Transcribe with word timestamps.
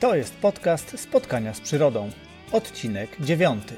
To 0.00 0.16
jest 0.16 0.34
podcast 0.34 1.00
Spotkania 1.00 1.54
z 1.54 1.60
Przyrodą, 1.60 2.10
odcinek 2.52 3.16
dziewiąty. 3.20 3.74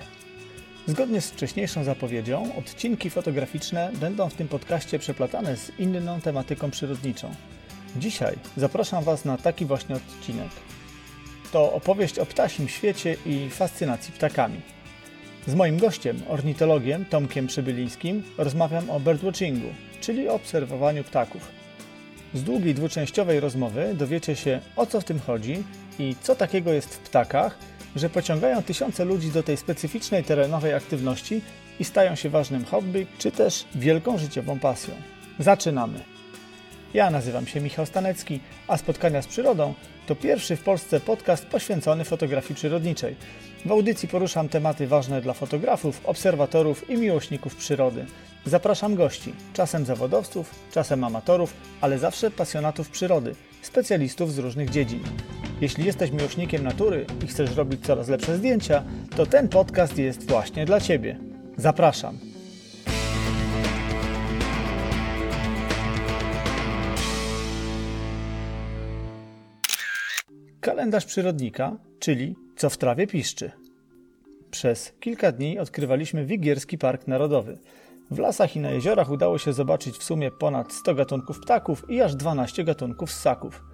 Zgodnie 0.86 1.20
z 1.20 1.30
wcześniejszą 1.30 1.84
zapowiedzią, 1.84 2.56
odcinki 2.56 3.10
fotograficzne 3.10 3.90
będą 4.00 4.28
w 4.28 4.34
tym 4.34 4.48
podcaście 4.48 4.98
przeplatane 4.98 5.56
z 5.56 5.78
inną 5.78 6.20
tematyką 6.20 6.70
przyrodniczą. 6.70 7.34
Dzisiaj 7.96 8.36
zapraszam 8.56 9.04
Was 9.04 9.24
na 9.24 9.36
taki 9.36 9.66
właśnie 9.66 9.94
odcinek. 9.94 10.48
To 11.52 11.72
opowieść 11.72 12.18
o 12.18 12.26
ptasim 12.26 12.68
świecie 12.68 13.16
i 13.26 13.50
fascynacji 13.50 14.12
ptakami. 14.12 14.60
Z 15.46 15.54
moim 15.54 15.78
gościem, 15.78 16.22
ornitologiem 16.28 17.04
Tomkiem 17.04 17.46
Przybylińskim, 17.46 18.22
rozmawiam 18.38 18.90
o 18.90 19.00
birdwatchingu, 19.00 19.68
czyli 20.00 20.28
obserwowaniu 20.28 21.04
ptaków. 21.04 21.57
Z 22.34 22.42
długiej 22.42 22.74
dwuczęściowej 22.74 23.40
rozmowy 23.40 23.94
dowiecie 23.94 24.36
się 24.36 24.60
o 24.76 24.86
co 24.86 25.00
w 25.00 25.04
tym 25.04 25.20
chodzi 25.20 25.64
i 25.98 26.16
co 26.22 26.34
takiego 26.34 26.72
jest 26.72 26.94
w 26.94 26.98
ptakach, 26.98 27.58
że 27.96 28.10
pociągają 28.10 28.62
tysiące 28.62 29.04
ludzi 29.04 29.30
do 29.30 29.42
tej 29.42 29.56
specyficznej 29.56 30.24
terenowej 30.24 30.74
aktywności 30.74 31.40
i 31.80 31.84
stają 31.84 32.14
się 32.14 32.30
ważnym 32.30 32.64
hobby, 32.64 33.06
czy 33.18 33.30
też 33.30 33.64
wielką 33.74 34.18
życiową 34.18 34.58
pasją. 34.58 34.94
Zaczynamy! 35.38 36.00
Ja 36.94 37.10
nazywam 37.10 37.46
się 37.46 37.60
Michał 37.60 37.86
Stanecki, 37.86 38.40
a 38.68 38.76
Spotkania 38.76 39.22
z 39.22 39.26
Przyrodą 39.26 39.74
to 40.06 40.14
pierwszy 40.14 40.56
w 40.56 40.62
Polsce 40.62 41.00
podcast 41.00 41.46
poświęcony 41.46 42.04
fotografii 42.04 42.54
przyrodniczej. 42.54 43.16
W 43.64 43.72
audycji 43.72 44.08
poruszam 44.08 44.48
tematy 44.48 44.86
ważne 44.86 45.20
dla 45.20 45.32
fotografów, 45.32 46.06
obserwatorów 46.06 46.90
i 46.90 46.96
miłośników 46.96 47.56
przyrody. 47.56 48.06
Zapraszam 48.46 48.94
gości, 48.94 49.34
czasem 49.52 49.84
zawodowców, 49.84 50.54
czasem 50.72 51.04
amatorów, 51.04 51.54
ale 51.80 51.98
zawsze 51.98 52.30
pasjonatów 52.30 52.90
przyrody, 52.90 53.34
specjalistów 53.62 54.32
z 54.32 54.38
różnych 54.38 54.70
dziedzin. 54.70 55.02
Jeśli 55.60 55.84
jesteś 55.84 56.10
miłośnikiem 56.10 56.64
natury 56.64 57.06
i 57.24 57.26
chcesz 57.26 57.56
robić 57.56 57.86
coraz 57.86 58.08
lepsze 58.08 58.36
zdjęcia, 58.36 58.84
to 59.16 59.26
ten 59.26 59.48
podcast 59.48 59.98
jest 59.98 60.28
właśnie 60.28 60.66
dla 60.66 60.80
Ciebie. 60.80 61.18
Zapraszam. 61.56 62.18
Kalendarz 70.60 71.04
przyrodnika, 71.04 71.76
czyli 71.98 72.47
co 72.58 72.70
w 72.70 72.76
trawie 72.76 73.06
piszczy. 73.06 73.50
Przez 74.50 74.92
kilka 75.00 75.32
dni 75.32 75.58
odkrywaliśmy 75.58 76.24
Wigierski 76.24 76.78
Park 76.78 77.06
Narodowy. 77.06 77.58
W 78.10 78.18
lasach 78.18 78.56
i 78.56 78.60
na 78.60 78.70
jeziorach 78.70 79.10
udało 79.10 79.38
się 79.38 79.52
zobaczyć 79.52 79.98
w 79.98 80.04
sumie 80.04 80.30
ponad 80.30 80.72
100 80.72 80.94
gatunków 80.94 81.40
ptaków 81.40 81.90
i 81.90 82.00
aż 82.00 82.16
12 82.16 82.64
gatunków 82.64 83.12
ssaków. 83.12 83.64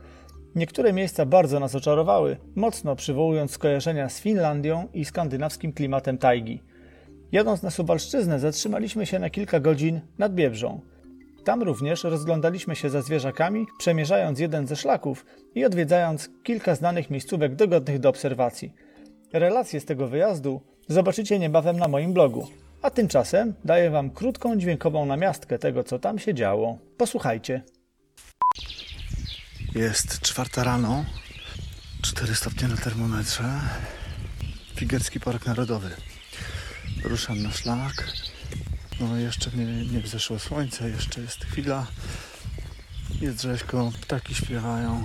Niektóre 0.55 0.93
miejsca 0.93 1.27
bardzo 1.27 1.61
nas 1.61 1.75
oczarowały, 1.75 2.37
mocno 2.55 2.97
przywołując 2.97 3.51
skojarzenia 3.51 4.09
z 4.09 4.21
Finlandią 4.21 4.89
i 4.95 5.05
skandynawskim 5.05 5.73
klimatem 5.73 6.19
tajgi. 6.19 6.63
Jadąc 7.33 7.63
na 7.63 7.71
Subalszczyznę 7.71 8.39
zatrzymaliśmy 8.39 9.07
się 9.07 9.19
na 9.19 9.31
kilka 9.31 9.61
godzin 9.61 10.01
nad 10.19 10.35
Biebrzą. 10.35 10.81
Tam 11.45 11.63
również 11.63 12.05
rozglądaliśmy 12.05 12.77
się 12.77 12.91
za 12.91 13.03
zwierzakami, 13.03 13.67
przemierzając 13.79 14.39
jeden 14.39 14.67
ze 14.67 14.77
szlaków 14.77 15.27
i 15.55 15.65
odwiedzając 15.65 16.31
kilka 16.43 16.75
znanych 16.75 17.11
miejscówek 17.11 17.55
dogodnych 17.55 17.99
do 17.99 18.09
obserwacji. 18.09 18.73
Relacje 19.33 19.81
z 19.81 19.85
tego 19.85 20.09
wyjazdu 20.09 20.61
zobaczycie 20.89 21.39
niebawem 21.39 21.77
na 21.77 21.89
moim 21.89 22.13
blogu. 22.13 22.49
A 22.83 22.91
tymczasem 22.91 23.55
daję 23.65 23.91
Wam 23.91 24.11
krótką 24.11 24.57
dźwiękową 24.57 25.07
namiastkę 25.07 25.59
tego, 25.59 25.85
co 25.85 25.99
tam 25.99 26.19
się 26.19 26.35
działo. 26.35 26.79
Posłuchajcie. 26.97 27.63
Jest 29.75 30.21
czwarta 30.21 30.65
rano, 30.65 31.05
4 32.03 32.35
stopnie 32.35 32.69
na 32.69 32.77
termometrze. 32.77 33.45
Figerski 34.75 35.21
Park 35.21 35.47
Narodowy. 35.47 35.91
Ruszam 37.05 37.43
na 37.43 37.51
szlak. 37.51 38.05
No 39.01 39.17
jeszcze 39.17 39.51
nie, 39.51 39.65
nie 39.65 40.01
wzeszło 40.01 40.39
słońce, 40.39 40.91
jeszcze 40.91 41.21
jest 41.21 41.45
chwila. 41.45 41.87
Jest 43.21 43.43
rzeźko, 43.43 43.93
ptaki 44.01 44.35
śpiewają 44.35 45.05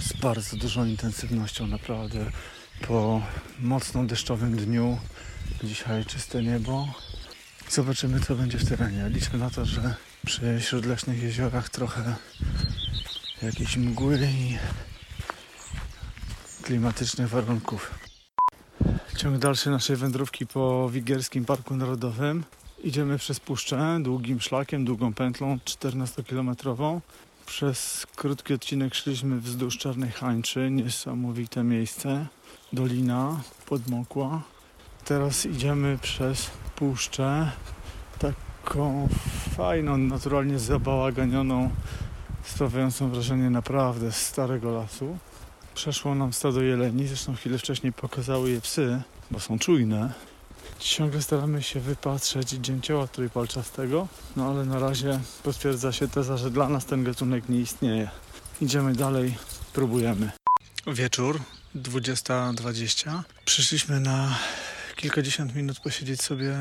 z 0.00 0.12
bardzo 0.12 0.56
dużą 0.56 0.84
intensywnością, 0.84 1.66
naprawdę. 1.66 2.30
Po 2.88 3.22
mocno 3.60 4.04
deszczowym 4.04 4.56
dniu, 4.56 4.98
dzisiaj 5.64 6.04
czyste 6.04 6.42
niebo. 6.42 6.88
Zobaczymy, 7.70 8.20
co 8.20 8.34
będzie 8.34 8.58
w 8.58 8.68
terenie. 8.68 9.08
Liczmy 9.08 9.38
na 9.38 9.50
to, 9.50 9.64
że 9.64 9.94
przy 10.26 10.58
śródleśnych 10.60 11.22
jeziorach 11.22 11.68
trochę 11.68 12.14
jakiejś 13.42 13.76
mgły 13.76 14.18
i 14.32 14.58
klimatycznych 16.62 17.28
warunków. 17.28 17.94
Ciąg 19.16 19.38
dalszy 19.38 19.70
naszej 19.70 19.96
wędrówki 19.96 20.46
po 20.46 20.90
Wigierskim 20.90 21.44
Parku 21.44 21.76
Narodowym. 21.76 22.44
Idziemy 22.84 23.18
przez 23.18 23.40
puszczę 23.40 23.98
długim 24.02 24.40
szlakiem, 24.40 24.84
długą 24.84 25.14
pętlą 25.14 25.56
14-kilometrową. 25.56 27.00
Przez 27.46 28.06
krótki 28.16 28.54
odcinek 28.54 28.94
szliśmy 28.94 29.40
wzdłuż 29.40 29.78
Czarnej 29.78 30.10
Hańczy, 30.10 30.70
niesamowite 30.70 31.64
miejsce. 31.64 32.26
Dolina 32.72 33.40
podmokła. 33.66 34.42
Teraz 35.04 35.46
idziemy 35.46 35.98
przez 36.02 36.50
puszczę, 36.76 37.50
taką 38.18 39.08
fajną, 39.56 39.96
naturalnie 39.98 40.58
zabałaganioną, 40.58 41.70
sprawiającą 42.44 43.10
wrażenie 43.10 43.50
naprawdę 43.50 44.12
starego 44.12 44.70
lasu. 44.72 45.18
Przeszło 45.74 46.14
nam 46.14 46.32
stado 46.32 46.62
jeleni, 46.62 47.06
zresztą 47.06 47.34
chwilę 47.34 47.58
wcześniej 47.58 47.92
pokazały 47.92 48.50
je 48.50 48.60
psy, 48.60 49.02
bo 49.30 49.40
są 49.40 49.58
czujne. 49.58 50.12
Ciągle 50.78 51.22
staramy 51.22 51.62
się 51.62 51.80
wypatrzeć 51.80 52.48
dzięcioła 52.50 53.06
trójpalczastego, 53.06 54.08
no 54.36 54.50
ale 54.50 54.64
na 54.64 54.78
razie 54.78 55.20
potwierdza 55.42 55.92
się 55.92 56.08
teza, 56.08 56.36
że 56.36 56.50
dla 56.50 56.68
nas 56.68 56.86
ten 56.86 57.04
gatunek 57.04 57.48
nie 57.48 57.60
istnieje. 57.60 58.10
Idziemy 58.60 58.92
dalej, 58.92 59.34
próbujemy. 59.72 60.30
Wieczór, 60.86 61.40
20.20. 61.76 63.22
Przyszliśmy 63.44 64.00
na 64.00 64.38
kilkadziesiąt 64.96 65.54
minut 65.54 65.80
posiedzieć 65.80 66.22
sobie 66.22 66.56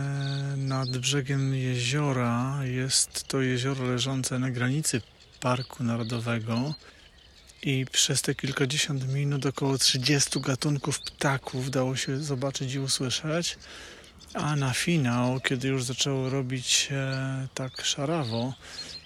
nad 0.57 0.97
brzegiem 0.97 1.55
jeziora. 1.55 2.59
Jest 2.63 3.27
to 3.27 3.41
jezioro 3.41 3.83
leżące 3.83 4.39
na 4.39 4.51
granicy 4.51 5.01
Parku 5.39 5.83
Narodowego 5.83 6.73
i 7.63 7.85
przez 7.91 8.21
te 8.21 8.35
kilkadziesiąt 8.35 9.13
minut 9.13 9.45
około 9.45 9.77
30 9.77 10.41
gatunków 10.41 10.99
ptaków 10.99 11.71
dało 11.71 11.95
się 11.95 12.17
zobaczyć 12.19 12.73
i 12.73 12.79
usłyszeć. 12.79 13.57
A 14.35 14.55
na 14.55 14.73
finał, 14.73 15.39
kiedy 15.39 15.67
już 15.67 15.83
zaczęło 15.83 16.29
robić 16.29 16.67
się 16.67 17.11
tak 17.53 17.81
szarawo, 17.81 18.53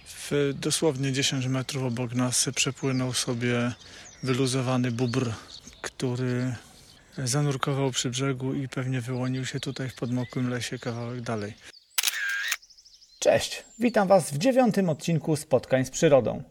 w 0.05 0.53
dosłownie 0.55 1.11
10 1.11 1.45
metrów 1.45 1.83
obok 1.83 2.13
nas 2.13 2.49
przepłynął 2.55 3.13
sobie 3.13 3.71
wyluzowany 4.23 4.91
bubr, 4.91 5.31
który 5.81 6.55
zanurkował 7.17 7.91
przy 7.91 8.09
brzegu 8.09 8.53
i 8.53 8.67
pewnie 8.67 9.01
wyłonił 9.01 9.45
się 9.45 9.59
tutaj 9.59 9.89
w 9.89 9.95
podmokłym 9.95 10.49
lesie 10.49 10.79
kawałek 10.79 11.21
dalej. 11.21 11.53
Cześć, 13.19 13.63
witam 13.79 14.07
Was 14.07 14.31
w 14.31 14.37
dziewiątym 14.37 14.89
odcinku 14.89 15.35
Spotkań 15.35 15.85
z 15.85 15.89
Przyrodą. 15.89 16.43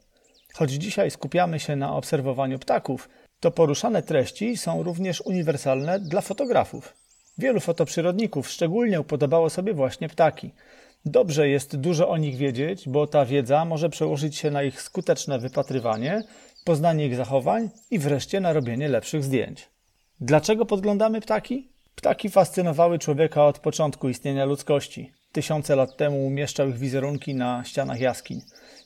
Choć 0.55 0.71
dzisiaj 0.71 1.11
skupiamy 1.11 1.61
się 1.61 1.77
na 1.77 1.93
obserwowaniu 1.93 2.59
ptaków, 2.59 3.09
to 3.41 3.51
poruszane 3.51 4.03
treści 4.03 4.57
są 4.57 4.83
również 4.83 5.21
uniwersalne 5.21 6.01
dla 6.01 6.21
fotografów. 6.21 6.98
Wielu 7.39 7.61
fotoprzyrodników 7.61 8.49
szczególnie 8.49 9.01
upodobało 9.01 9.51
sobie 9.51 9.75
właśnie 9.75 10.09
ptaki. 10.09 10.51
Dobrze 11.05 11.49
jest 11.49 11.77
dużo 11.77 12.09
o 12.09 12.17
nich 12.17 12.37
wiedzieć, 12.37 12.89
bo 12.89 13.07
ta 13.07 13.25
wiedza 13.25 13.65
może 13.65 13.89
przełożyć 13.89 14.37
się 14.37 14.51
na 14.51 14.63
ich 14.63 14.83
skuteczne 14.83 15.39
wypatrywanie, 15.39 16.23
poznanie 16.65 17.07
ich 17.07 17.17
zachowań 17.17 17.71
i 17.91 17.99
wreszcie 17.99 18.41
na 18.41 18.53
robienie 18.53 18.89
lepszych 18.89 19.25
zdjęć. 19.25 19.69
Dlaczego 20.21 20.67
podglądamy 20.67 21.21
ptaki? 21.21 21.69
Ptaki 21.95 22.31
fascynowały 22.31 22.99
człowieka 22.99 23.47
od 23.47 23.59
początku 23.59 24.09
istnienia 24.09 24.45
ludzkości. 24.45 25.13
Tysiące 25.33 25.77
lat 25.77 25.97
temu 25.97 26.27
umieszczał 26.27 26.69
ich 26.69 26.79
wizerunki 26.79 27.35
na 27.35 27.65
ścianach 27.65 28.01
jaskiń. 28.01 28.41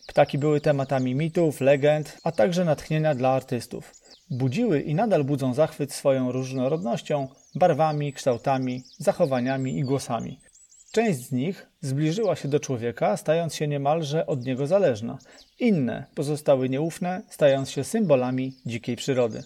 Ptaki 0.06 0.38
były 0.38 0.60
tematami 0.60 1.14
mitów, 1.14 1.60
legend, 1.60 2.19
a 2.25 2.32
także 2.32 2.64
natchnienia 2.64 3.14
dla 3.14 3.31
artystów. 3.31 3.94
Budziły 4.31 4.81
i 4.81 4.94
nadal 4.94 5.25
budzą 5.25 5.55
zachwyt 5.55 5.93
swoją 5.93 6.32
różnorodnością, 6.32 7.28
barwami, 7.54 8.12
kształtami, 8.12 8.82
zachowaniami 8.99 9.78
i 9.78 9.84
głosami. 9.84 10.38
Część 10.93 11.20
z 11.20 11.32
nich 11.32 11.66
zbliżyła 11.81 12.37
się 12.37 12.49
do 12.49 12.60
człowieka, 12.60 13.16
stając 13.16 13.54
się 13.54 13.69
niemalże 13.69 14.26
od 14.26 14.44
niego 14.44 14.66
zależna. 14.66 15.19
Inne 15.58 16.06
pozostały 16.14 16.69
nieufne, 16.69 17.22
stając 17.31 17.70
się 17.70 17.84
symbolami 17.84 18.56
dzikiej 18.66 18.96
przyrody. 18.96 19.43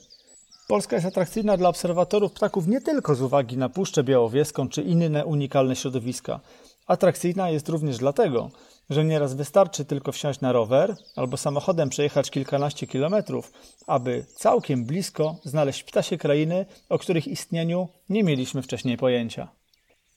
Polska 0.69 0.97
jest 0.97 1.09
atrakcyjna 1.09 1.57
dla 1.57 1.69
obserwatorów 1.69 2.33
ptaków 2.33 2.67
nie 2.67 2.81
tylko 2.81 3.15
z 3.15 3.23
uwagi 3.23 3.57
na 3.57 3.69
Puszczę 3.69 4.05
Białowieską 4.05 4.69
czy 4.69 4.83
inne 4.83 5.27
unikalne 5.27 5.77
środowiska. 5.77 6.41
Atrakcyjna 6.87 7.51
jest 7.51 7.69
również 7.69 7.99
dlatego, 7.99 8.51
że 8.91 9.05
nieraz 9.05 9.35
wystarczy 9.35 9.85
tylko 9.85 10.13
wsiąść 10.13 10.41
na 10.41 10.53
rower 10.53 10.97
albo 11.17 11.37
samochodem 11.37 11.89
przejechać 11.89 12.31
kilkanaście 12.31 12.87
kilometrów, 12.87 13.53
aby 13.87 14.25
całkiem 14.37 14.85
blisko 14.85 15.37
znaleźć 15.45 15.83
ptasie 15.83 16.19
krainy, 16.19 16.67
o 16.89 16.99
których 16.99 17.29
istnieniu 17.29 17.89
nie 18.09 18.25
mieliśmy 18.25 18.63
wcześniej 18.63 18.97
pojęcia. 18.97 19.49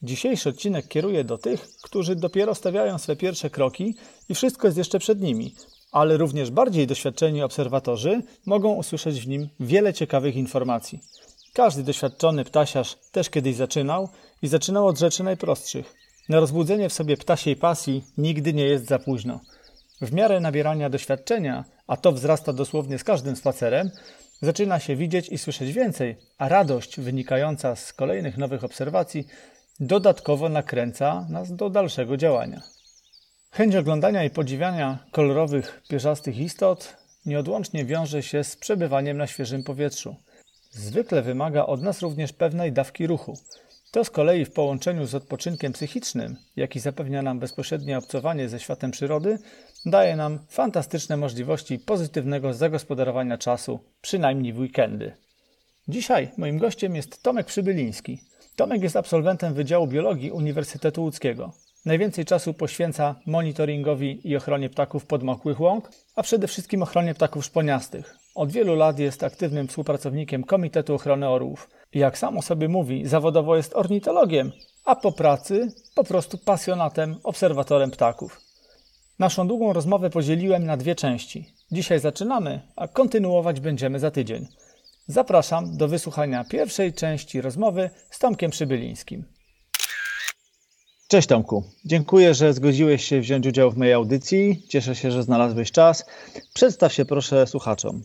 Dzisiejszy 0.02 0.50
odcinek 0.50 0.88
kieruje 0.88 1.24
do 1.24 1.38
tych, 1.38 1.68
którzy 1.82 2.16
dopiero 2.16 2.56
stawiają 2.56 2.98
swe 2.98 3.16
pierwsze 3.16 3.50
kroki 3.50 3.96
i 4.30 4.36
wszystko 4.36 4.68
jest 4.68 4.78
jeszcze 4.78 5.00
przed 5.00 5.22
nimi, 5.22 5.56
ale 5.92 6.18
również 6.18 6.52
bardziej 6.52 6.88
doświadczeni 6.88 7.42
obserwatorzy 7.42 8.22
mogą 8.46 8.74
usłyszeć 8.74 9.22
w 9.22 9.28
nim 9.28 9.50
wiele 9.60 9.94
ciekawych 9.94 10.36
informacji. 10.36 11.00
Każdy 11.54 11.84
doświadczony 11.84 12.46
ptasiarz 12.46 12.98
też 13.12 13.30
kiedyś 13.30 13.56
zaczynał 13.56 14.10
i 14.42 14.48
zaczynał 14.48 14.88
od 14.88 15.00
rzeczy 15.00 15.24
najprostszych. 15.24 15.96
Na 16.30 16.40
rozbudzenie 16.40 16.90
w 16.90 16.94
sobie 16.94 17.18
ptasiej 17.18 17.56
pasji 17.56 18.04
nigdy 18.18 18.54
nie 18.54 18.64
jest 18.64 18.86
za 18.86 19.00
późno. 19.00 19.40
W 20.02 20.14
miarę 20.14 20.40
nabierania 20.40 20.90
doświadczenia, 20.90 21.66
a 21.88 21.98
to 21.98 22.12
wzrasta 22.12 22.54
dosłownie 22.54 23.00
z 23.00 23.04
każdym 23.04 23.36
spacerem, 23.36 23.92
zaczyna 24.42 24.80
się 24.80 24.96
widzieć 24.96 25.30
i 25.30 25.38
słyszeć 25.38 25.74
więcej, 25.74 26.18
a 26.38 26.50
radość 26.50 27.00
wynikająca 27.00 27.76
z 27.76 27.94
kolejnych 27.94 28.38
nowych 28.38 28.64
obserwacji 28.64 29.28
dodatkowo 29.80 30.50
nakręca 30.50 31.28
nas 31.30 31.56
do 31.56 31.70
dalszego 31.70 32.18
działania. 32.18 32.62
Chęć 33.52 33.76
oglądania 33.76 34.24
i 34.24 34.30
podziwiania 34.30 35.00
kolorowych, 35.12 35.82
pierzastych 35.90 36.38
istot 36.38 36.98
nieodłącznie 37.26 37.86
wiąże 37.86 38.24
się 38.24 38.44
z 38.44 38.56
przebywaniem 38.56 39.18
na 39.18 39.28
świeżym 39.28 39.64
powietrzu. 39.64 40.16
Zwykle 40.72 41.22
wymaga 41.22 41.66
od 41.66 41.82
nas 41.82 42.02
również 42.02 42.34
pewnej 42.34 42.72
dawki 42.72 43.08
ruchu. 43.08 43.38
To 43.92 44.04
z 44.04 44.10
kolei 44.10 44.46
w 44.46 44.52
połączeniu 44.52 45.06
z 45.06 45.16
odpoczynkiem 45.16 45.74
psychicznym, 45.74 46.36
jaki 46.56 46.80
zapewnia 46.80 47.22
nam 47.22 47.40
bezpośrednie 47.40 47.98
obcowanie 47.98 48.50
ze 48.50 48.60
światem 48.60 48.92
przyrody, 48.92 49.40
daje 49.86 50.16
nam 50.16 50.40
fantastyczne 50.50 51.18
możliwości 51.18 51.80
pozytywnego 51.80 52.54
zagospodarowania 52.54 53.38
czasu, 53.38 53.80
przynajmniej 54.02 54.54
w 54.54 54.60
weekendy. 54.60 55.12
Dzisiaj 55.88 56.32
moim 56.38 56.58
gościem 56.58 56.96
jest 56.96 57.24
Tomek 57.24 57.48
Przybyliński. 57.48 58.20
Tomek 58.56 58.82
jest 58.82 58.96
absolwentem 58.96 59.54
Wydziału 59.54 59.88
Biologii 59.88 60.32
Uniwersytetu 60.32 61.04
Łódzkiego. 61.04 61.54
Najwięcej 61.86 62.26
czasu 62.26 62.54
poświęca 62.54 63.16
monitoringowi 63.26 64.28
i 64.30 64.36
ochronie 64.36 64.70
ptaków 64.70 65.06
podmokłych 65.06 65.60
łąk, 65.60 65.92
a 66.16 66.24
przede 66.24 66.48
wszystkim 66.48 66.84
ochronie 66.84 67.14
ptaków 67.14 67.46
szponiastych. 67.46 68.16
Od 68.36 68.52
wielu 68.52 68.76
lat 68.76 69.00
jest 69.00 69.24
aktywnym 69.24 69.68
współpracownikiem 69.68 70.44
Komitetu 70.44 70.96
Ochrony 70.96 71.28
Orłów. 71.30 71.70
Jak 71.94 72.18
samo 72.18 72.42
sobie 72.42 72.68
mówi, 72.68 73.08
zawodowo 73.08 73.56
jest 73.56 73.76
ornitologiem, 73.76 74.52
a 74.86 74.96
po 74.96 75.12
pracy 75.12 75.72
po 75.96 76.04
prostu 76.04 76.38
pasjonatem, 76.38 77.16
obserwatorem 77.24 77.92
ptaków. 77.92 78.42
Naszą 79.20 79.48
długą 79.48 79.74
rozmowę 79.74 80.10
podzieliłem 80.10 80.66
na 80.66 80.78
dwie 80.78 80.96
części. 80.96 81.54
Dzisiaj 81.72 82.00
zaczynamy, 82.00 82.62
a 82.76 82.88
kontynuować 82.88 83.60
będziemy 83.60 84.00
za 84.00 84.12
tydzień. 84.12 84.48
Zapraszam 85.08 85.78
do 85.78 85.88
wysłuchania 85.88 86.44
pierwszej 86.44 86.94
części 86.94 87.42
rozmowy 87.42 87.90
z 88.10 88.20
Tomkiem 88.20 88.52
Przybylińskim. 88.52 89.26
Cześć 91.08 91.28
Tomku. 91.28 91.64
Dziękuję, 91.86 92.34
że 92.34 92.54
zgodziłeś 92.54 93.06
się 93.06 93.22
wziąć 93.22 93.48
udział 93.48 93.72
w 93.72 93.78
mojej 93.78 93.94
audycji. 93.94 94.64
Cieszę 94.68 94.96
się, 94.96 95.12
że 95.12 95.24
znalazłeś 95.24 95.72
czas. 95.72 96.06
Przedstaw 96.54 96.94
się 96.94 97.06
proszę 97.06 97.48
słuchaczom. 97.48 98.04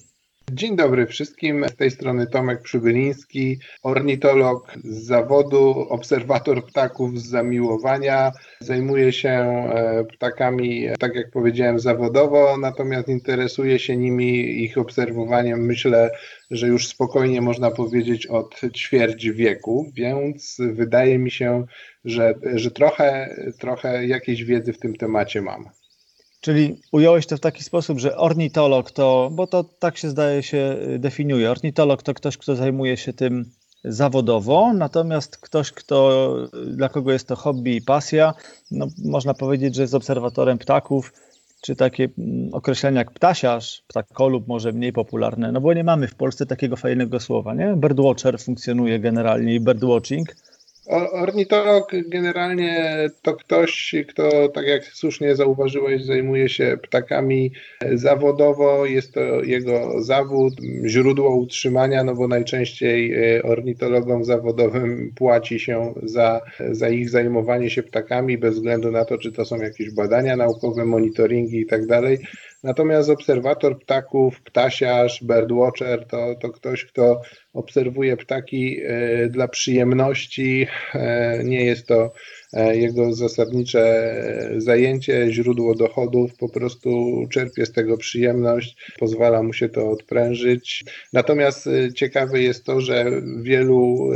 Dzień 0.52 0.76
dobry 0.76 1.06
wszystkim. 1.06 1.68
Z 1.68 1.76
tej 1.76 1.90
strony 1.90 2.26
Tomek 2.26 2.62
Przybyliński, 2.62 3.58
ornitolog 3.82 4.72
z 4.84 5.06
zawodu, 5.06 5.86
obserwator 5.88 6.66
ptaków 6.66 7.20
z 7.20 7.28
zamiłowania. 7.28 8.32
Zajmuję 8.60 9.12
się 9.12 9.28
e, 9.28 10.04
ptakami, 10.04 10.88
tak 10.98 11.14
jak 11.14 11.30
powiedziałem, 11.30 11.78
zawodowo, 11.78 12.56
natomiast 12.56 13.08
interesuję 13.08 13.78
się 13.78 13.96
nimi, 13.96 14.62
ich 14.62 14.78
obserwowaniem. 14.78 15.66
Myślę, 15.66 16.10
że 16.50 16.66
już 16.66 16.88
spokojnie 16.88 17.40
można 17.40 17.70
powiedzieć 17.70 18.26
od 18.26 18.60
ćwierć 18.76 19.30
wieku, 19.30 19.92
więc 19.94 20.56
wydaje 20.72 21.18
mi 21.18 21.30
się, 21.30 21.64
że, 22.04 22.34
że 22.54 22.70
trochę, 22.70 23.36
trochę 23.58 24.06
jakiejś 24.06 24.44
wiedzy 24.44 24.72
w 24.72 24.78
tym 24.78 24.96
temacie 24.96 25.42
mam. 25.42 25.68
Czyli 26.44 26.76
ująłeś 26.92 27.26
to 27.26 27.36
w 27.36 27.40
taki 27.40 27.64
sposób, 27.64 27.98
że 27.98 28.16
ornitolog 28.16 28.90
to, 28.90 29.30
bo 29.32 29.46
to 29.46 29.64
tak 29.64 29.98
się 29.98 30.10
zdaje 30.10 30.42
się 30.42 30.76
y, 30.94 30.98
definiuje, 30.98 31.50
ornitolog 31.50 32.02
to 32.02 32.14
ktoś, 32.14 32.36
kto 32.36 32.56
zajmuje 32.56 32.96
się 32.96 33.12
tym 33.12 33.44
zawodowo, 33.84 34.72
natomiast 34.72 35.36
ktoś, 35.36 35.72
kto, 35.72 36.36
y, 36.54 36.66
dla 36.66 36.88
kogo 36.88 37.12
jest 37.12 37.28
to 37.28 37.36
hobby 37.36 37.76
i 37.76 37.82
pasja, 37.82 38.34
no, 38.70 38.86
można 39.04 39.34
powiedzieć, 39.34 39.74
że 39.74 39.82
jest 39.82 39.94
obserwatorem 39.94 40.58
ptaków, 40.58 41.12
czy 41.62 41.76
takie 41.76 42.08
mm, 42.18 42.54
określenia 42.54 42.98
jak 42.98 43.10
ptasiarz, 43.10 43.82
ptakolub 43.88 44.48
może 44.48 44.72
mniej 44.72 44.92
popularne, 44.92 45.52
no 45.52 45.60
bo 45.60 45.72
nie 45.72 45.84
mamy 45.84 46.08
w 46.08 46.14
Polsce 46.14 46.46
takiego 46.46 46.76
fajnego 46.76 47.20
słowa, 47.20 47.54
nie? 47.54 47.74
Birdwatcher 47.76 48.40
funkcjonuje 48.40 49.00
generalnie 49.00 49.54
i 49.54 49.60
birdwatching, 49.60 50.36
Ornitolog 51.12 51.92
generalnie 52.08 52.96
to 53.22 53.34
ktoś, 53.36 53.94
kto, 54.08 54.48
tak 54.48 54.66
jak 54.66 54.84
słusznie 54.84 55.36
zauważyłeś, 55.36 56.04
zajmuje 56.04 56.48
się 56.48 56.78
ptakami 56.82 57.52
zawodowo. 57.94 58.86
Jest 58.86 59.14
to 59.14 59.42
jego 59.42 60.02
zawód, 60.02 60.54
źródło 60.86 61.36
utrzymania, 61.36 62.04
no 62.04 62.14
bo 62.14 62.28
najczęściej 62.28 63.14
e, 63.36 63.42
ornitologom 63.42 64.24
zawodowym 64.24 65.12
płaci 65.16 65.60
się 65.60 65.94
za, 66.02 66.40
za 66.70 66.88
ich 66.88 67.10
zajmowanie 67.10 67.70
się 67.70 67.82
ptakami, 67.82 68.38
bez 68.38 68.54
względu 68.54 68.90
na 68.90 69.04
to, 69.04 69.18
czy 69.18 69.32
to 69.32 69.44
są 69.44 69.56
jakieś 69.56 69.90
badania 69.90 70.36
naukowe, 70.36 70.84
monitoringi 70.84 71.60
i 71.60 71.66
tak 71.66 71.86
dalej. 71.86 72.18
Natomiast 72.64 73.10
obserwator 73.10 73.78
ptaków, 73.78 74.42
ptasiarz, 74.42 75.24
birdwatcher 75.24 76.06
to, 76.06 76.34
to 76.34 76.50
ktoś, 76.50 76.84
kto 76.84 77.20
obserwuje 77.52 78.16
ptaki 78.16 78.80
e, 78.84 79.28
dla 79.28 79.48
przyjemności. 79.48 80.66
E, 80.94 81.44
nie 81.44 81.64
jest 81.64 81.86
to 81.86 82.12
e, 82.52 82.76
jego 82.76 83.12
zasadnicze 83.12 84.14
zajęcie, 84.56 85.32
źródło 85.32 85.74
dochodów, 85.74 86.36
po 86.36 86.48
prostu 86.48 87.22
czerpie 87.30 87.66
z 87.66 87.72
tego 87.72 87.96
przyjemność, 87.96 88.92
pozwala 88.98 89.42
mu 89.42 89.52
się 89.52 89.68
to 89.68 89.90
odprężyć. 89.90 90.84
Natomiast 91.12 91.68
ciekawe 91.94 92.42
jest 92.42 92.64
to, 92.64 92.80
że 92.80 93.04
wielu 93.42 94.10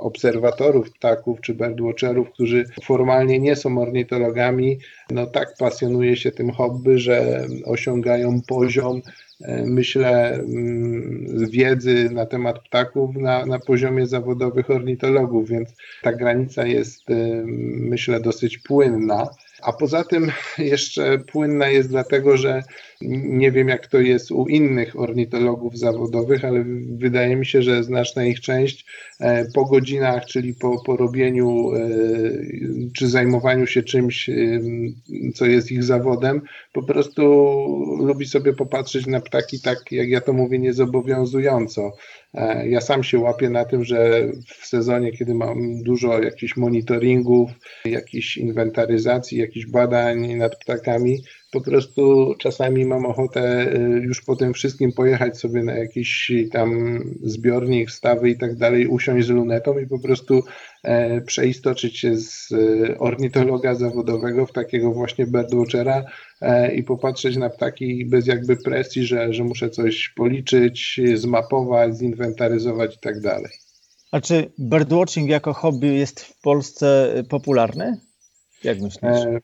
obserwatorów 0.00 0.92
ptaków 0.92 1.40
czy 1.40 1.54
birdwatcherów, 1.54 2.30
którzy 2.30 2.64
formalnie 2.84 3.38
nie 3.38 3.56
są 3.56 3.78
ornitologami, 3.78 4.78
no 5.10 5.26
tak 5.26 5.56
pasjonuje 5.58 6.16
się 6.16 6.32
tym 6.32 6.50
hobby, 6.50 6.98
że 6.98 7.46
osiągają 7.64 8.40
poziom 8.48 9.02
e, 9.40 9.64
myślę, 9.66 10.32
mm, 10.34 11.48
wiedzy 11.50 12.10
na 12.12 12.26
temat 12.26 12.58
ptaków 12.58 13.16
na, 13.16 13.46
na 13.46 13.58
poziomie 13.58 14.06
zawodowych 14.06 14.70
ornitologów, 14.70 15.48
więc 15.48 15.74
ta 16.02 16.12
granica 16.12 16.66
jest, 16.66 17.10
e, 17.10 17.42
myślę, 17.76 18.20
dosyć 18.20 18.58
płynna. 18.58 19.28
A 19.62 19.72
poza 19.72 20.04
tym 20.04 20.32
jeszcze 20.58 21.18
płynna 21.18 21.68
jest 21.68 21.88
dlatego, 21.88 22.36
że 22.36 22.62
nie 23.02 23.52
wiem 23.52 23.68
jak 23.68 23.86
to 23.86 24.00
jest 24.00 24.30
u 24.30 24.46
innych 24.46 25.00
ornitologów 25.00 25.78
zawodowych, 25.78 26.44
ale 26.44 26.64
wydaje 26.98 27.36
mi 27.36 27.46
się, 27.46 27.62
że 27.62 27.84
znaczna 27.84 28.24
ich 28.24 28.40
część 28.40 28.86
e, 29.20 29.44
po 29.54 29.64
godzinach, 29.64 30.24
czyli 30.24 30.54
po, 30.54 30.82
po 30.84 30.96
robieniu 30.96 31.72
e, 31.74 31.88
czy 32.94 33.08
zajmowaniu 33.08 33.66
się 33.66 33.82
czymś, 33.82 34.28
e, 34.28 34.34
co 35.34 35.46
jest 35.46 35.72
ich 35.72 35.84
zawodem, 35.84 36.42
po 36.72 36.82
prostu 36.82 37.22
lubi 38.00 38.26
sobie 38.26 38.52
popatrzeć 38.52 39.06
na 39.06 39.20
ptaki 39.20 39.60
tak, 39.60 39.92
jak 39.92 40.08
ja 40.08 40.20
to 40.20 40.32
mówię, 40.32 40.58
niezobowiązująco. 40.58 41.92
Ja 42.64 42.80
sam 42.80 43.04
się 43.04 43.18
łapię 43.18 43.50
na 43.50 43.64
tym, 43.64 43.84
że 43.84 44.28
w 44.46 44.66
sezonie, 44.66 45.12
kiedy 45.12 45.34
mam 45.34 45.82
dużo 45.82 46.22
jakichś 46.22 46.56
monitoringów, 46.56 47.50
jakichś 47.84 48.36
inwentaryzacji, 48.36 49.38
jakichś 49.38 49.66
badań 49.66 50.34
nad 50.34 50.58
ptakami, 50.58 51.18
po 51.50 51.60
prostu 51.60 52.34
czasami 52.38 52.84
mam 52.84 53.06
ochotę 53.06 53.72
y, 53.74 53.78
już 53.78 54.20
po 54.20 54.36
tym 54.36 54.54
wszystkim 54.54 54.92
pojechać 54.92 55.38
sobie 55.38 55.62
na 55.62 55.72
jakiś 55.72 56.32
tam 56.52 56.98
zbiornik, 57.22 57.90
stawy 57.90 58.30
i 58.30 58.38
tak 58.38 58.56
dalej, 58.56 58.86
usiąść 58.86 59.26
z 59.26 59.30
lunetą 59.30 59.78
i 59.78 59.86
po 59.86 59.98
prostu 59.98 60.42
e, 60.82 61.20
przeistoczyć 61.20 61.98
się 61.98 62.16
z 62.16 62.52
y, 62.52 62.98
ornitologa 62.98 63.74
zawodowego 63.74 64.46
w 64.46 64.52
takiego 64.52 64.92
właśnie 64.92 65.26
birdwatchera 65.26 66.04
e, 66.40 66.74
i 66.74 66.82
popatrzeć 66.82 67.36
na 67.36 67.50
ptaki 67.50 68.06
bez 68.06 68.26
jakby 68.26 68.56
presji, 68.56 69.06
że, 69.06 69.32
że 69.32 69.44
muszę 69.44 69.70
coś 69.70 70.08
policzyć, 70.08 71.00
zmapować, 71.14 71.96
zinwentaryzować 71.96 72.96
i 72.96 72.98
tak 72.98 73.20
dalej. 73.20 73.52
A 74.12 74.20
czy 74.20 74.52
birdwatching 74.58 75.30
jako 75.30 75.52
hobby 75.52 75.94
jest 75.94 76.20
w 76.20 76.40
Polsce 76.40 77.14
popularny? 77.28 78.00
Jak 78.64 78.80
myślisz? 78.80 79.40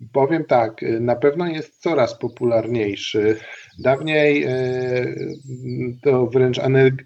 E, 0.00 0.04
Powiem 0.12 0.44
tak, 0.44 0.80
na 1.00 1.16
pewno 1.16 1.46
jest 1.46 1.82
coraz 1.82 2.18
popularniejszy. 2.18 3.36
Dawniej 3.78 4.44
e, 4.44 4.52
to 6.02 6.26
wręcz 6.26 6.60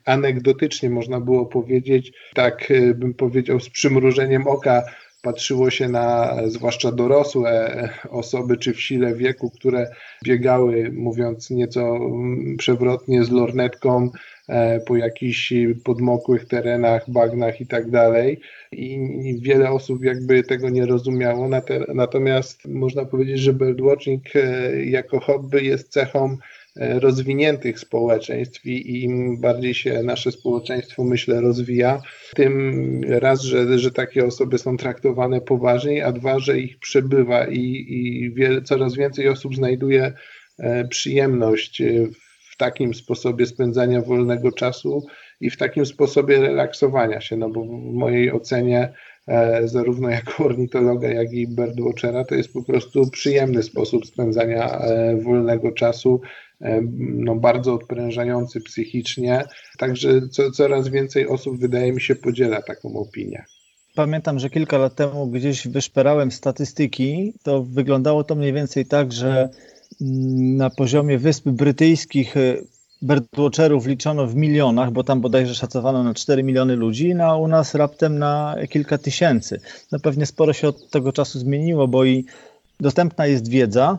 anegdotycznie 0.05 0.91
można 0.91 1.21
było 1.21 1.47
powiedzieć, 1.47 2.13
tak 2.35 2.71
e, 2.71 2.95
bym 2.95 3.15
powiedział 3.15 3.61
z 3.61 3.71
przymrużeniem 3.71 4.47
oka, 4.47 4.83
patrzyło 5.23 5.71
się 5.71 5.89
na 5.89 6.37
zwłaszcza 6.47 6.93
dorosłe 6.93 7.89
osoby 8.11 8.57
czy 8.57 8.73
w 8.75 8.81
sile 8.81 9.15
wieku, 9.15 9.51
które 9.51 9.91
biegały, 10.25 10.91
mówiąc 10.93 11.51
nieco 11.51 11.99
przewrotnie, 12.59 13.25
z 13.25 13.31
lornetką 13.31 14.05
e, 14.05 14.11
po 14.87 14.97
jakichś 14.97 15.53
podmokłych 15.85 16.45
terenach, 16.45 17.11
bagnach 17.11 17.61
i 17.61 17.67
tak 17.67 17.91
dalej. 17.91 18.41
I 18.73 18.99
wiele 19.43 19.71
osób 19.71 20.05
jakby 20.05 20.43
tego 20.43 20.69
nie 20.69 20.87
rozumiało. 20.87 21.49
Natomiast 21.95 22.69
można 22.69 23.05
powiedzieć, 23.05 23.39
że 23.39 23.55
birdwatching 23.55 24.37
e, 24.37 24.85
jako 24.85 25.21
hobby 25.21 25.65
jest 25.65 25.89
cechą 25.89 26.37
E, 26.77 27.01
rozwiniętych 27.01 27.79
społeczeństw 27.81 28.67
i 28.67 29.05
im 29.05 29.41
bardziej 29.41 29.75
się 29.75 30.03
nasze 30.03 30.33
społeczeństwo, 30.33 31.05
myślę, 31.05 31.41
rozwija, 31.41 32.03
tym 32.35 33.01
raz, 33.09 33.43
że, 33.43 33.79
że 33.79 33.91
takie 33.91 34.27
osoby 34.27 34.59
są 34.59 34.77
traktowane 34.77 35.41
poważniej, 35.41 36.03
a 36.03 36.13
dwa, 36.13 36.39
że 36.39 36.59
ich 36.59 36.79
przebywa 36.79 37.47
i, 37.47 37.87
i 37.89 38.31
wiele, 38.35 38.63
coraz 38.63 38.97
więcej 38.97 39.29
osób 39.29 39.57
znajduje 39.57 40.13
e, 40.59 40.89
przyjemność 40.89 41.83
w 42.15 42.30
takim 42.61 42.95
sposobie 42.95 43.47
spędzania 43.47 44.01
wolnego 44.03 44.53
czasu 44.53 45.07
i 45.41 45.51
w 45.51 45.57
takim 45.57 45.87
sposobie 45.87 46.41
relaksowania 46.41 47.21
się, 47.21 47.37
no 47.37 47.51
bo 47.51 47.65
w 47.65 47.95
mojej 47.95 48.33
ocenie 48.33 48.93
e, 49.29 49.69
zarówno 49.69 50.09
jako 50.11 50.45
ornitologa, 50.45 51.09
jak 51.09 51.33
i 51.33 51.49
birdwatchera 51.49 52.25
to 52.25 52.35
jest 52.35 52.53
po 52.53 52.63
prostu 52.63 53.11
przyjemny 53.11 53.63
sposób 53.63 54.07
spędzania 54.07 54.83
wolnego 55.25 55.73
czasu 55.73 56.21
no, 57.01 57.35
bardzo 57.35 57.75
odprężający 57.75 58.61
psychicznie. 58.61 59.45
Także 59.79 60.29
co, 60.29 60.51
coraz 60.51 60.89
więcej 60.89 61.29
osób, 61.29 61.59
wydaje 61.59 61.93
mi 61.93 62.01
się, 62.01 62.15
podziela 62.15 62.63
taką 62.63 62.95
opinię. 62.97 63.45
Pamiętam, 63.95 64.39
że 64.39 64.51
kilka 64.51 64.79
lat 64.79 64.95
temu 64.95 65.27
gdzieś 65.27 65.69
wyszperałem 65.69 66.31
statystyki. 66.31 67.33
To 67.43 67.63
wyglądało 67.63 68.25
to 68.25 68.35
mniej 68.35 68.53
więcej 68.53 68.87
tak, 68.87 69.13
że 69.13 69.49
na 70.01 70.71
poziomie 70.71 71.19
Wysp 71.19 71.49
Brytyjskich 71.49 72.37
e, 72.37 72.57
birdwatcherów 73.03 73.87
liczono 73.87 74.27
w 74.27 74.35
milionach, 74.35 74.93
bo 74.93 75.05
tam 75.05 75.21
bodajże 75.21 75.55
szacowano 75.55 76.05
na 76.05 76.15
4 76.15 76.43
miliony 76.43 76.77
ludzi, 76.77 77.15
no 77.15 77.25
a 77.25 77.37
u 77.37 77.49
nas 77.49 77.75
raptem 77.75 78.19
na 78.19 78.57
kilka 78.69 78.99
tysięcy. 78.99 79.61
No 79.93 80.01
pewnie 80.01 80.27
sporo 80.27 80.53
się 80.53 80.69
od 80.69 80.91
tego 80.91 81.13
czasu 81.13 81.39
zmieniło, 81.39 81.89
bo 81.89 82.05
i 82.05 82.25
dostępna 82.81 83.27
jest 83.27 83.49
wiedza, 83.49 83.99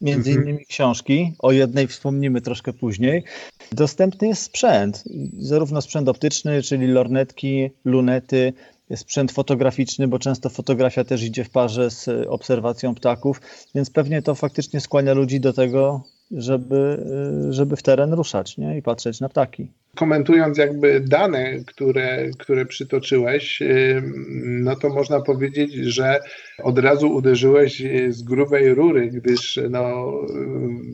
między 0.00 0.30
mhm. 0.30 0.48
innymi 0.48 0.66
książki, 0.66 1.34
o 1.38 1.52
jednej 1.52 1.86
wspomnimy 1.86 2.40
troszkę 2.40 2.72
później. 2.72 3.24
Dostępny 3.72 4.28
jest 4.28 4.42
sprzęt, 4.42 5.04
zarówno 5.38 5.80
sprzęt 5.80 6.08
optyczny, 6.08 6.62
czyli 6.62 6.86
lornetki, 6.86 7.70
lunety, 7.84 8.52
sprzęt 8.96 9.32
fotograficzny, 9.32 10.08
bo 10.08 10.18
często 10.18 10.50
fotografia 10.50 11.04
też 11.04 11.22
idzie 11.22 11.44
w 11.44 11.50
parze 11.50 11.90
z 11.90 12.08
obserwacją 12.28 12.94
ptaków, 12.94 13.40
więc 13.74 13.90
pewnie 13.90 14.22
to 14.22 14.34
faktycznie 14.34 14.80
skłania 14.80 15.14
ludzi 15.14 15.40
do 15.40 15.52
tego, 15.52 16.04
żeby, 16.30 17.06
żeby 17.50 17.76
w 17.76 17.82
teren 17.82 18.12
ruszać 18.12 18.58
nie? 18.58 18.78
i 18.78 18.82
patrzeć 18.82 19.20
na 19.20 19.28
ptaki 19.28 19.72
komentując 19.96 20.58
jakby 20.58 21.00
dane, 21.00 21.58
które, 21.66 22.30
które 22.38 22.66
przytoczyłeś, 22.66 23.62
no 24.42 24.76
to 24.76 24.88
można 24.88 25.20
powiedzieć, 25.20 25.74
że 25.74 26.20
od 26.62 26.78
razu 26.78 27.14
uderzyłeś 27.14 27.82
z 28.08 28.22
grubej 28.22 28.74
rury, 28.74 29.10
gdyż 29.10 29.60
no, 29.70 30.12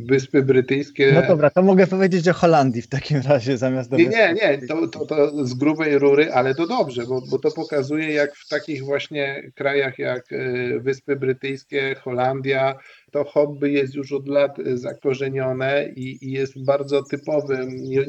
Wyspy 0.09 0.43
Brytyjskie... 0.43 1.13
No 1.13 1.23
dobra, 1.29 1.51
to 1.51 1.63
mogę 1.63 1.87
powiedzieć 1.87 2.29
o 2.29 2.33
Holandii 2.33 2.83
w 2.83 2.89
takim 2.89 3.21
razie 3.29 3.59
zamiast... 3.59 3.91
Do 3.91 3.97
nie, 3.97 4.09
nie, 4.09 4.35
nie, 4.35 4.59
to, 4.69 4.89
to, 4.89 5.07
to 5.07 5.47
z 5.47 5.55
grubej 5.55 5.99
rury, 5.99 6.33
ale 6.33 6.55
to 6.55 6.67
dobrze, 6.67 7.07
bo, 7.07 7.23
bo 7.31 7.39
to 7.39 7.51
pokazuje 7.51 8.13
jak 8.13 8.37
w 8.37 8.49
takich 8.49 8.85
właśnie 8.85 9.51
krajach 9.55 9.99
jak 9.99 10.33
y, 10.33 10.81
Wyspy 10.81 11.17
Brytyjskie, 11.17 11.95
Holandia, 11.95 12.75
to 13.11 13.25
hobby 13.25 13.73
jest 13.73 13.95
już 13.95 14.13
od 14.13 14.29
lat 14.29 14.57
zakorzenione 14.75 15.89
i, 15.97 16.19
i 16.23 16.33
jest 16.33 16.65
bardzo 16.65 17.03
typowym, 17.03 17.77
nie, 17.77 18.05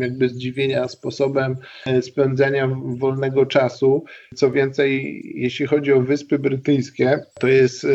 jakby 0.00 0.28
zdziwienia 0.28 0.88
sposobem 0.88 1.56
e, 1.86 2.02
spędzania 2.02 2.68
wolnego 2.98 3.46
czasu. 3.46 4.04
Co 4.34 4.50
więcej, 4.50 5.22
jeśli 5.34 5.66
chodzi 5.66 5.92
o 5.92 6.00
Wyspy 6.00 6.38
Brytyjskie, 6.38 7.20
to 7.40 7.48
jest 7.48 7.84
e, 7.84 7.88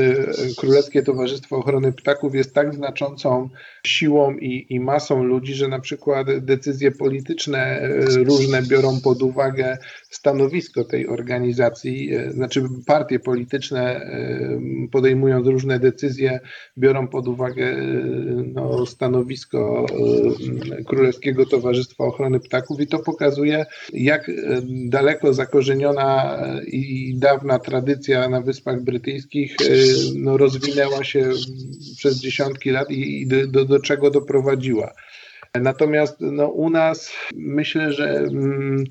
Królewskie 0.58 1.04
Towarzystwo 1.04 1.58
Ochrony 1.58 1.94
Ptaków 1.94 2.36
jest 2.36 2.54
tak 2.54 2.76
znaczącą 2.76 3.50
siłą 3.86 4.38
i, 4.38 4.66
i 4.70 4.80
masą 4.80 5.24
ludzi, 5.24 5.54
że 5.54 5.68
na 5.68 5.80
przykład 5.80 6.40
decyzje 6.40 6.92
polityczne 6.92 7.90
różne 8.16 8.62
biorą 8.62 9.02
pod 9.04 9.22
uwagę 9.22 9.78
stanowisko 10.10 10.84
tej 10.84 11.08
organizacji, 11.08 12.12
znaczy 12.30 12.64
partie 12.86 13.20
polityczne 13.20 14.12
podejmując 14.92 15.48
różne 15.48 15.80
decyzje, 15.80 16.35
biorą 16.78 17.08
pod 17.08 17.28
uwagę 17.28 17.76
no, 18.54 18.86
stanowisko 18.86 19.86
Królewskiego 20.86 21.46
Towarzystwa 21.46 22.04
Ochrony 22.04 22.40
Ptaków 22.40 22.82
i 22.82 22.88
to 22.88 23.00
pokazuje, 23.00 23.66
jak 23.94 24.32
daleko 24.66 25.34
zakorzeniona 25.34 26.40
i 26.68 27.16
dawna 27.18 27.60
tradycja 27.60 28.30
na 28.30 28.42
Wyspach 28.42 28.82
Brytyjskich 28.82 29.56
no, 30.16 30.38
rozwinęła 30.38 31.04
się 31.04 31.32
przez 31.98 32.20
dziesiątki 32.20 32.72
lat 32.72 32.92
i 32.92 33.28
do, 33.28 33.48
do, 33.48 33.66
do 33.66 33.80
czego 33.80 34.12
doprowadziła. 34.12 34.94
Natomiast 35.62 36.18
no, 36.20 36.48
u 36.48 36.70
nas 36.70 37.12
myślę, 37.36 37.94
że 37.94 38.10
mm, 38.10 38.84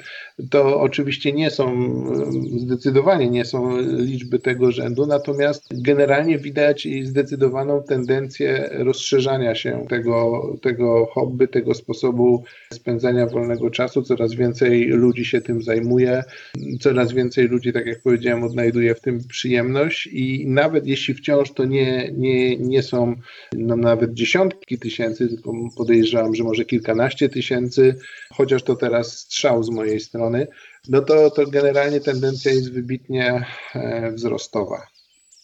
to 0.50 0.80
oczywiście 0.80 1.32
nie 1.32 1.50
są, 1.50 1.72
mm, 1.72 2.32
zdecydowanie 2.58 3.30
nie 3.30 3.44
są 3.44 3.80
liczby 3.80 4.38
tego 4.38 4.72
rzędu, 4.72 5.06
natomiast 5.06 5.82
generalnie 5.82 6.38
widać 6.38 6.88
zdecydowaną 7.02 7.82
tendencję 7.82 8.70
rozszerzania 8.72 9.54
się 9.54 9.86
tego, 9.88 10.42
tego 10.62 11.06
hobby, 11.06 11.48
tego 11.48 11.74
sposobu 11.74 12.44
spędzania 12.72 13.26
wolnego 13.26 13.70
czasu. 13.70 14.02
Coraz 14.02 14.34
więcej 14.34 14.86
ludzi 14.86 15.24
się 15.24 15.40
tym 15.40 15.62
zajmuje, 15.62 16.22
coraz 16.80 17.12
więcej 17.12 17.48
ludzi, 17.48 17.72
tak 17.72 17.86
jak 17.86 18.02
powiedziałem, 18.02 18.44
odnajduje 18.44 18.94
w 18.94 19.00
tym 19.00 19.20
przyjemność 19.28 20.06
i 20.06 20.46
nawet 20.48 20.86
jeśli 20.86 21.14
wciąż 21.14 21.52
to 21.52 21.64
nie, 21.64 22.12
nie, 22.12 22.56
nie 22.56 22.82
są 22.82 23.14
no, 23.52 23.76
nawet 23.76 24.14
dziesiątki 24.14 24.78
tysięcy, 24.78 25.28
tylko 25.28 25.52
podejrzewam, 25.76 26.34
że 26.34 26.44
może 26.44 26.53
kilkanaście 26.64 27.28
tysięcy, 27.28 27.96
chociaż 28.32 28.62
to 28.62 28.76
teraz 28.76 29.18
strzał 29.18 29.62
z 29.62 29.70
mojej 29.70 30.00
strony, 30.00 30.46
no 30.88 31.00
to, 31.02 31.30
to 31.30 31.46
generalnie 31.46 32.00
tendencja 32.00 32.52
jest 32.52 32.72
wybitnie 32.72 33.44
e, 33.74 34.12
wzrostowa. 34.12 34.86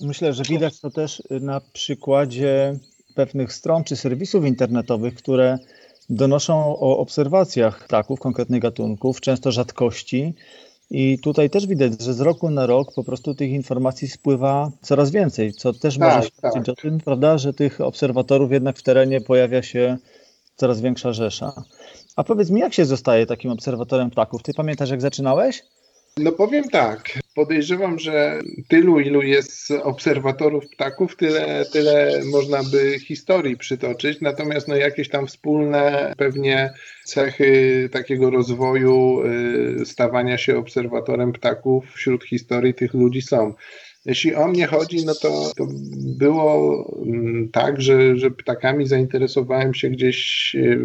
Myślę, 0.01 0.33
że 0.33 0.43
widać 0.43 0.81
to 0.81 0.91
też 0.91 1.23
na 1.31 1.61
przykładzie 1.73 2.79
pewnych 3.15 3.53
stron 3.53 3.85
czy 3.85 3.97
serwisów 3.97 4.45
internetowych, 4.45 5.15
które 5.15 5.59
donoszą 6.11 6.79
o 6.79 6.99
obserwacjach 6.99 7.85
ptaków 7.85 8.21
konkretnych 8.21 8.63
gatunków, 8.63 9.21
często 9.21 9.53
rzadkości. 9.53 10.35
I 10.91 11.19
tutaj 11.19 11.51
też 11.51 11.67
widać, 11.67 12.03
że 12.03 12.15
z 12.15 12.21
roku 12.21 12.51
na 12.51 12.67
rok 12.67 12.95
po 12.95 13.05
prostu 13.05 13.35
tych 13.35 13.51
informacji 13.51 14.09
spływa 14.09 14.71
coraz 14.83 15.11
więcej, 15.11 15.53
co 15.53 15.73
też 15.73 15.99
tak, 15.99 16.17
może 16.17 16.29
świadczyć 16.29 16.67
tak. 16.67 16.79
o 16.79 16.83
tym, 16.83 16.99
prawda, 16.99 17.39
że 17.39 17.53
tych 17.55 17.81
obserwatorów 17.81 18.53
jednak 18.53 18.79
w 18.79 18.83
terenie 18.83 19.21
pojawia 19.21 19.63
się 19.63 19.99
coraz 20.61 20.81
większa 20.81 21.13
rzesza. 21.13 21.53
A 22.17 22.25
powiedz 22.25 22.51
mi, 22.51 22.61
jak 22.61 22.75
się 22.75 22.85
zostaje 22.85 23.27
takim 23.27 23.51
obserwatorem 23.51 24.11
ptaków? 24.11 24.43
Ty 24.43 24.55
pamiętasz, 24.55 24.91
jak 24.91 25.01
zaczynałeś? 25.01 25.63
No 26.17 26.33
powiem 26.33 26.65
tak, 26.65 27.19
podejrzewam, 27.35 27.99
że 27.99 28.41
tylu, 28.69 29.01
ilu 29.01 29.23
jest 29.23 29.71
obserwatorów 29.83 30.65
ptaków, 30.69 31.17
tyle, 31.17 31.65
tyle 31.73 32.21
można 32.25 32.63
by 32.63 32.99
historii 32.99 33.57
przytoczyć, 33.57 34.21
natomiast 34.21 34.69
no 34.69 34.77
jakieś 34.77 35.09
tam 35.09 35.27
wspólne 35.27 36.15
pewnie 36.17 36.73
cechy 37.05 37.89
takiego 37.93 38.31
rozwoju, 38.31 39.23
y, 39.83 39.87
stawania 39.87 40.39
się 40.39 40.59
obserwatorem 40.59 41.33
ptaków 41.33 41.85
wśród 41.95 42.25
historii 42.25 42.75
tych 42.75 42.95
ludzi 42.95 43.23
są. 43.23 43.55
Jeśli 44.07 44.35
o 44.35 44.49
mnie 44.49 44.67
chodzi, 44.67 45.07
no 45.07 45.15
to, 45.15 45.53
to 45.57 45.67
było 46.19 46.85
mm, 47.07 47.49
tak, 47.53 47.81
że, 47.81 48.17
że 48.17 48.31
ptakami 48.31 48.87
zainteresowałem 48.87 49.75
się 49.75 49.89
gdzieś 49.91 50.51
y, 50.55 50.79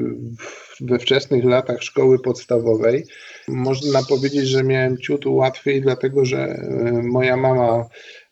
we 0.81 0.99
wczesnych 0.99 1.45
latach 1.45 1.83
szkoły 1.83 2.19
podstawowej. 2.19 3.03
Można 3.47 4.03
powiedzieć, 4.09 4.47
że 4.47 4.63
miałem 4.63 4.97
ciut 4.97 5.25
łatwiej, 5.25 5.81
dlatego 5.81 6.25
że 6.25 6.47
y, 6.47 7.03
moja 7.03 7.37
mama 7.37 7.85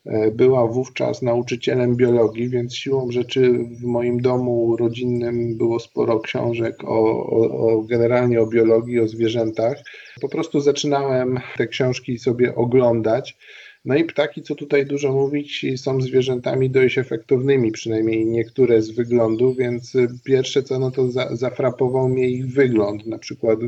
y, 0.06 0.30
była 0.30 0.66
wówczas 0.66 1.22
nauczycielem 1.22 1.96
biologii, 1.96 2.48
więc 2.48 2.76
siłą 2.76 3.10
rzeczy 3.10 3.52
w 3.80 3.84
moim 3.84 4.20
domu 4.20 4.76
rodzinnym 4.76 5.56
było 5.56 5.80
sporo 5.80 6.20
książek 6.20 6.84
o, 6.84 7.26
o, 7.26 7.68
o, 7.68 7.82
generalnie 7.82 8.40
o 8.40 8.46
biologii, 8.46 9.00
o 9.00 9.08
zwierzętach. 9.08 9.82
Po 10.20 10.28
prostu 10.28 10.60
zaczynałem 10.60 11.40
te 11.56 11.66
książki 11.66 12.18
sobie 12.18 12.54
oglądać. 12.54 13.36
No 13.84 13.96
i 13.96 14.04
ptaki, 14.04 14.42
co 14.42 14.54
tutaj 14.54 14.86
dużo 14.86 15.12
mówić, 15.12 15.66
są 15.76 16.00
zwierzętami 16.00 16.70
dość 16.70 16.98
efektownymi, 16.98 17.72
przynajmniej 17.72 18.26
niektóre 18.26 18.82
z 18.82 18.90
wyglądu, 18.90 19.54
więc 19.54 19.92
pierwsze 20.24 20.62
co, 20.62 20.78
no 20.78 20.90
to 20.90 21.10
za, 21.10 21.36
zafrapował 21.36 22.08
mnie 22.08 22.28
ich 22.28 22.46
wygląd, 22.46 23.06
na 23.06 23.18
przykład 23.18 23.58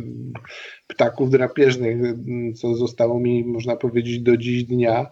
ptaków 0.87 1.31
drapieżnych, 1.31 1.97
co 2.55 2.75
zostało 2.75 3.21
mi, 3.21 3.45
można 3.45 3.77
powiedzieć, 3.77 4.21
do 4.21 4.37
dziś 4.37 4.65
dnia. 4.65 5.07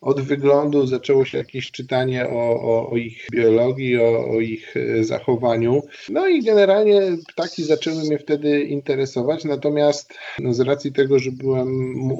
Od 0.00 0.20
wyglądu 0.20 0.86
zaczęło 0.86 1.24
się 1.24 1.38
jakieś 1.38 1.70
czytanie 1.70 2.28
o, 2.28 2.60
o, 2.60 2.90
o 2.90 2.96
ich 2.96 3.26
biologii, 3.32 3.98
o, 3.98 4.28
o, 4.28 4.40
ich 4.40 4.74
e, 4.76 5.04
zachowaniu. 5.04 5.82
No 6.08 6.28
i 6.28 6.42
generalnie 6.42 7.00
ptaki 7.28 7.64
zaczęły 7.64 8.02
mnie 8.02 8.18
wtedy 8.18 8.60
interesować, 8.60 9.44
natomiast 9.44 10.14
no 10.38 10.54
z 10.54 10.60
racji 10.60 10.92
tego, 10.92 11.18
że 11.18 11.32
byłem 11.32 11.68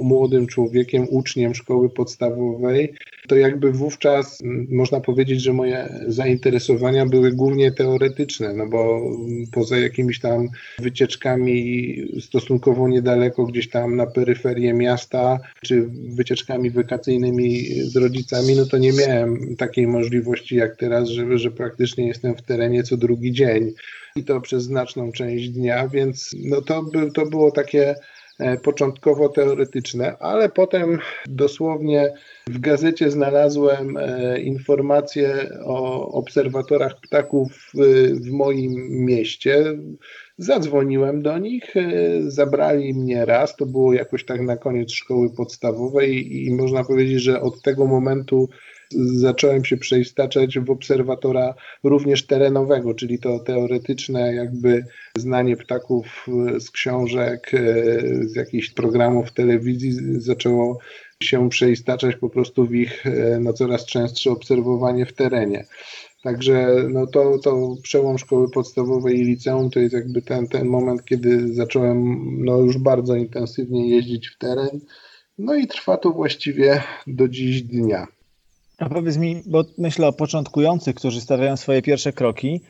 młodym 0.02 0.46
człowiekiem, 0.46 1.06
uczniem 1.10 1.54
szkoły 1.54 1.90
podstawowej, 1.90 2.94
to 3.28 3.36
jakby 3.36 3.72
wówczas 3.72 4.38
można 4.68 5.00
powiedzieć, 5.00 5.42
że 5.42 5.52
moje 5.52 6.04
zainteresowania 6.06 7.06
były 7.06 7.32
głównie 7.32 7.72
teoretyczne, 7.72 8.54
no 8.54 8.66
bo 8.66 9.00
poza 9.52 9.78
jakimiś 9.78 10.20
tam 10.20 10.48
wycieczkami 10.78 11.96
stosunkowo 12.20 12.88
niedaleko, 12.88 13.44
gdzieś 13.44 13.70
tam 13.70 13.96
na 13.96 14.06
peryferię 14.06 14.74
miasta, 14.74 15.38
czy 15.64 15.86
wycieczkami 16.08 16.70
wakacyjnymi 16.70 17.69
z 17.84 17.96
rodzicami, 17.96 18.56
no 18.56 18.66
to 18.66 18.78
nie 18.78 18.92
miałem 18.92 19.56
takiej 19.56 19.86
możliwości 19.86 20.56
jak 20.56 20.76
teraz, 20.76 21.08
że, 21.08 21.38
że 21.38 21.50
praktycznie 21.50 22.06
jestem 22.06 22.36
w 22.36 22.42
terenie 22.42 22.82
co 22.82 22.96
drugi 22.96 23.32
dzień 23.32 23.72
i 24.16 24.24
to 24.24 24.40
przez 24.40 24.62
znaczną 24.62 25.12
część 25.12 25.48
dnia, 25.48 25.88
więc 25.88 26.30
no 26.44 26.62
to, 26.62 26.82
by, 26.82 27.10
to 27.12 27.26
było 27.26 27.50
takie 27.50 27.94
e, 28.38 28.56
początkowo 28.56 29.28
teoretyczne, 29.28 30.18
ale 30.18 30.48
potem 30.48 30.98
dosłownie 31.26 32.12
w 32.46 32.58
gazecie 32.58 33.10
znalazłem 33.10 33.96
e, 33.96 34.40
informacje 34.40 35.50
o 35.64 36.08
obserwatorach 36.12 37.00
ptaków 37.00 37.70
w 38.24 38.30
moim 38.30 38.74
mieście. 39.04 39.64
Zadzwoniłem 40.40 41.22
do 41.22 41.38
nich, 41.38 41.76
e, 41.76 41.82
zabrali 42.30 42.94
mnie 42.94 43.24
raz, 43.24 43.56
to 43.56 43.66
było 43.66 43.92
jakoś 43.92 44.24
tak 44.24 44.40
na 44.40 44.56
koniec 44.56 44.92
szkoły 44.92 45.30
podstawowej 45.30 46.36
i 46.46 46.54
można 46.54 46.84
powiedzieć, 46.84 47.22
że 47.22 47.40
od 47.40 47.62
tego 47.62 47.86
momentu 47.86 48.48
zacząłem 48.94 49.64
się 49.64 49.76
przeistaczać 49.76 50.58
w 50.58 50.70
obserwatora 50.70 51.54
również 51.84 52.26
terenowego, 52.26 52.94
czyli 52.94 53.18
to 53.18 53.38
teoretyczne 53.38 54.34
jakby 54.34 54.84
znanie 55.18 55.56
ptaków 55.56 56.26
z 56.58 56.70
książek, 56.70 57.50
e, 57.54 57.58
z 58.28 58.36
jakichś 58.36 58.70
programów 58.70 59.32
telewizji 59.32 59.92
zaczęło 60.20 60.78
się 61.22 61.48
przeistaczać 61.48 62.16
po 62.16 62.30
prostu 62.30 62.66
w 62.66 62.74
ich 62.74 63.06
e, 63.06 63.38
no, 63.40 63.52
coraz 63.52 63.86
częstsze 63.86 64.30
obserwowanie 64.30 65.06
w 65.06 65.12
terenie. 65.12 65.66
Także 66.22 66.76
no 66.88 67.06
to, 67.06 67.38
to 67.38 67.76
przełom 67.82 68.18
szkoły 68.18 68.50
podstawowej 68.50 69.18
i 69.18 69.24
liceum 69.24 69.70
to 69.70 69.80
jest 69.80 69.94
jakby 69.94 70.22
ten, 70.22 70.48
ten 70.48 70.66
moment, 70.66 71.04
kiedy 71.04 71.54
zacząłem 71.54 72.18
no 72.44 72.58
już 72.58 72.78
bardzo 72.78 73.16
intensywnie 73.16 73.90
jeździć 73.90 74.28
w 74.28 74.38
teren. 74.38 74.80
No 75.38 75.54
i 75.54 75.66
trwa 75.66 75.96
to 75.96 76.10
właściwie 76.10 76.82
do 77.06 77.28
dziś 77.28 77.62
dnia. 77.62 78.06
A 78.78 78.88
powiedz 78.88 79.16
mi, 79.16 79.42
bo 79.46 79.64
myślę 79.78 80.06
o 80.06 80.12
początkujących, 80.12 80.94
którzy 80.94 81.20
stawiają 81.20 81.56
swoje 81.56 81.82
pierwsze 81.82 82.12
kroki. 82.12 82.60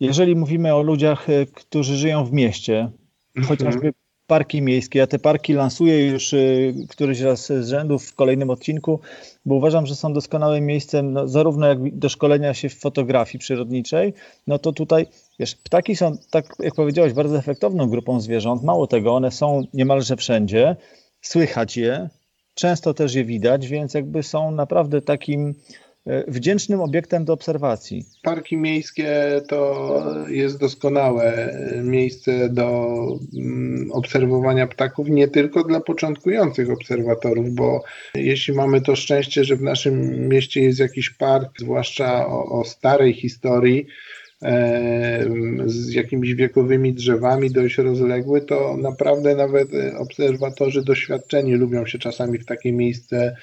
Jeżeli 0.00 0.36
mówimy 0.36 0.74
o 0.74 0.82
ludziach, 0.82 1.30
e, 1.30 1.46
którzy 1.46 1.96
żyją 1.96 2.24
w 2.24 2.32
mieście, 2.32 2.90
mhm. 3.36 3.46
chociażby 3.46 3.92
parki 4.30 4.62
miejskie. 4.62 4.98
Ja 4.98 5.06
te 5.06 5.18
parki 5.18 5.52
lansuję 5.52 6.06
już 6.06 6.32
y, 6.32 6.74
któryś 6.88 7.20
raz 7.20 7.46
z 7.46 7.68
rzędu 7.68 7.98
w 7.98 8.14
kolejnym 8.14 8.50
odcinku, 8.50 9.00
bo 9.46 9.54
uważam, 9.54 9.86
że 9.86 9.94
są 9.94 10.12
doskonałym 10.12 10.66
miejscem 10.66 11.12
no, 11.12 11.28
zarówno 11.28 11.66
jak 11.66 11.98
do 11.98 12.08
szkolenia 12.08 12.54
się 12.54 12.68
w 12.68 12.78
fotografii 12.78 13.38
przyrodniczej, 13.38 14.14
no 14.46 14.58
to 14.58 14.72
tutaj 14.72 15.06
wiesz, 15.38 15.54
ptaki 15.54 15.96
są, 15.96 16.16
tak 16.30 16.44
jak 16.58 16.74
powiedziałeś, 16.74 17.12
bardzo 17.12 17.38
efektowną 17.38 17.90
grupą 17.90 18.20
zwierząt. 18.20 18.62
Mało 18.62 18.86
tego, 18.86 19.14
one 19.14 19.30
są 19.30 19.62
niemalże 19.74 20.16
wszędzie, 20.16 20.76
słychać 21.22 21.76
je, 21.76 22.08
często 22.54 22.94
też 22.94 23.14
je 23.14 23.24
widać, 23.24 23.68
więc 23.68 23.94
jakby 23.94 24.22
są 24.22 24.50
naprawdę 24.50 25.02
takim 25.02 25.54
wdzięcznym 26.28 26.80
obiektem 26.80 27.24
do 27.24 27.32
obserwacji. 27.32 28.04
Parki 28.22 28.56
miejskie 28.56 29.40
to 29.48 29.86
jest 30.28 30.58
doskonałe 30.58 31.54
miejsce 31.82 32.48
do 32.48 32.96
mm, 33.36 33.92
obserwowania 33.92 34.66
ptaków, 34.66 35.08
nie 35.08 35.28
tylko 35.28 35.64
dla 35.64 35.80
początkujących 35.80 36.70
obserwatorów, 36.70 37.50
bo 37.50 37.82
jeśli 38.14 38.54
mamy 38.54 38.80
to 38.80 38.96
szczęście, 38.96 39.44
że 39.44 39.56
w 39.56 39.62
naszym 39.62 40.28
mieście 40.28 40.60
jest 40.60 40.78
jakiś 40.78 41.10
park, 41.10 41.50
zwłaszcza 41.58 42.26
o, 42.26 42.60
o 42.60 42.64
starej 42.64 43.14
historii, 43.14 43.86
e, 44.42 45.24
z 45.66 45.92
jakimiś 45.92 46.34
wiekowymi 46.34 46.92
drzewami 46.92 47.50
dość 47.50 47.78
rozległy, 47.78 48.40
to 48.40 48.76
naprawdę 48.76 49.36
nawet 49.36 49.68
obserwatorzy 49.98 50.84
doświadczeni 50.84 51.54
lubią 51.54 51.86
się 51.86 51.98
czasami 51.98 52.38
w 52.38 52.46
takie 52.46 52.72
miejsce 52.72 53.36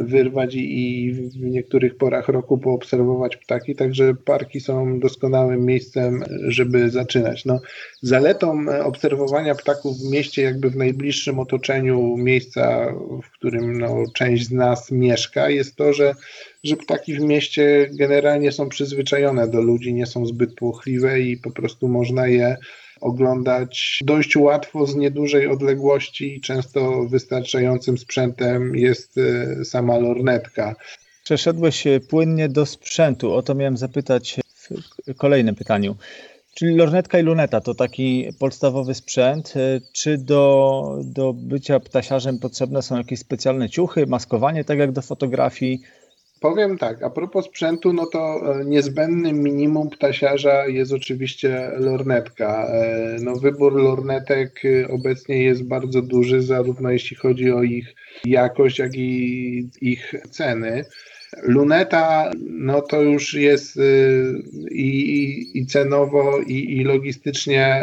wyrwać 0.00 0.54
i 0.54 1.12
w 1.12 1.40
niektórych 1.40 1.96
porach 1.96 2.28
roku 2.28 2.58
poobserwować 2.58 3.36
ptaki, 3.36 3.74
także 3.74 4.14
parki 4.24 4.60
są 4.60 5.00
doskonałym 5.00 5.66
miejscem, 5.66 6.24
żeby 6.48 6.90
zaczynać. 6.90 7.44
No, 7.44 7.60
zaletą 8.02 8.64
obserwowania 8.84 9.54
ptaków 9.54 9.98
w 9.98 10.10
mieście, 10.10 10.42
jakby 10.42 10.70
w 10.70 10.76
najbliższym 10.76 11.38
otoczeniu 11.38 12.16
miejsca, 12.16 12.94
w 13.22 13.30
którym 13.30 13.78
no, 13.78 14.04
część 14.14 14.46
z 14.46 14.52
nas 14.52 14.90
mieszka, 14.90 15.50
jest 15.50 15.76
to, 15.76 15.92
że 15.92 16.14
że 16.64 16.76
ptaki 16.76 17.14
w 17.14 17.20
mieście 17.20 17.90
generalnie 17.92 18.52
są 18.52 18.68
przyzwyczajone 18.68 19.48
do 19.48 19.60
ludzi, 19.60 19.94
nie 19.94 20.06
są 20.06 20.26
zbyt 20.26 20.54
płochliwe 20.54 21.20
i 21.20 21.36
po 21.36 21.50
prostu 21.50 21.88
można 21.88 22.26
je 22.26 22.56
oglądać 23.00 24.00
dość 24.04 24.36
łatwo 24.36 24.86
z 24.86 24.96
niedużej 24.96 25.48
odległości 25.48 26.36
i 26.36 26.40
często 26.40 27.04
wystarczającym 27.04 27.98
sprzętem 27.98 28.76
jest 28.76 29.18
e, 29.18 29.64
sama 29.64 29.98
lornetka. 29.98 30.74
Przeszedłeś 31.24 31.84
płynnie 32.08 32.48
do 32.48 32.66
sprzętu, 32.66 33.32
o 33.32 33.42
to 33.42 33.54
miałem 33.54 33.76
zapytać 33.76 34.40
w 35.06 35.14
kolejnym 35.16 35.54
pytaniu. 35.54 35.96
Czyli 36.54 36.76
lornetka 36.76 37.18
i 37.18 37.22
luneta 37.22 37.60
to 37.60 37.74
taki 37.74 38.28
podstawowy 38.38 38.94
sprzęt. 38.94 39.54
E, 39.56 39.80
czy 39.92 40.18
do, 40.18 40.98
do 41.04 41.32
bycia 41.32 41.80
ptasiarzem 41.80 42.38
potrzebne 42.38 42.82
są 42.82 42.96
jakieś 42.96 43.18
specjalne 43.18 43.70
ciuchy, 43.70 44.06
maskowanie, 44.06 44.64
tak 44.64 44.78
jak 44.78 44.92
do 44.92 45.02
fotografii? 45.02 45.80
Powiem 46.44 46.78
tak, 46.78 47.02
a 47.02 47.10
propos 47.10 47.46
sprzętu, 47.46 47.92
no 47.92 48.06
to 48.06 48.20
e, 48.20 48.64
niezbędnym 48.64 49.42
minimum 49.42 49.90
ptasiarza 49.90 50.66
jest 50.66 50.92
oczywiście 50.92 51.70
lornetka. 51.76 52.66
E, 52.66 53.16
no 53.20 53.36
wybór 53.36 53.72
lornetek 53.72 54.62
e, 54.64 54.88
obecnie 54.88 55.42
jest 55.42 55.64
bardzo 55.64 56.02
duży, 56.02 56.42
zarówno 56.42 56.90
jeśli 56.90 57.16
chodzi 57.16 57.52
o 57.52 57.62
ich 57.62 57.94
jakość, 58.24 58.78
jak 58.78 58.94
i 58.94 59.68
ich 59.80 60.14
ceny. 60.30 60.84
Luneta, 61.42 62.30
no 62.50 62.82
to 62.82 63.02
już 63.02 63.34
jest 63.34 63.78
i, 64.70 65.50
i 65.54 65.66
cenowo, 65.66 66.38
i, 66.46 66.76
i, 66.76 66.84
logistycznie 66.84 67.82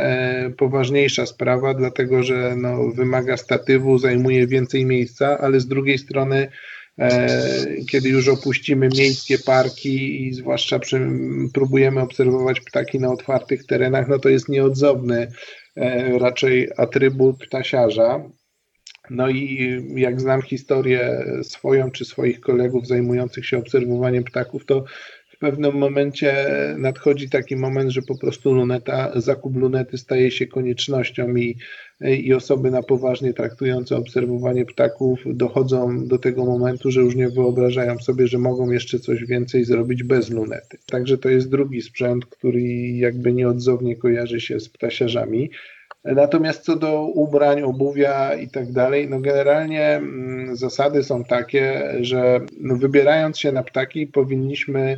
poważniejsza 0.58 1.26
sprawa, 1.26 1.74
dlatego 1.74 2.24
że 2.24 2.56
no, 2.58 2.88
wymaga 2.88 3.38
statywu, 3.38 3.98
zajmuje 3.98 4.48
więcej 4.48 4.86
miejsca, 4.86 5.38
ale 5.38 5.60
z 5.60 5.68
drugiej 5.68 5.98
strony 5.98 6.48
kiedy 7.90 8.10
już 8.10 8.28
opuścimy 8.28 8.90
miejskie 8.98 9.40
parki 9.40 10.28
i 10.28 10.34
zwłaszcza 10.34 10.80
przy, 10.80 11.02
próbujemy 11.54 12.02
obserwować 12.02 12.60
ptaki 12.60 13.00
na 13.00 13.12
otwartych 13.12 13.66
terenach, 13.66 14.08
no 14.08 14.20
to 14.20 14.30
jest 14.30 14.50
nieodzowny 14.50 15.32
e, 15.76 16.20
raczej 16.20 16.70
atrybut 16.78 17.38
ptasiarza. 17.40 18.24
No 19.10 19.30
i 19.30 19.78
jak 19.96 20.22
znam 20.22 20.42
historię 20.42 21.26
swoją 21.44 21.92
czy 21.92 22.06
swoich 22.06 22.40
kolegów 22.40 22.88
zajmujących 22.88 23.46
się 23.46 23.58
obserwowaniem 23.58 24.24
ptaków, 24.24 24.66
to 24.66 24.84
pewnym 25.42 25.76
momencie 25.76 26.34
nadchodzi 26.78 27.30
taki 27.30 27.56
moment, 27.56 27.92
że 27.92 28.02
po 28.02 28.18
prostu 28.18 28.54
luneta, 28.54 29.12
zakup 29.16 29.56
lunety 29.56 29.98
staje 29.98 30.32
się 30.32 30.48
koniecznością 30.48 31.36
i 31.36 31.58
i 32.02 32.34
osoby 32.34 32.72
na 32.72 32.84
poważnie 32.84 33.34
traktujące 33.34 33.98
obserwowanie 33.98 34.66
ptaków 34.66 35.20
dochodzą 35.26 36.08
do 36.08 36.18
tego 36.18 36.46
momentu, 36.46 36.92
że 36.92 37.02
już 37.02 37.16
nie 37.16 37.30
wyobrażają 37.30 37.98
sobie, 37.98 38.28
że 38.28 38.38
mogą 38.38 38.72
jeszcze 38.72 39.00
coś 39.00 39.26
więcej 39.26 39.66
zrobić 39.66 40.04
bez 40.04 40.30
lunety. 40.30 40.78
Także 40.86 41.18
to 41.18 41.30
jest 41.30 41.50
drugi 41.50 41.82
sprzęt, 41.82 42.26
który 42.26 42.62
jakby 42.92 43.34
nieodzownie 43.34 43.96
kojarzy 43.96 44.42
się 44.42 44.60
z 44.60 44.70
ptasiarzami. 44.70 45.50
Natomiast 46.06 46.64
co 46.64 46.76
do 46.76 47.02
ubrań, 47.02 47.62
obuwia 47.62 48.36
i 48.36 48.50
tak 48.50 48.72
dalej, 48.72 49.10
no 49.10 49.20
generalnie 49.20 49.86
mm, 49.86 50.56
zasady 50.56 51.04
są 51.04 51.24
takie, 51.24 51.94
że 52.02 52.40
no 52.62 52.76
wybierając 52.76 53.40
się 53.40 53.52
na 53.52 53.64
ptaki 53.64 54.08
powinniśmy 54.08 54.98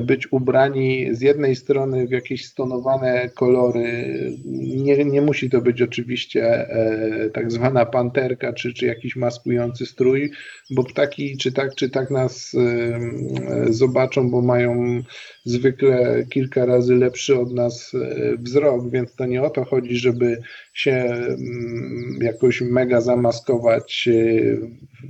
być 0.00 0.32
ubrani 0.32 1.08
z 1.12 1.20
jednej 1.20 1.56
strony 1.56 2.06
w 2.06 2.10
jakieś 2.10 2.46
stonowane 2.46 3.28
kolory. 3.34 4.04
Nie, 4.46 5.04
nie 5.04 5.22
musi 5.22 5.50
to 5.50 5.60
być 5.60 5.82
oczywiście 5.82 6.44
e, 6.44 7.30
tak 7.30 7.52
zwana 7.52 7.86
panterka 7.86 8.52
czy, 8.52 8.74
czy 8.74 8.86
jakiś 8.86 9.16
maskujący 9.16 9.86
strój, 9.86 10.30
bo 10.70 10.84
ptaki 10.84 11.36
czy 11.36 11.52
tak, 11.52 11.74
czy 11.74 11.90
tak 11.90 12.10
nas 12.10 12.54
e, 12.54 13.72
zobaczą, 13.72 14.30
bo 14.30 14.42
mają 14.42 15.02
zwykle 15.44 16.24
kilka 16.30 16.66
razy 16.66 16.94
lepszy 16.94 17.38
od 17.38 17.52
nas 17.52 17.92
e, 17.94 18.36
wzrok, 18.36 18.90
więc 18.90 19.14
to 19.14 19.26
nie 19.26 19.42
o 19.42 19.50
to 19.50 19.64
chodzi, 19.64 19.96
żeby 19.96 20.42
się 20.72 20.92
mm, 20.92 22.18
jakoś 22.20 22.60
mega 22.60 23.00
zamaskować 23.00 24.08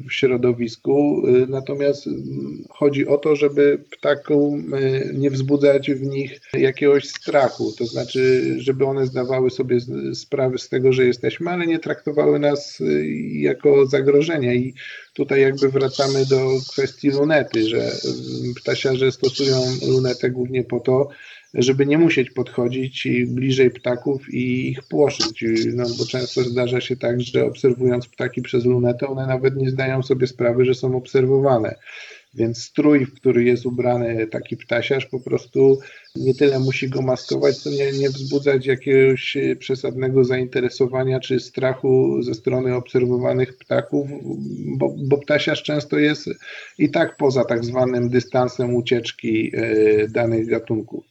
w 0.09 0.12
środowisku. 0.12 1.23
Natomiast 1.49 2.09
chodzi 2.71 3.07
o 3.07 3.19
to, 3.19 3.37
żeby 3.37 3.85
ptakom 3.99 4.73
nie 5.14 5.31
wzbudzać 5.31 5.90
w 5.90 6.03
nich 6.03 6.40
jakiegoś 6.53 7.09
strachu, 7.09 7.73
to 7.79 7.87
znaczy, 7.87 8.55
żeby 8.59 8.85
one 8.85 9.07
zdawały 9.07 9.51
sobie 9.51 9.79
sprawę 10.14 10.59
z 10.59 10.69
tego, 10.69 10.93
że 10.93 11.07
jesteśmy, 11.07 11.51
ale 11.51 11.66
nie 11.66 11.79
traktowały 11.79 12.38
nas 12.38 12.83
jako 13.33 13.87
zagrożenia. 13.87 14.55
I 14.55 14.75
tutaj 15.14 15.40
jakby 15.40 15.68
wracamy 15.68 16.27
do 16.27 16.49
kwestii 16.73 17.11
lunety, 17.11 17.68
że 17.68 17.92
ptasiarze 18.62 19.12
stosują 19.12 19.57
lunetę 19.88 20.31
głównie 20.31 20.64
po 20.64 20.81
to, 20.81 21.09
żeby 21.55 21.87
nie 21.87 21.99
musieć 21.99 22.31
podchodzić 22.31 23.09
bliżej 23.27 23.70
ptaków 23.70 24.35
i 24.35 24.68
ich 24.70 24.83
płoszyć. 24.83 25.44
No, 25.75 25.85
bo 25.99 26.07
często 26.07 26.42
zdarza 26.42 26.81
się 26.81 26.96
tak, 26.96 27.20
że 27.20 27.46
obserwując 27.46 28.09
ptaki 28.09 28.42
przez 28.42 28.64
lunetę, 28.64 29.07
one 29.09 29.27
nawet 29.27 29.57
nie 29.57 29.70
zdają 29.70 30.03
sobie 30.03 30.27
sprawy, 30.27 30.64
że 30.64 30.75
są 30.75 30.96
obserwowane. 30.96 31.75
Więc 32.35 32.62
strój, 32.62 33.07
w 33.07 33.14
który 33.14 33.45
jest 33.45 33.66
ubrany 33.66 34.27
taki 34.27 34.57
ptasiarz, 34.57 35.07
po 35.07 35.21
prostu 35.21 35.79
nie 36.16 36.35
tyle 36.35 36.61
musi 36.61 36.88
go 36.88 37.03
maskować, 37.03 37.57
co 37.57 37.71
nie, 37.71 37.93
nie 37.93 38.09
wzbudzać 38.09 38.66
jakiegoś 38.66 39.37
przesadnego 39.59 40.25
zainteresowania 40.25 41.21
czy 41.21 41.40
strachu 41.40 42.23
ze 42.23 42.35
strony 42.35 42.75
obserwowanych 42.75 43.59
ptaków, 43.59 44.09
bo, 44.79 44.95
bo 45.09 45.19
ptasiarz 45.19 45.62
często 45.62 45.99
jest 45.99 46.29
i 46.79 46.90
tak 46.90 47.16
poza 47.16 47.45
tak 47.45 47.64
zwanym 47.64 48.09
dystansem 48.09 48.75
ucieczki 48.75 49.53
e, 49.55 50.09
danych 50.09 50.47
gatunków. 50.47 51.05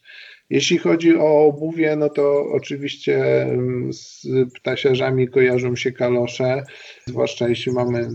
Jeśli 0.50 0.78
chodzi 0.78 1.16
o 1.16 1.46
obuwie, 1.46 1.96
no 1.96 2.08
to 2.08 2.44
oczywiście 2.52 3.42
mm, 3.42 3.92
z 3.92 4.26
ptasiarzami 4.54 5.28
kojarzą 5.28 5.76
się 5.76 5.92
kalosze, 5.92 6.62
zwłaszcza 7.06 7.48
jeśli 7.48 7.72
mamy 7.72 8.08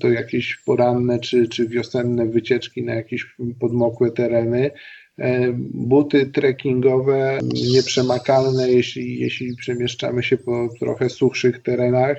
to 0.00 0.08
jakieś 0.10 0.56
poranne 0.56 1.18
czy, 1.18 1.48
czy 1.48 1.68
wiosenne 1.68 2.26
wycieczki 2.26 2.82
na 2.82 2.94
jakieś 2.94 3.36
podmokłe 3.60 4.10
tereny. 4.10 4.70
E, 5.18 5.52
buty 5.74 6.26
trekkingowe 6.26 7.38
nieprzemakalne, 7.72 8.70
jeśli, 8.70 9.18
jeśli 9.20 9.56
przemieszczamy 9.56 10.22
się 10.22 10.36
po 10.36 10.68
trochę 10.80 11.08
suchszych 11.08 11.62
terenach. 11.62 12.16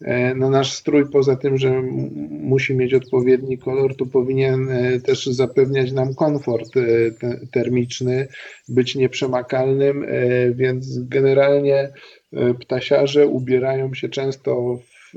E, 0.00 0.34
no 0.34 0.50
nasz 0.50 0.72
strój 0.72 1.10
poza 1.10 1.36
tym, 1.36 1.58
że 1.58 1.82
musi 2.30 2.74
mieć 2.74 2.94
odpowiedni 2.94 3.58
kolor, 3.58 3.96
to 3.96 4.06
powinien 4.06 4.68
e, 4.68 5.00
też 5.00 5.26
zapewniać 5.26 5.92
nam 5.92 6.14
komfort 6.14 6.76
e, 6.76 6.80
termiczny, 7.52 8.28
być 8.68 8.94
nieprzemakalnym, 8.94 10.06
więc 10.54 10.98
generalnie 10.98 11.92
ptasiarze 12.60 13.26
ubierają 13.26 13.94
się 13.94 14.08
często 14.08 14.78
w, 15.14 15.16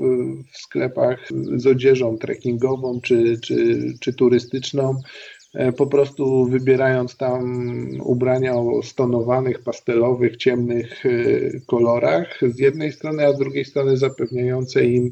w 0.52 0.58
sklepach 0.58 1.28
z 1.56 1.66
odzieżą 1.66 2.18
trekkingową 2.18 3.00
czy, 3.00 3.40
czy, 3.40 3.78
czy 4.00 4.12
turystyczną, 4.12 5.00
po 5.76 5.86
prostu 5.86 6.44
wybierając 6.44 7.16
tam 7.16 7.70
ubrania 8.04 8.54
o 8.54 8.82
stonowanych, 8.82 9.62
pastelowych, 9.62 10.36
ciemnych 10.36 11.06
e, 11.06 11.10
kolorach 11.66 12.40
z 12.54 12.58
jednej 12.58 12.92
strony, 12.92 13.26
a 13.26 13.32
z 13.32 13.38
drugiej 13.38 13.64
strony 13.64 13.96
zapewniające 13.96 14.84
im 14.84 15.10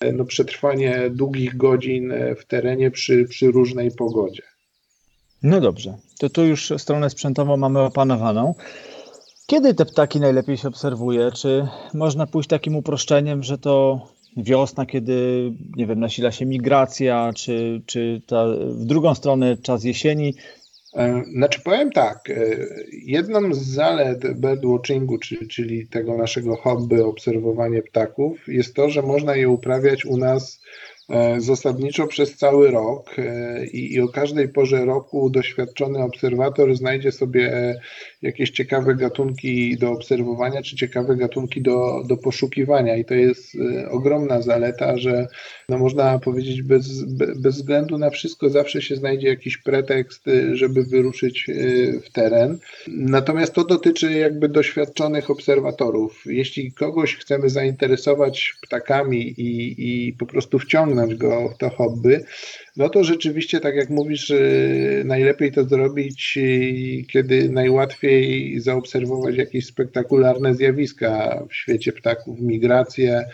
e, 0.00 0.12
no, 0.12 0.24
przetrwanie 0.24 1.10
długich 1.10 1.56
godzin 1.56 2.12
w 2.38 2.44
terenie 2.44 2.90
przy, 2.90 3.24
przy 3.24 3.50
różnej 3.50 3.90
pogodzie. 3.90 4.42
No 5.42 5.60
dobrze, 5.60 5.94
to 6.18 6.30
tu 6.30 6.44
już 6.44 6.72
stronę 6.78 7.10
sprzętową 7.10 7.56
mamy 7.56 7.80
opanowaną. 7.80 8.54
Kiedy 9.46 9.74
te 9.74 9.86
ptaki 9.86 10.20
najlepiej 10.20 10.56
się 10.56 10.68
obserwuje? 10.68 11.30
Czy 11.32 11.68
można 11.94 12.26
pójść 12.26 12.48
takim 12.48 12.76
uproszczeniem, 12.76 13.42
że 13.42 13.58
to 13.58 14.00
wiosna, 14.36 14.86
kiedy, 14.86 15.50
nie 15.76 15.86
wiem, 15.86 16.00
nasila 16.00 16.32
się 16.32 16.46
migracja, 16.46 17.32
czy, 17.36 17.82
czy 17.86 18.22
ta, 18.26 18.46
w 18.68 18.84
drugą 18.84 19.14
stronę 19.14 19.56
czas 19.56 19.84
jesieni. 19.84 20.34
E, 20.94 21.22
znaczy 21.32 21.60
powiem 21.64 21.92
tak, 21.92 22.30
e, 22.30 22.56
jedną 22.92 23.54
z 23.54 23.58
zalet 23.58 24.40
birdwatchingu, 24.40 25.18
czyli, 25.50 25.86
tego 25.86 26.16
naszego 26.16 26.56
hobby, 26.56 27.02
obserwowanie 27.02 27.82
ptaków, 27.82 28.48
jest 28.48 28.74
to, 28.74 28.90
że 28.90 29.02
można 29.02 29.36
je 29.36 29.48
uprawiać 29.48 30.04
u 30.04 30.16
nas 30.16 30.60
zasadniczo 31.38 32.06
przez 32.06 32.36
cały 32.36 32.70
rok 32.70 33.18
e, 33.18 33.66
i, 33.66 33.94
i, 33.94 34.00
o 34.00 34.08
każdej 34.08 34.48
porze 34.48 34.84
roku 34.84 35.30
doświadczony 35.30 36.02
obserwator 36.02 36.76
znajdzie 36.76 37.12
sobie 37.12 37.52
e, 37.54 37.80
jakieś 38.22 38.50
ciekawe 38.50 38.94
gatunki 38.94 39.78
do 39.78 39.90
obserwowania, 39.90 40.62
czy 40.62 40.76
ciekawe 40.76 41.16
gatunki 41.16 41.62
do, 41.62 42.02
do 42.08 42.16
poszukiwania. 42.16 42.96
I 42.96 43.04
to 43.04 43.14
jest 43.14 43.56
ogromna 43.90 44.42
zaleta, 44.42 44.98
że 44.98 45.26
no 45.68 45.78
można 45.78 46.18
powiedzieć, 46.18 46.62
bez, 46.62 47.04
bez 47.36 47.56
względu 47.56 47.98
na 47.98 48.10
wszystko 48.10 48.50
zawsze 48.50 48.82
się 48.82 48.96
znajdzie 48.96 49.28
jakiś 49.28 49.56
pretekst, 49.56 50.24
żeby 50.52 50.84
wyruszyć 50.84 51.46
w 52.04 52.12
teren. 52.12 52.58
Natomiast 52.88 53.54
to 53.54 53.64
dotyczy 53.64 54.12
jakby 54.12 54.48
doświadczonych 54.48 55.30
obserwatorów. 55.30 56.22
Jeśli 56.26 56.72
kogoś 56.72 57.16
chcemy 57.16 57.50
zainteresować 57.50 58.54
ptakami 58.62 59.20
i, 59.40 59.74
i 59.78 60.12
po 60.12 60.26
prostu 60.26 60.58
wciągnąć 60.58 61.14
go 61.14 61.48
w 61.48 61.58
to 61.58 61.70
hobby, 61.70 62.16
no 62.78 62.88
to 62.88 63.04
rzeczywiście, 63.04 63.60
tak 63.60 63.74
jak 63.74 63.90
mówisz, 63.90 64.32
najlepiej 65.04 65.52
to 65.52 65.64
zrobić, 65.64 66.38
kiedy 67.12 67.48
najłatwiej 67.48 68.60
zaobserwować 68.60 69.36
jakieś 69.36 69.66
spektakularne 69.66 70.54
zjawiska 70.54 71.42
w 71.50 71.54
świecie 71.54 71.92
ptaków, 71.92 72.40
migracje, 72.40 73.24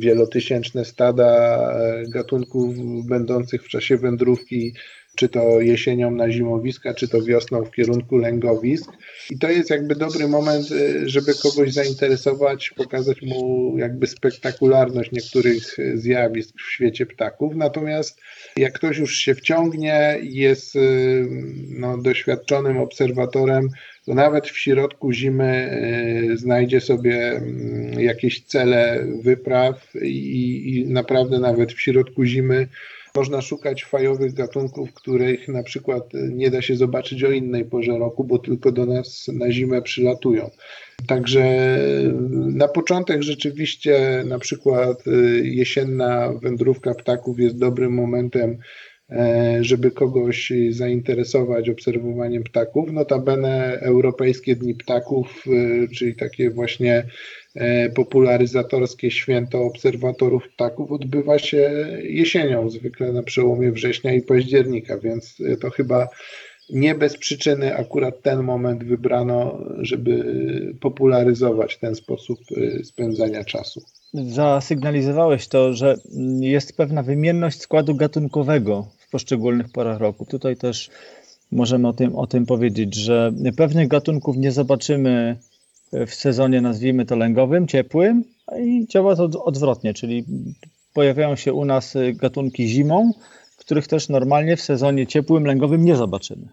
wielotysięczne 0.00 0.84
stada 0.84 1.74
gatunków 2.08 2.76
będących 3.06 3.62
w 3.64 3.68
czasie 3.68 3.96
wędrówki 3.96 4.74
czy 5.14 5.28
to 5.28 5.60
jesienią 5.60 6.10
na 6.10 6.30
zimowiska, 6.30 6.94
czy 6.94 7.08
to 7.08 7.22
wiosną 7.22 7.64
w 7.64 7.70
kierunku 7.70 8.16
lęgowisk. 8.16 8.92
I 9.30 9.38
to 9.38 9.50
jest 9.50 9.70
jakby 9.70 9.94
dobry 9.94 10.28
moment, 10.28 10.70
y, 10.70 11.08
żeby 11.08 11.32
kogoś 11.42 11.72
zainteresować, 11.72 12.70
pokazać 12.70 13.22
mu 13.22 13.74
jakby 13.78 14.06
spektakularność 14.06 15.12
niektórych 15.12 15.76
zjawisk 15.94 16.54
w 16.58 16.72
świecie 16.72 17.06
ptaków. 17.06 17.56
Natomiast 17.56 18.20
jak 18.56 18.72
ktoś 18.72 18.98
już 18.98 19.16
się 19.16 19.34
wciągnie, 19.34 20.18
jest 20.22 20.76
y, 20.76 21.26
no, 21.68 21.98
doświadczonym 21.98 22.78
obserwatorem, 22.78 23.68
to 24.06 24.14
nawet 24.14 24.46
w 24.46 24.58
środku 24.58 25.12
zimy 25.12 25.70
y, 26.32 26.36
znajdzie 26.36 26.80
sobie 26.80 27.32
mm, 27.32 28.00
jakieś 28.00 28.44
cele 28.44 29.06
wypraw 29.22 29.94
i, 30.02 30.74
i 30.74 30.92
naprawdę 30.92 31.38
nawet 31.38 31.72
w 31.72 31.80
środku 31.80 32.24
zimy 32.24 32.68
można 33.16 33.40
szukać 33.40 33.84
fajowych 33.84 34.34
gatunków, 34.34 34.92
których 34.92 35.48
na 35.48 35.62
przykład 35.62 36.04
nie 36.14 36.50
da 36.50 36.62
się 36.62 36.76
zobaczyć 36.76 37.24
o 37.24 37.30
innej 37.30 37.64
porze 37.64 37.98
roku, 37.98 38.24
bo 38.24 38.38
tylko 38.38 38.72
do 38.72 38.86
nas 38.86 39.30
na 39.32 39.52
zimę 39.52 39.82
przylatują. 39.82 40.50
Także 41.06 41.78
na 42.32 42.68
początek 42.68 43.22
rzeczywiście 43.22 44.24
na 44.26 44.38
przykład 44.38 45.06
y, 45.06 45.42
jesienna 45.44 46.32
wędrówka 46.42 46.94
ptaków 46.94 47.40
jest 47.40 47.58
dobrym 47.58 47.92
momentem 47.92 48.50
e, 48.50 48.56
żeby 49.60 49.90
kogoś 49.90 50.52
zainteresować 50.70 51.68
obserwowaniem 51.68 52.42
ptaków. 52.44 52.92
Notabene 52.92 53.78
Europejskie 53.80 54.56
Dni 54.56 54.74
Ptaków, 54.74 55.44
y, 55.46 55.88
czyli 55.94 56.14
takie 56.14 56.50
właśnie 56.50 57.04
E, 57.54 57.90
popularyzatorskie 57.90 59.10
święto 59.10 59.62
obserwatorów 59.62 60.48
ptaków 60.48 60.92
odbywa 60.92 61.38
się 61.38 61.86
jesienią, 62.02 62.70
zwykle 62.70 63.12
na 63.12 63.22
przełomie 63.22 63.72
września 63.72 64.12
i 64.12 64.22
października, 64.22 64.98
więc 64.98 65.36
to 65.60 65.70
chyba 65.70 66.08
nie 66.70 66.94
bez 66.94 67.18
przyczyny 67.18 67.76
akurat 67.76 68.22
ten 68.22 68.42
moment 68.42 68.84
wybrano, 68.84 69.58
żeby 69.78 70.24
popularyzować 70.80 71.78
ten 71.78 71.94
sposób 71.94 72.38
e, 72.56 72.84
spędzania 72.84 73.44
czasu. 73.44 73.82
Zasygnalizowałeś 74.14 75.48
to, 75.48 75.72
że 75.74 75.96
jest 76.40 76.76
pewna 76.76 77.02
wymienność 77.02 77.60
składu 77.60 77.94
gatunkowego 77.94 78.86
poszczególnych 79.14 79.68
porach 79.72 79.98
roku. 80.00 80.26
Tutaj 80.26 80.56
też 80.56 80.90
możemy 81.52 81.88
o 81.88 81.92
tym, 81.92 82.16
o 82.16 82.26
tym 82.26 82.46
powiedzieć, 82.46 82.94
że 82.94 83.32
pewnych 83.56 83.88
gatunków 83.88 84.36
nie 84.36 84.52
zobaczymy 84.52 85.36
w 85.92 86.14
sezonie, 86.14 86.60
nazwijmy 86.60 87.06
to 87.06 87.16
lęgowym, 87.16 87.66
ciepłym 87.66 88.24
i 88.58 88.86
działa 88.88 89.16
to 89.16 89.44
odwrotnie, 89.44 89.94
czyli 89.94 90.24
pojawiają 90.94 91.36
się 91.36 91.52
u 91.52 91.64
nas 91.64 91.94
gatunki 92.14 92.68
zimą, 92.68 93.12
których 93.56 93.86
też 93.86 94.08
normalnie 94.08 94.56
w 94.56 94.62
sezonie 94.62 95.06
ciepłym, 95.06 95.44
lęgowym 95.44 95.84
nie 95.84 95.96
zobaczymy. 95.96 96.48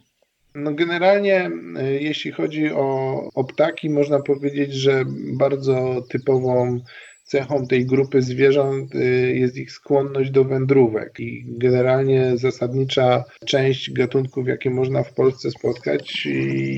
No 0.56 0.74
generalnie, 0.74 1.52
e, 1.78 1.92
jeśli 1.94 2.32
chodzi 2.32 2.72
o, 2.72 3.16
o 3.36 3.44
ptaki, 3.44 3.90
można 3.90 4.20
powiedzieć, 4.20 4.74
że 4.74 5.04
bardzo 5.38 6.04
typową 6.10 6.80
cechą 7.24 7.68
tej 7.68 7.86
grupy 7.86 8.22
zwierząt 8.22 8.96
y, 8.96 9.34
jest 9.36 9.58
ich 9.58 9.72
skłonność 9.72 10.32
do 10.32 10.44
wędrówek 10.44 11.20
i 11.20 11.46
generalnie 11.48 12.38
zasadnicza 12.38 13.24
część 13.46 13.94
gatunków, 13.94 14.48
jakie 14.48 14.70
można 14.70 15.04
w 15.04 15.14
Polsce 15.14 15.52
spotkać, 15.52 16.26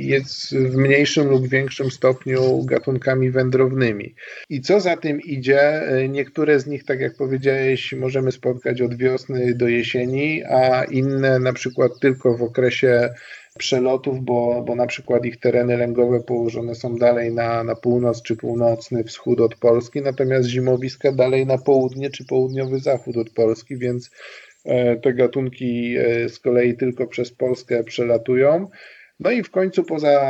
jest 0.02 0.56
w 0.56 0.76
mniejszym 0.76 1.28
lub 1.30 1.48
większym 1.48 1.92
stopniu 1.92 2.64
gatunkami 2.66 3.32
wędrownymi. 3.32 4.16
I 4.50 4.62
co 4.62 4.80
za 4.80 4.98
tym 4.98 5.22
idzie, 5.22 5.94
y, 5.98 6.10
niektóre 6.10 6.60
z 6.60 6.68
nich, 6.68 6.84
tak 6.84 7.00
jak 7.00 7.16
powiedziałeś, 7.18 7.94
możemy 7.94 8.32
spotkać 8.32 8.82
od 8.82 8.98
wiosny 8.98 9.54
do 9.56 9.68
jesieni, 9.68 10.44
a 10.44 10.84
inne 10.84 11.40
na 11.40 11.54
przykład 11.54 11.92
tylko 12.02 12.38
w 12.38 12.44
okresie 12.44 13.10
przelotów, 13.58 14.22
bo, 14.22 14.64
bo 14.68 14.76
na 14.76 14.88
przykład 14.88 15.26
ich 15.26 15.40
tereny 15.40 15.78
lęgowe 15.78 16.20
położone 16.20 16.76
są 16.76 16.96
dalej 16.96 17.34
na, 17.34 17.64
na 17.64 17.76
północ 17.76 18.22
czy 18.22 18.36
północny 18.36 19.04
wschód 19.04 19.42
od 19.42 19.56
Polski, 19.56 20.02
natomiast 20.02 20.50
zimowiska 20.50 21.12
dalej 21.12 21.46
na 21.46 21.58
południe 21.58 22.10
czy 22.10 22.26
południowy 22.26 22.80
zachód 22.80 23.18
od 23.18 23.30
Polski, 23.30 23.78
więc 23.78 24.12
e, 24.66 24.96
te 24.96 25.14
gatunki 25.14 25.96
e, 25.98 26.30
z 26.30 26.40
kolei 26.40 26.78
tylko 26.78 27.08
przez 27.08 27.32
Polskę 27.32 27.84
przelatują. 27.84 28.70
No 29.20 29.32
i 29.32 29.44
w 29.44 29.52
końcu 29.52 29.84
poza 29.84 30.22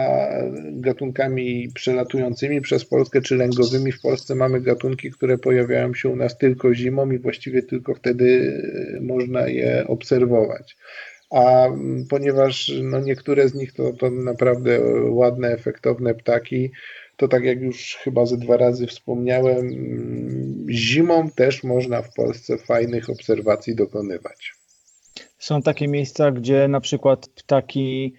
gatunkami 0.71 1.69
przelatującymi 1.75 2.62
przez 2.62 2.86
Polskę 2.86 3.21
czy 3.21 3.36
lęgowymi 3.36 3.91
w 3.91 4.01
Polsce 4.01 4.36
mamy 4.36 4.62
gatunki, 4.62 5.12
które 5.12 5.38
pojawiają 5.38 5.93
się 5.93 6.09
u 6.09 6.15
nas 6.15 6.38
tylko 6.38 6.73
zimą 6.73 7.12
i 7.12 7.19
właściwie 7.19 7.63
tylko 7.63 7.95
wtedy 7.95 8.59
e, 8.97 9.01
można 9.01 9.47
je 9.47 9.86
obserwować 9.88 10.77
a 11.34 11.67
ponieważ 12.10 12.72
no, 12.84 13.00
niektóre 13.00 13.50
z 13.50 13.54
nich 13.54 13.74
to, 13.74 13.93
to 13.93 14.10
naprawdę 14.10 14.80
ładne, 15.10 15.48
efektowne 15.48 16.15
ptaki, 16.15 16.72
to 17.17 17.28
tak 17.28 17.43
jak 17.43 17.62
już 17.62 17.98
chyba 18.04 18.26
ze 18.26 18.38
dwa 18.38 18.58
razy 18.58 18.88
wspomniałem, 18.88 19.69
zimą 20.69 21.30
też 21.30 21.63
można 21.63 22.02
w 22.02 22.13
Polsce 22.13 22.58
fajnych 22.58 23.10
obserwacji 23.10 23.76
dokonywać. 23.76 24.54
Są 25.39 25.62
takie 25.62 25.88
miejsca, 25.88 26.32
gdzie 26.32 26.67
na 26.67 26.82
przykład 26.82 27.28
ptaki 27.28 28.13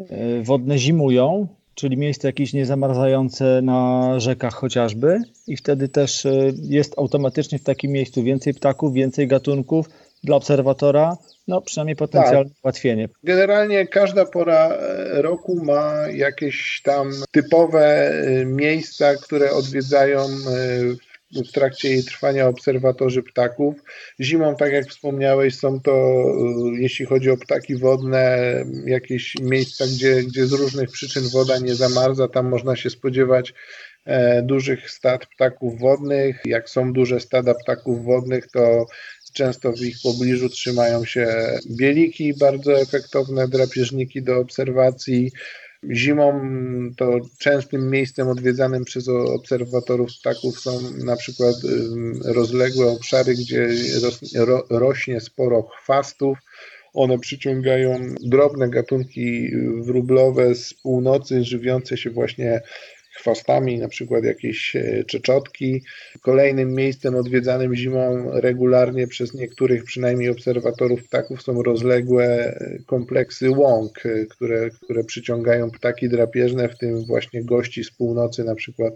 e, 0.00 0.42
wodne 0.42 0.78
zimują, 0.78 1.48
czyli 1.74 1.96
miejsca 1.96 2.28
jakieś 2.28 2.52
niezamarzające 2.52 3.62
na 3.62 4.14
rzekach 4.20 4.54
chociażby 4.54 5.18
i 5.46 5.56
wtedy 5.56 5.88
też 5.88 6.26
e, 6.26 6.52
jest 6.62 6.98
automatycznie 6.98 7.58
w 7.58 7.64
takim 7.64 7.92
miejscu 7.92 8.22
więcej 8.22 8.54
ptaków, 8.54 8.92
więcej 8.92 9.28
gatunków 9.28 9.88
dla 10.24 10.36
obserwatora, 10.36 11.16
no 11.48 11.62
przynajmniej 11.62 11.96
potencjalne 11.96 12.50
tak. 12.50 12.64
ułatwienie. 12.64 13.08
Generalnie 13.22 13.86
każda 13.86 14.24
pora 14.24 14.68
e, 14.68 15.22
roku 15.22 15.64
ma 15.64 15.92
jakieś 16.12 16.82
tam 16.84 17.10
typowe 17.30 18.08
e, 18.08 18.44
miejsca, 18.44 19.14
które 19.14 19.50
odwiedzają 19.50 20.20
e, 20.20 21.44
w 21.44 21.52
trakcie 21.52 21.88
jej 21.88 22.04
trwania 22.04 22.48
obserwatorzy 22.48 23.22
ptaków. 23.22 23.74
Zimą, 24.20 24.56
tak 24.56 24.72
jak 24.72 24.86
wspomniałeś, 24.86 25.58
są 25.58 25.80
to, 25.80 26.24
jeśli 26.78 27.06
chodzi 27.06 27.30
o 27.30 27.36
ptaki 27.36 27.76
wodne, 27.76 28.38
jakieś 28.86 29.34
miejsca, 29.42 29.84
gdzie, 29.86 30.22
gdzie 30.22 30.46
z 30.46 30.52
różnych 30.52 30.90
przyczyn 30.90 31.22
woda 31.32 31.58
nie 31.58 31.74
zamarza. 31.74 32.28
Tam 32.28 32.48
można 32.48 32.76
się 32.76 32.90
spodziewać 32.90 33.54
dużych 34.42 34.90
stad 34.90 35.26
ptaków 35.26 35.80
wodnych. 35.80 36.42
Jak 36.44 36.70
są 36.70 36.92
duże 36.92 37.20
stada 37.20 37.54
ptaków 37.54 38.04
wodnych, 38.04 38.50
to 38.50 38.86
Często 39.34 39.72
w 39.72 39.80
ich 39.80 39.96
pobliżu 40.02 40.48
trzymają 40.48 41.04
się 41.04 41.26
bieliki, 41.70 42.34
bardzo 42.34 42.80
efektowne 42.80 43.48
drapieżniki 43.48 44.22
do 44.22 44.38
obserwacji. 44.38 45.32
Zimą 45.90 46.40
to 46.96 47.20
częstym 47.38 47.90
miejscem 47.90 48.28
odwiedzanym 48.28 48.84
przez 48.84 49.08
obserwatorów 49.08 50.10
ptaków 50.20 50.60
są 50.60 50.80
na 51.04 51.16
przykład 51.16 51.54
rozległe 52.24 52.86
obszary, 52.86 53.34
gdzie 53.34 53.68
rośnie 54.70 55.20
sporo 55.20 55.62
chwastów. 55.62 56.38
One 56.94 57.18
przyciągają 57.18 58.14
drobne 58.20 58.68
gatunki 58.68 59.50
wróblowe 59.80 60.54
z 60.54 60.74
północy, 60.74 61.44
żywiące 61.44 61.96
się 61.96 62.10
właśnie 62.10 62.62
chwastami, 63.24 63.78
na 63.78 63.88
przykład 63.88 64.24
jakieś 64.24 64.76
e, 64.76 65.04
czeczotki. 65.04 65.82
Kolejnym 66.20 66.74
miejscem 66.74 67.14
odwiedzanym 67.14 67.74
zimą 67.74 68.30
regularnie 68.32 69.06
przez 69.06 69.34
niektórych 69.34 69.84
przynajmniej 69.84 70.30
obserwatorów 70.30 71.04
ptaków 71.04 71.42
są 71.42 71.62
rozległe 71.62 72.24
e, 72.24 72.78
kompleksy 72.86 73.50
łąk, 73.50 74.06
e, 74.06 74.26
które, 74.26 74.70
które 74.70 75.04
przyciągają 75.04 75.70
ptaki 75.70 76.08
drapieżne, 76.08 76.68
w 76.68 76.78
tym 76.78 77.04
właśnie 77.06 77.44
gości 77.44 77.84
z 77.84 77.90
północy, 77.90 78.44
na 78.44 78.54
przykład 78.54 78.94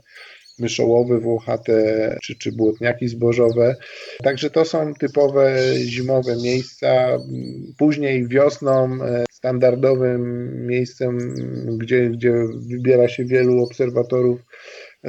myszołowy, 0.59 1.21
włochate 1.21 2.17
czy, 2.23 2.35
czy 2.35 2.53
błotniaki 2.53 3.09
zbożowe. 3.09 3.77
Także 4.23 4.51
to 4.51 4.65
są 4.65 4.95
typowe 4.95 5.59
zimowe 5.77 6.37
miejsca. 6.37 7.19
Później 7.79 8.29
wiosną 8.29 8.99
standardowym 9.39 10.23
miejscem, 10.67 11.19
gdzie, 11.79 12.11
gdzie 12.11 12.33
wybiera 12.71 13.09
się 13.09 13.25
wielu 13.25 13.63
obserwatorów. 13.65 14.41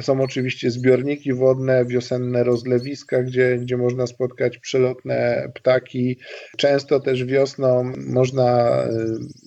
Są 0.00 0.20
oczywiście 0.20 0.70
zbiorniki 0.70 1.32
wodne, 1.32 1.84
wiosenne 1.84 2.44
rozlewiska, 2.44 3.22
gdzie, 3.22 3.58
gdzie 3.58 3.76
można 3.76 4.06
spotkać 4.06 4.58
przelotne 4.58 5.48
ptaki. 5.54 6.18
Często 6.58 7.00
też 7.00 7.24
wiosną 7.24 7.92
można 7.96 8.78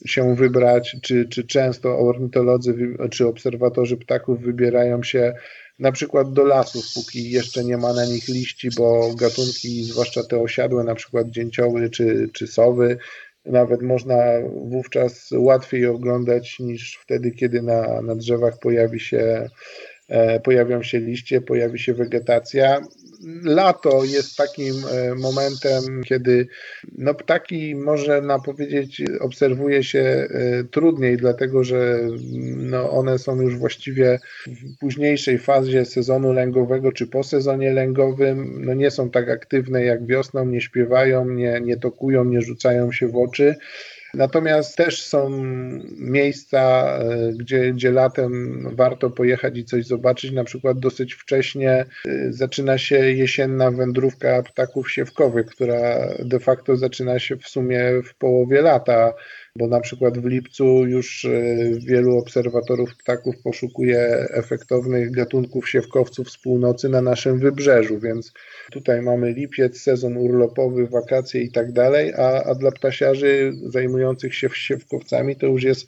y, 0.06 0.10
się 0.10 0.36
wybrać, 0.36 0.98
czy, 1.02 1.28
czy 1.30 1.48
często 1.48 2.00
ornitolodzy 2.00 2.76
czy 3.12 3.28
obserwatorzy 3.28 3.98
ptaków 3.98 4.42
wybierają 4.42 5.04
się 5.04 5.34
na 5.80 5.92
przykład 5.92 6.34
do 6.34 6.44
lasów, 6.44 6.86
póki 6.96 7.32
jeszcze 7.32 7.64
nie 7.64 7.78
ma 7.78 7.94
na 7.94 8.06
nich 8.06 8.28
liści, 8.28 8.70
bo 8.78 9.16
gatunki, 9.16 9.84
zwłaszcza 9.84 10.24
te 10.24 10.40
osiadłe, 10.40 10.84
na 10.84 10.96
przykład 10.96 11.30
dzięcioły 11.30 11.90
czy, 11.90 12.30
czy 12.34 12.48
sowy, 12.48 12.98
nawet 13.46 13.82
można 13.82 14.24
wówczas 14.66 15.30
łatwiej 15.32 15.86
oglądać 15.86 16.60
niż 16.60 17.00
wtedy, 17.02 17.32
kiedy 17.32 17.62
na, 17.62 18.02
na 18.02 18.16
drzewach 18.16 18.60
pojawi 18.60 19.00
się, 19.00 19.50
e, 20.10 20.40
pojawią 20.40 20.84
się 20.84 21.00
liście, 21.00 21.42
pojawi 21.42 21.80
się 21.80 21.94
wegetacja 21.94 22.82
lato 23.44 24.04
jest 24.04 24.38
takim 24.38 24.76
e, 24.92 25.16
momentem, 25.16 26.04
kiedy 26.06 26.48
no, 26.98 27.14
ptaki, 27.14 27.76
można 27.76 28.40
powiedzieć, 28.40 29.02
obserwuje 29.20 29.84
się 29.84 30.00
e, 30.00 30.28
trudniej, 30.64 31.18
dlatego 31.18 31.64
że 31.64 32.00
no, 32.56 32.92
one 32.92 33.20
są 33.20 33.42
już 33.42 33.58
właściwie 33.58 34.20
w 34.48 34.78
późniejszej 34.80 35.40
fazie 35.40 35.86
sezonu 35.86 36.34
lęgowego 36.34 36.92
czy 36.92 37.08
po 37.08 37.24
sezonie 37.24 37.74
lęgowym. 37.74 38.66
No, 38.66 38.74
nie 38.74 38.92
są 38.92 39.10
tak 39.10 39.30
aktywne 39.30 39.84
jak 39.84 40.06
wiosną, 40.06 40.46
nie 40.46 40.62
śpiewają, 40.62 41.30
nie, 41.30 41.62
nie 41.62 41.78
tokują, 41.78 42.26
nie 42.26 42.42
rzucają 42.42 42.92
się 42.92 43.08
w 43.08 43.18
oczy. 43.18 43.56
Natomiast 44.14 44.78
też 44.78 45.06
są 45.06 45.30
miejsca, 45.98 46.94
e, 47.00 47.32
gdzie, 47.38 47.74
gdzie 47.74 47.92
latem 47.92 48.64
warto 48.76 49.10
pojechać 49.10 49.58
i 49.58 49.66
coś 49.66 49.86
zobaczyć. 49.86 50.32
Na 50.32 50.44
przykład 50.44 50.80
dosyć 50.80 51.14
wcześnie 51.14 51.72
e, 51.72 51.86
zaczyna 52.30 52.78
się 52.78 52.96
jesienna 52.96 53.72
wędrówka 53.72 54.44
ptaków 54.44 54.92
siewkowych, 54.92 55.46
która 55.46 56.08
de 56.20 56.40
facto 56.40 56.76
zaczyna 56.76 57.20
się 57.20 57.38
w 57.38 57.48
sumie 57.48 57.82
w 58.06 58.16
połowie 58.16 58.62
lata 58.62 59.14
bo 59.58 59.68
na 59.68 59.80
przykład 59.80 60.18
w 60.18 60.26
lipcu 60.26 60.86
już 60.86 61.26
e, 61.26 61.32
wielu 61.80 62.18
obserwatorów 62.18 62.98
ptaków 62.98 63.36
poszukuje 63.44 64.00
efektownych 64.30 65.12
gatunków 65.12 65.70
siewkowców 65.70 66.32
z 66.32 66.38
północy 66.38 66.90
na 66.90 67.02
naszym 67.02 67.40
wybrzeżu, 67.40 68.00
więc 68.00 68.34
tutaj 68.72 69.02
mamy 69.02 69.34
lipiec, 69.34 69.82
sezon 69.82 70.18
urlopowy, 70.18 70.88
wakacje 70.88 71.42
i 71.42 71.52
tak 71.52 71.72
dalej, 71.72 72.14
a, 72.14 72.44
a 72.44 72.56
dla 72.56 72.72
ptasiarzy 72.72 73.54
zajmujących 73.66 74.36
się 74.36 74.50
siewkowcami 74.54 75.36
to 75.36 75.48
już 75.48 75.64
jest 75.64 75.88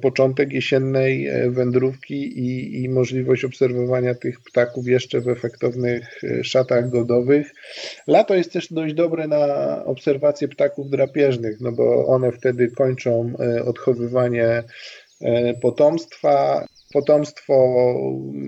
początek 0.00 0.52
jesiennej 0.52 1.26
e, 1.26 1.50
wędrówki 1.50 2.38
i, 2.38 2.82
i, 2.82 2.88
możliwość 2.88 3.44
obserwowania 3.44 4.14
tych 4.14 4.40
ptaków 4.40 4.88
jeszcze 4.88 5.20
w 5.20 5.28
efektownych 5.28 6.24
e, 6.24 6.44
szatach 6.44 6.90
godowych. 6.90 7.54
Lato 8.06 8.34
jest 8.34 8.52
też 8.52 8.72
dość 8.72 8.94
dobre 8.94 9.28
na 9.28 9.84
obserwację 9.84 10.48
ptaków 10.48 10.90
drapieżnych, 10.90 11.60
no 11.60 11.72
bo 11.72 12.06
one 12.06 12.32
wtedy 12.32 12.70
kończą 12.70 13.32
e, 13.40 13.64
odchowywanie 13.64 14.62
potomstwa. 15.62 16.64
Potomstwo 16.92 17.74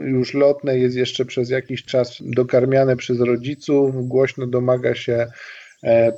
już 0.05 0.35
lotne 0.35 0.79
jest 0.79 0.97
jeszcze 0.97 1.25
przez 1.25 1.51
jakiś 1.51 1.85
czas 1.85 2.19
dokarmiane 2.21 2.97
przez 2.97 3.21
rodziców, 3.21 4.09
głośno 4.09 4.47
domaga 4.47 4.95
się 4.95 5.27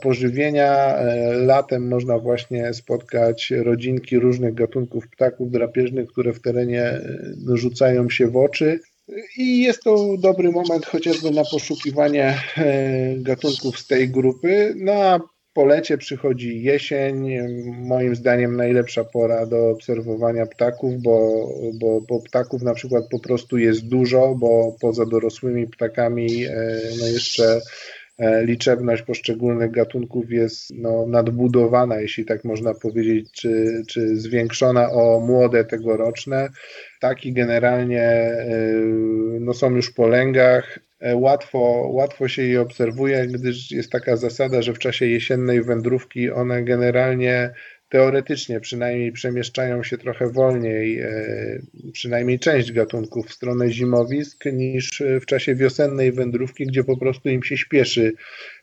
pożywienia. 0.03 0.97
E, 0.97 1.33
latem 1.33 1.89
można 1.89 2.19
właśnie 2.19 2.75
spotkać 2.75 3.51
rodzinki 3.51 4.19
różnych 4.19 4.55
gatunków 4.55 5.09
ptaków 5.09 5.51
drapieżnych, 5.51 6.09
które 6.09 6.33
w 6.33 6.41
terenie 6.41 6.83
e, 6.83 7.03
rzucają 7.55 8.11
się 8.11 8.27
w 8.27 8.37
oczy. 8.37 8.81
I 9.37 9.63
jest 9.63 9.83
to 9.83 10.17
dobry 10.19 10.51
moment 10.51 10.87
chociażby 10.87 11.31
na 11.31 11.43
poszukiwanie 11.53 12.39
gatunków 13.17 13.79
z 13.79 13.87
tej 13.87 14.09
grupy. 14.09 14.75
No 14.77 14.93
a 14.93 15.21
po 15.59 15.65
lecie 15.65 15.99
przychodzi 15.99 16.63
jesień, 16.63 17.29
moim 17.67 18.17
zdaniem 18.17 18.57
najlepsza 18.57 19.05
pora 19.05 19.47
do 19.47 19.71
obserwowania 19.71 20.47
ptaków, 20.47 21.03
bo, 21.03 21.49
bo, 21.75 22.01
bo 22.01 22.21
ptaków 22.21 22.63
na 22.63 22.75
przykład 22.75 23.05
po 23.11 23.19
prostu 23.19 23.59
jest 23.59 23.89
dużo, 23.89 24.35
bo 24.35 24.77
poza 24.81 25.07
dorosłymi 25.07 25.67
ptakami 25.67 26.45
e, 26.45 26.81
no 27.01 27.07
jeszcze 27.07 27.45
e, 27.45 27.61
liczebność 28.43 29.03
poszczególnych 29.03 29.71
gatunków 29.71 30.31
jest 30.31 30.71
no, 30.75 31.07
nadbudowana, 31.07 32.01
jeśli 32.01 32.25
tak 32.25 32.45
można 32.45 32.75
powiedzieć, 32.75 33.33
czy, 33.33 33.83
czy 33.89 34.17
zwiększona 34.17 34.91
o 34.91 35.21
młode 35.21 35.65
tegoroczne. 35.65 36.49
Ptaki 36.99 37.33
generalnie 37.33 38.03
e, 38.03 38.57
no, 39.41 39.55
są 39.55 39.71
już 39.71 39.91
po 39.91 40.07
lęgach, 40.07 40.79
E, 41.01 41.17
łatwo, 41.17 41.89
łatwo 41.93 42.29
się 42.29 42.43
je 42.43 42.61
obserwuje, 42.61 43.27
gdyż 43.27 43.71
jest 43.71 43.93
taka 43.93 44.17
zasada, 44.17 44.63
że 44.63 44.75
w 44.75 44.79
czasie 44.79 45.07
jesiennej 45.07 45.63
wędrówki 45.63 46.31
one 46.31 46.63
generalnie 46.65 47.51
teoretycznie 47.89 48.61
przynajmniej 48.61 49.13
przemieszczają 49.13 49.83
się 49.83 49.99
trochę 49.99 50.31
wolniej, 50.31 51.01
e, 51.01 51.11
przynajmniej 51.93 52.39
część 52.39 52.73
gatunków 52.73 53.27
w 53.27 53.33
stronę 53.33 53.71
zimowisk, 53.71 54.45
niż 54.53 55.03
w 55.21 55.27
czasie 55.27 55.55
wiosennej 55.55 56.13
wędrówki, 56.13 56.67
gdzie 56.67 56.85
po 56.85 56.97
prostu 56.97 57.29
im 57.29 57.43
się 57.43 57.57
śpieszy 57.57 58.13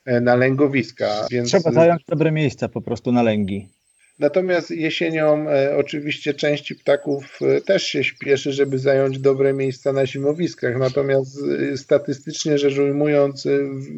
e, 0.05 0.21
na 0.21 0.35
lęgowiska. 0.35 1.27
Więc... 1.31 1.49
Trzeba 1.49 1.71
zająć 1.71 2.03
dobre 2.07 2.31
miejsca 2.31 2.69
po 2.69 2.81
prostu 2.81 3.11
na 3.11 3.23
lęgi. 3.23 3.69
Natomiast 4.19 4.71
jesienią 4.71 5.49
e, 5.49 5.77
oczywiście 5.77 6.33
części 6.33 6.75
ptaków 6.75 7.39
e, 7.41 7.61
też 7.61 7.83
się 7.83 8.03
śpieszy, 8.03 8.53
żeby 8.53 8.79
zająć 8.79 9.19
dobre 9.19 9.53
miejsca 9.53 9.93
na 9.93 10.05
zimowiskach. 10.05 10.77
Natomiast 10.77 11.37
e, 11.73 11.77
statystycznie 11.77 12.57
rzecz 12.57 12.77
ujmując, 12.77 13.47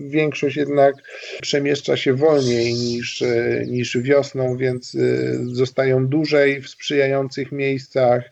większość 0.08 0.56
jednak 0.56 0.96
przemieszcza 1.42 1.98
się 1.98 2.14
wolniej 2.14 2.74
niż, 2.74 3.24
niż 3.68 3.98
wiosną, 3.98 4.58
więc 4.58 4.98
zostają 5.44 6.08
dłużej 6.08 6.62
w 6.62 6.70
sprzyjających 6.70 7.52
miejscach. 7.52 8.24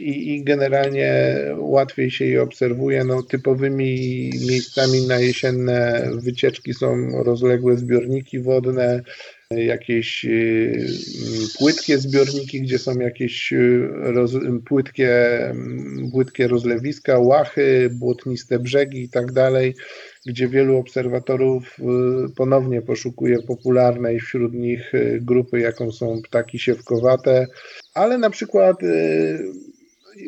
I, 0.00 0.34
i, 0.34 0.44
generalnie 0.44 1.36
łatwiej 1.56 2.10
się 2.10 2.24
je 2.24 2.42
obserwuje. 2.42 3.04
No, 3.04 3.22
typowymi 3.22 4.30
miejscami 4.48 5.06
na 5.06 5.18
jesienne 5.18 6.10
wycieczki 6.12 6.74
są 6.74 7.22
rozległe 7.24 7.76
zbiorniki 7.76 8.40
wodne, 8.40 9.02
jakieś 9.56 10.24
y, 10.24 10.86
płytkie 11.58 11.98
zbiorniki, 11.98 12.62
gdzie 12.62 12.78
są 12.78 12.98
jakieś 12.98 13.52
y, 13.52 13.88
roz, 13.92 14.32
płytkie, 14.64 15.12
płytkie 16.12 16.48
rozlewiska, 16.48 17.18
łachy, 17.18 17.90
błotniste 17.92 18.58
brzegi 18.58 19.02
i 19.02 19.08
tak 19.08 19.32
dalej, 19.32 19.74
gdzie 20.26 20.48
wielu 20.48 20.76
obserwatorów 20.76 21.78
y, 21.78 22.34
ponownie 22.36 22.82
poszukuje 22.82 23.42
popularnej 23.42 24.20
wśród 24.20 24.54
nich 24.54 24.92
grupy, 25.20 25.60
jaką 25.60 25.92
są 25.92 26.22
ptaki 26.22 26.58
siewkowate, 26.58 27.46
ale 27.94 28.18
na 28.18 28.30
przykład 28.30 28.76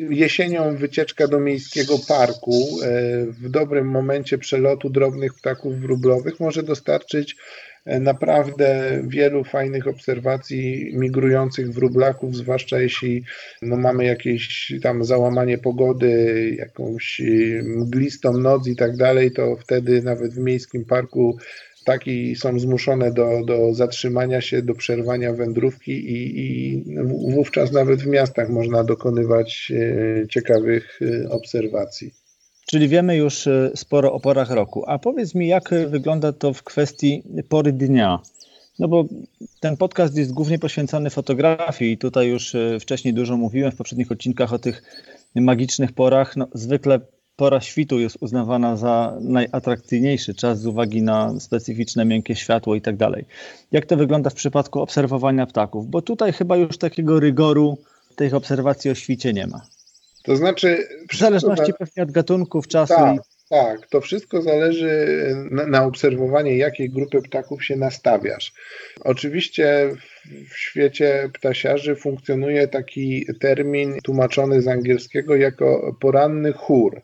jesienią 0.09 0.75
wycieczka 0.77 1.27
do 1.27 1.39
miejskiego 1.39 1.99
parku 2.07 2.79
w 3.27 3.49
dobrym 3.49 3.87
momencie 3.87 4.37
przelotu 4.37 4.89
drobnych 4.89 5.33
ptaków 5.33 5.79
wróblowych 5.79 6.39
może 6.39 6.63
dostarczyć 6.63 7.35
naprawdę 7.85 9.01
wielu 9.07 9.43
fajnych 9.43 9.87
obserwacji 9.87 10.91
migrujących 10.93 11.71
wróblaków, 11.71 12.35
zwłaszcza 12.35 12.79
jeśli 12.79 13.23
no, 13.61 13.77
mamy 13.77 14.05
jakieś 14.05 14.73
tam 14.81 15.03
załamanie 15.03 15.57
pogody, 15.57 16.55
jakąś 16.59 17.21
mglistą 17.63 18.37
noc 18.37 18.67
i 18.67 18.75
tak 18.75 18.97
dalej, 18.97 19.31
to 19.31 19.55
wtedy 19.55 20.01
nawet 20.01 20.33
w 20.33 20.37
miejskim 20.37 20.85
parku 20.85 21.37
ptaki 21.85 22.35
są 22.35 22.59
zmuszone 22.59 23.11
do, 23.11 23.43
do 23.45 23.73
zatrzymania 23.73 24.41
się, 24.41 24.61
do 24.61 24.75
przerwania 24.75 25.33
wędrówki 25.33 25.91
i, 25.91 26.39
i 26.39 26.83
wówczas 27.31 27.71
nawet 27.71 28.01
w 28.01 28.07
miastach 28.07 28.49
można 28.49 28.83
dokonywać 28.83 29.71
e, 29.75 30.27
ciekawych 30.27 30.99
e, 31.01 31.29
obserwacji. 31.29 32.24
Czyli 32.65 32.87
wiemy 32.87 33.15
już 33.15 33.47
e, 33.47 33.71
sporo 33.75 34.13
o 34.13 34.19
porach 34.19 34.51
roku. 34.51 34.83
A 34.87 34.99
powiedz 34.99 35.35
mi, 35.35 35.47
jak 35.47 35.69
wygląda 35.87 36.33
to 36.33 36.53
w 36.53 36.63
kwestii 36.63 37.23
pory 37.49 37.73
dnia? 37.73 38.19
No 38.79 38.87
bo 38.87 39.05
ten 39.59 39.77
podcast 39.77 40.17
jest 40.17 40.33
głównie 40.33 40.59
poświęcony 40.59 41.09
fotografii 41.09 41.91
i 41.91 41.97
tutaj 41.97 42.27
już 42.27 42.55
e, 42.55 42.79
wcześniej 42.79 43.13
dużo 43.13 43.37
mówiłem 43.37 43.71
w 43.71 43.75
poprzednich 43.75 44.11
odcinkach 44.11 44.53
o 44.53 44.59
tych 44.59 44.83
magicznych 45.35 45.91
porach. 45.91 46.37
No, 46.37 46.47
zwykle 46.53 46.99
pora 47.35 47.61
świtu 47.61 47.99
jest 47.99 48.17
uznawana 48.21 48.75
za 48.75 49.17
najatrakcyjniejszy 49.21 50.33
czas 50.33 50.59
z 50.59 50.65
uwagi 50.65 51.01
na 51.01 51.39
specyficzne 51.39 52.05
miękkie 52.05 52.35
światło 52.35 52.75
i 52.75 52.81
tak 52.81 52.97
dalej. 52.97 53.25
Jak 53.71 53.85
to 53.85 53.97
wygląda 53.97 54.29
w 54.29 54.33
przypadku 54.33 54.81
obserwowania 54.81 55.45
ptaków? 55.45 55.89
Bo 55.89 56.01
tutaj 56.01 56.33
chyba 56.33 56.57
już 56.57 56.77
takiego 56.77 57.19
rygoru 57.19 57.77
tych 58.15 58.33
obserwacji 58.33 58.91
o 58.91 58.95
świcie 58.95 59.33
nie 59.33 59.47
ma. 59.47 59.74
To 60.25 60.35
znaczy. 60.35 60.87
W 61.11 61.17
zależności 61.17 61.71
za... 61.71 61.77
pewnie 61.77 62.03
od 62.03 62.11
gatunków, 62.11 62.67
czasu. 62.67 62.93
Tak, 62.93 63.17
tak, 63.49 63.87
to 63.87 64.01
wszystko 64.01 64.41
zależy 64.41 65.07
na, 65.51 65.67
na 65.67 65.85
obserwowanie, 65.85 66.57
jakiej 66.57 66.89
grupy 66.89 67.21
ptaków 67.21 67.65
się 67.65 67.75
nastawiasz. 67.75 68.53
Oczywiście 69.01 69.89
w 70.49 70.57
świecie 70.57 71.29
ptasiarzy 71.33 71.95
funkcjonuje 71.95 72.67
taki 72.67 73.25
termin 73.39 73.97
tłumaczony 74.03 74.61
z 74.61 74.67
angielskiego 74.67 75.35
jako 75.35 75.97
poranny 75.99 76.53
chór. 76.53 77.01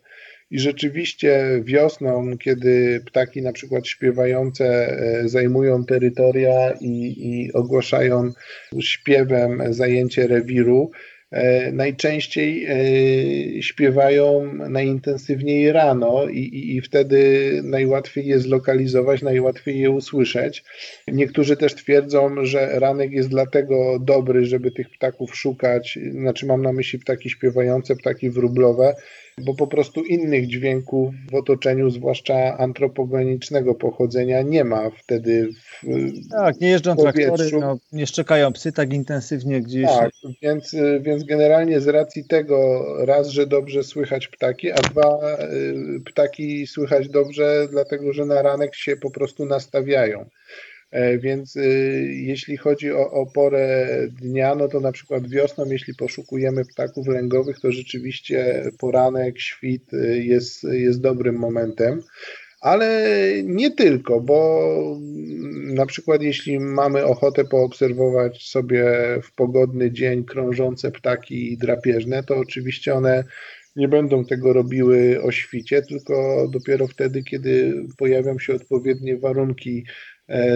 I 0.52 0.60
rzeczywiście 0.60 1.62
wiosną, 1.64 2.38
kiedy 2.38 3.02
ptaki 3.06 3.42
na 3.42 3.52
przykład 3.52 3.88
śpiewające 3.88 4.66
e, 4.66 5.30
zajmują 5.30 5.86
terytoria 5.86 6.72
i, 6.72 7.16
i 7.18 7.54
ogłaszają 7.54 8.32
śpiewem 8.80 9.74
zajęcie 9.74 10.28
rewiru, 10.28 10.92
najczęściej 11.74 12.66
e, 12.66 13.64
śpiewają 13.64 14.54
najintensywniej 14.70 15.72
rano 15.72 16.28
i, 16.28 16.40
i, 16.40 16.76
i, 16.76 16.82
wtedy 16.82 17.52
najłatwiej 17.64 18.28
je 18.28 18.40
zlokalizować, 18.40 19.22
najłatwiej 19.22 19.80
je 19.80 19.92
usłyszeć. 19.92 20.64
Niektórzy 21.08 21.58
też 21.58 21.76
twierdzą, 21.76 22.46
że 22.46 22.80
ranek 22.80 23.12
jest 23.12 23.30
dlatego 23.30 24.00
dobry, 24.00 24.46
żeby 24.46 24.72
tych 24.72 24.90
ptaków 24.90 25.36
szukać, 25.36 26.00
znaczy 26.12 26.46
mam 26.46 26.62
na 26.62 26.74
myśli 26.74 27.00
ptaki 27.00 27.30
śpiewające, 27.30 27.96
ptaki 27.96 28.30
wróblowe, 28.30 28.96
bo 29.38 29.54
po 29.54 29.68
prostu 29.68 30.04
innych 30.04 30.48
dźwięków 30.48 31.14
w 31.32 31.36
otoczeniu, 31.36 31.90
zwłaszcza 31.90 32.58
antropogenicznego 32.58 33.76
pochodzenia, 33.76 34.42
nie 34.42 34.64
ma 34.64 34.90
wtedy 34.90 35.50
w 35.52 35.82
Tak, 36.32 36.62
nie 36.62 36.70
jeżdżą 36.70 36.96
powietrzu. 36.96 37.36
traktory, 37.36 37.62
no, 37.62 37.78
nie 37.92 38.08
szczekają 38.08 38.54
psy 38.54 38.72
tak 38.72 38.94
intensywnie 38.94 39.62
gdzieś. 39.62 39.86
Tak, 39.86 40.12
więc, 40.42 40.76
więc 41.02 41.24
generalnie 41.24 41.82
z 41.82 41.88
racji 41.88 42.24
tego 42.24 42.86
raz, 43.06 43.28
że 43.28 43.48
dobrze 43.48 43.84
słychać 43.84 44.28
ptaki, 44.28 44.72
a 44.72 44.76
dwa, 44.76 45.38
y, 45.98 46.02
ptaki 46.06 46.68
słychać 46.68 47.10
dobrze, 47.10 47.68
dlatego 47.72 48.14
że 48.14 48.26
na 48.26 48.42
ranek 48.42 48.76
się 48.76 48.96
po 48.96 49.12
prostu 49.12 49.46
nastawiają. 49.46 50.26
E, 50.92 51.18
więc 51.18 51.56
y, 51.56 51.62
jeśli 52.14 52.58
chodzi 52.58 52.92
o, 52.92 53.12
o 53.12 53.26
porę 53.26 53.88
dnia, 54.22 54.56
no 54.56 54.68
to 54.68 54.80
na 54.80 54.92
przykład 54.92 55.30
wiosną, 55.30 55.66
jeśli 55.66 55.96
poszukujemy 55.96 56.66
ptaków 56.66 57.08
lęgowych, 57.08 57.60
to 57.60 57.72
rzeczywiście 57.72 58.64
poranek, 58.80 59.40
świt 59.40 59.94
y, 59.94 60.24
jest, 60.24 60.64
jest 60.64 61.02
dobrym 61.02 61.36
momentem. 61.36 62.02
Ale 62.62 63.08
nie 63.44 63.72
tylko, 63.72 64.22
bo 64.22 64.72
na 65.74 65.86
przykład 65.86 66.22
jeśli 66.22 66.60
mamy 66.60 67.06
ochotę 67.06 67.46
poobserwować 67.46 68.50
sobie 68.50 68.86
w 69.24 69.36
pogodny 69.36 69.92
dzień 69.92 70.24
krążące 70.24 70.92
ptaki 70.92 71.58
drapieżne, 71.58 72.24
to 72.24 72.38
oczywiście 72.38 72.94
one 72.94 73.24
nie 73.76 73.88
będą 73.88 74.26
tego 74.26 74.54
robiły 74.54 75.22
o 75.24 75.32
świcie, 75.32 75.82
tylko 75.82 76.48
dopiero 76.52 76.88
wtedy, 76.88 77.24
kiedy 77.24 77.74
pojawią 77.98 78.40
się 78.40 78.54
odpowiednie 78.54 79.18
warunki 79.18 79.86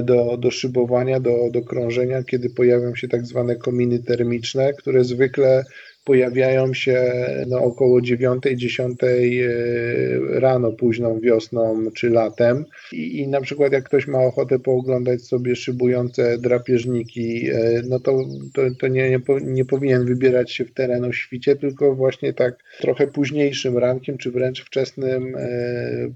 do, 0.03 0.37
do 0.37 0.51
szybowania, 0.51 1.19
do, 1.19 1.49
do 1.51 1.61
krążenia, 1.61 2.23
kiedy 2.23 2.49
pojawią 2.49 2.95
się 2.95 3.07
tak 3.07 3.25
zwane 3.25 3.55
kominy 3.55 3.99
termiczne, 3.99 4.73
które 4.73 5.03
zwykle 5.03 5.63
pojawiają 6.05 6.73
się 6.73 7.11
no, 7.47 7.63
około 7.63 7.99
9-10 7.99 8.95
e, 9.03 10.39
rano, 10.39 10.71
późną 10.71 11.19
wiosną 11.19 11.91
czy 11.95 12.09
latem. 12.09 12.65
I, 12.91 13.19
I 13.19 13.27
na 13.27 13.41
przykład 13.41 13.73
jak 13.73 13.83
ktoś 13.83 14.07
ma 14.07 14.19
ochotę 14.19 14.59
pooglądać 14.59 15.21
sobie 15.21 15.55
szybujące 15.55 16.37
drapieżniki, 16.37 17.49
e, 17.49 17.81
no 17.89 17.99
to, 17.99 18.23
to, 18.53 18.61
to 18.79 18.87
nie, 18.87 19.09
nie, 19.09 19.19
nie 19.41 19.65
powinien 19.65 20.05
wybierać 20.05 20.51
się 20.51 20.65
w 20.65 20.73
teren 20.73 21.03
o 21.03 21.11
świcie, 21.11 21.55
tylko 21.55 21.95
właśnie 21.95 22.33
tak 22.33 22.55
trochę 22.81 23.07
późniejszym 23.07 23.77
rankiem, 23.77 24.17
czy 24.17 24.31
wręcz 24.31 24.65
wczesnym 24.65 25.37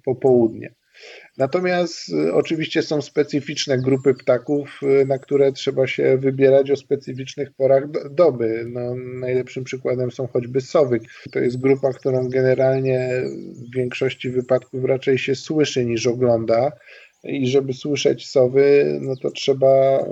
popołudniem. 0.06 0.79
Natomiast 1.40 2.10
y, 2.10 2.34
oczywiście 2.34 2.82
są 2.82 3.02
specyficzne 3.02 3.78
grupy 3.78 4.14
ptaków, 4.14 4.80
y, 5.02 5.06
na 5.06 5.20
które 5.20 5.52
trzeba 5.52 5.88
się 5.88 6.18
wybierać 6.18 6.72
o 6.72 6.76
specyficznych 6.76 7.52
porach 7.52 7.84
doby. 8.10 8.66
No, 8.68 8.96
najlepszym 8.96 9.64
przykładem 9.64 10.12
są 10.12 10.28
choćby 10.28 10.62
sowy. 10.62 11.00
To 11.32 11.40
jest 11.40 11.60
grupa, 11.60 11.94
którą 11.94 12.30
generalnie 12.30 13.24
w 13.56 13.76
większości 13.76 14.30
wypadków 14.30 14.86
raczej 14.86 15.18
się 15.18 15.36
słyszy 15.36 15.86
niż 15.86 16.08
ogląda 16.08 16.72
i 17.24 17.48
żeby 17.48 17.74
słyszeć 17.74 18.28
sowy, 18.28 18.98
no 19.02 19.16
to 19.16 19.32
trzeba 19.32 20.06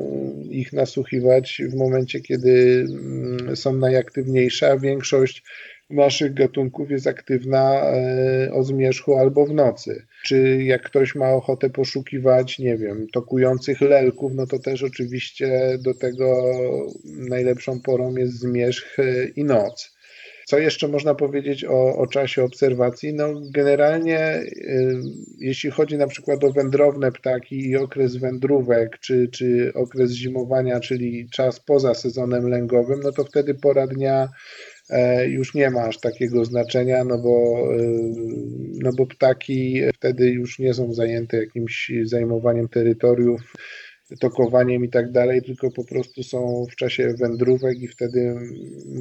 ich 0.49 0.73
nasłuchiwać 0.73 1.61
w 1.69 1.75
momencie, 1.75 2.19
kiedy 2.19 2.85
mm, 2.89 3.55
są 3.55 3.73
najaktywniejsze, 3.73 4.71
a 4.71 4.77
większość 4.77 5.43
naszych 5.89 6.33
gatunków 6.33 6.91
jest 6.91 7.07
aktywna 7.07 7.81
o 8.53 8.63
zmierzchu 8.63 9.17
albo 9.17 9.45
w 9.45 9.53
nocy. 9.53 10.05
Czy 10.27 10.63
jak 10.63 10.83
ktoś 10.83 11.15
ma 11.15 11.29
ochotę 11.29 11.69
poszukiwać, 11.69 12.59
nie 12.59 12.77
wiem, 12.77 13.07
tokujących 13.13 13.81
lelków, 13.81 14.31
no 14.35 14.47
to 14.47 14.59
też 14.59 14.83
oczywiście 14.83 15.77
do 15.79 15.93
tego 15.93 16.43
najlepszą 17.05 17.81
porą 17.81 18.15
jest 18.15 18.39
zmierzch 18.39 18.97
i 19.35 19.43
noc. 19.43 19.97
Co 20.47 20.59
jeszcze 20.59 20.87
można 20.87 21.15
powiedzieć 21.15 21.65
o, 21.65 21.95
o 21.97 22.07
czasie 22.07 22.43
obserwacji? 22.43 23.13
No, 23.13 23.41
generalnie, 23.51 24.35
y, 24.35 25.01
jeśli 25.39 25.71
chodzi 25.71 25.97
na 25.97 26.07
przykład 26.07 26.43
o 26.43 26.53
wędrowne 26.53 27.11
ptaki 27.11 27.69
i 27.69 27.77
okres 27.77 28.15
wędrówek, 28.15 28.99
czy, 28.99 29.27
czy 29.31 29.71
okres 29.75 30.11
zimowania, 30.11 30.79
czyli 30.79 31.29
czas 31.29 31.59
poza 31.59 31.93
sezonem 31.93 32.49
lęgowym, 32.49 32.99
no 33.03 33.11
to 33.11 33.23
wtedy 33.23 33.55
pora 33.55 33.87
dnia 33.87 34.29
już 35.27 35.53
nie 35.53 35.69
ma 35.69 35.81
aż 35.81 35.99
takiego 35.99 36.45
znaczenia, 36.45 37.03
no 37.03 37.17
bo, 37.17 37.67
y, 37.75 38.13
no 38.83 38.91
bo 38.97 39.05
ptaki 39.05 39.81
wtedy 39.93 40.29
już 40.29 40.59
nie 40.59 40.73
są 40.73 40.93
zajęte 40.93 41.37
jakimś 41.37 41.91
zajmowaniem 42.03 42.67
terytoriów 42.67 43.53
tokowaniem 44.19 44.85
i 44.85 44.89
tak 44.89 45.11
dalej, 45.11 45.41
tylko 45.41 45.71
po 45.71 45.85
prostu 45.85 46.23
są 46.23 46.65
w 46.71 46.75
czasie 46.75 47.13
wędrówek 47.19 47.79
i 47.79 47.87
wtedy 47.87 48.35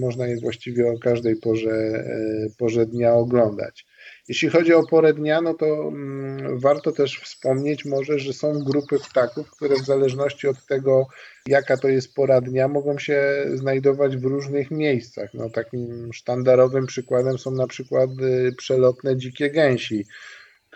można 0.01 0.26
je 0.26 0.41
właściwie 0.41 0.89
o 0.89 0.99
każdej 0.99 1.37
porze, 1.37 1.70
e, 1.70 2.47
porze 2.59 2.87
dnia 2.87 3.14
oglądać. 3.14 3.87
Jeśli 4.29 4.49
chodzi 4.49 4.74
o 4.74 4.87
porę 4.87 5.14
dnia, 5.14 5.41
no 5.41 5.55
to 5.55 5.89
mm, 5.89 6.59
warto 6.59 6.93
też 6.93 7.20
wspomnieć 7.20 7.85
może, 7.85 8.18
że 8.18 8.33
są 8.33 8.53
grupy 8.64 8.99
ptaków, 9.11 9.51
które 9.51 9.74
w 9.77 9.87
zależności 9.87 10.49
od 10.49 10.66
tego, 10.66 11.07
jaka 11.47 11.77
to 11.77 11.89
jest 11.89 12.14
pora 12.14 12.41
dnia, 12.41 12.68
mogą 12.68 12.99
się 12.99 13.45
znajdować 13.55 14.16
w 14.16 14.24
różnych 14.24 14.70
miejscach. 14.70 15.35
No, 15.35 15.51
takim 15.51 16.12
sztandarowym 16.12 16.87
przykładem 16.87 17.39
są 17.39 17.51
na 17.51 17.66
przykład 17.66 18.11
y, 18.11 18.53
przelotne 18.53 19.16
dzikie 19.16 19.51
gęsi, 19.51 20.07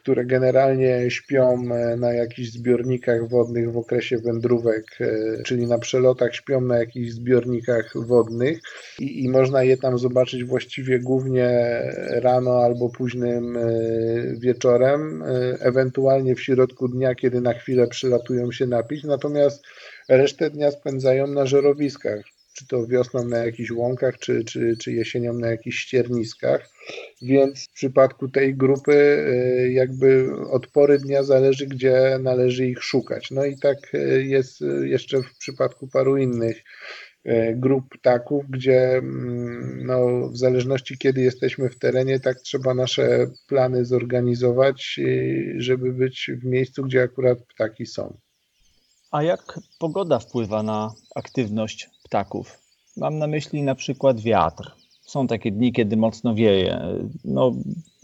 które 0.02 0.24
generalnie 0.24 1.10
śpią 1.10 1.64
e, 1.72 1.96
na 1.96 2.12
jakichś 2.12 2.50
zbiornikach 2.50 3.28
wodnych 3.28 3.72
w 3.72 3.76
okresie 3.76 4.18
wędrówek, 4.18 4.84
e, 5.00 5.42
czyli 5.42 5.66
na 5.66 5.78
przelotach 5.78 6.34
śpią 6.34 6.60
na 6.60 6.78
jakichś 6.78 7.10
zbiornikach 7.10 7.92
wodnych 7.94 8.60
i, 8.98 9.24
i 9.24 9.28
można 9.28 9.62
je 9.62 9.76
tam 9.76 9.98
zobaczyć 9.98 10.44
właściwie 10.44 10.98
głównie 10.98 11.50
rano 12.10 12.64
albo 12.64 12.88
późnym 12.88 13.56
e, 13.56 13.62
wieczorem, 14.38 15.24
ewentualnie 15.60 16.34
w 16.34 16.40
środku 16.40 16.88
dnia, 16.88 17.14
kiedy 17.14 17.40
na 17.40 17.54
chwilę 17.54 17.86
przylatują 17.86 18.52
się 18.52 18.66
napić, 18.66 19.04
natomiast 19.04 19.64
resztę 20.08 20.50
dnia 20.50 20.70
spędzają 20.70 21.26
na 21.26 21.46
żerowiskach 21.46 22.39
czy 22.52 22.66
to 22.66 22.86
wiosną 22.86 23.24
na 23.24 23.38
jakichś 23.38 23.70
łąkach, 23.70 24.18
czy, 24.18 24.44
czy, 24.44 24.76
czy 24.76 24.92
jesienią 24.92 25.32
na 25.32 25.50
jakichś 25.50 25.78
ścierniskach. 25.78 26.70
Więc 27.22 27.64
w 27.64 27.72
przypadku 27.72 28.28
tej 28.28 28.54
grupy 28.54 28.92
y, 28.92 29.72
jakby 29.72 30.30
od 30.50 30.66
pory 30.66 30.98
dnia 30.98 31.22
zależy, 31.22 31.66
gdzie 31.66 32.18
należy 32.22 32.66
ich 32.66 32.82
szukać. 32.82 33.30
No 33.30 33.44
i 33.44 33.58
tak 33.58 33.94
y, 33.94 34.24
jest 34.24 34.62
y, 34.62 34.88
jeszcze 34.88 35.22
w 35.22 35.38
przypadku 35.38 35.88
paru 35.88 36.16
innych 36.16 36.62
grup 37.54 37.84
ptaków, 37.98 38.44
gdzie 38.48 38.80
mm, 38.96 39.86
no, 39.86 40.28
w 40.28 40.36
zależności 40.36 40.98
kiedy 40.98 41.20
jesteśmy 41.20 41.68
w 41.68 41.78
terenie, 41.78 42.20
tak 42.20 42.40
trzeba 42.40 42.74
nasze 42.74 43.26
plany 43.48 43.84
zorganizować, 43.84 45.00
żeby 45.56 45.92
być 45.92 46.30
w 46.42 46.44
miejscu, 46.44 46.82
gdzie 46.82 47.02
akurat 47.02 47.38
ptaki 47.38 47.86
są. 47.86 48.16
A 49.10 49.22
jak 49.22 49.60
pogoda 49.78 50.18
wpływa 50.18 50.62
na 50.62 50.92
aktywność 51.14 51.90
ptaków? 52.10 52.58
Mam 52.96 53.18
na 53.18 53.26
myśli 53.26 53.62
na 53.62 53.74
przykład 53.74 54.20
wiatr. 54.20 54.70
Są 55.02 55.26
takie 55.26 55.50
dni, 55.52 55.72
kiedy 55.72 55.96
mocno 55.96 56.34
wieje. 56.34 56.80
No, 57.24 57.52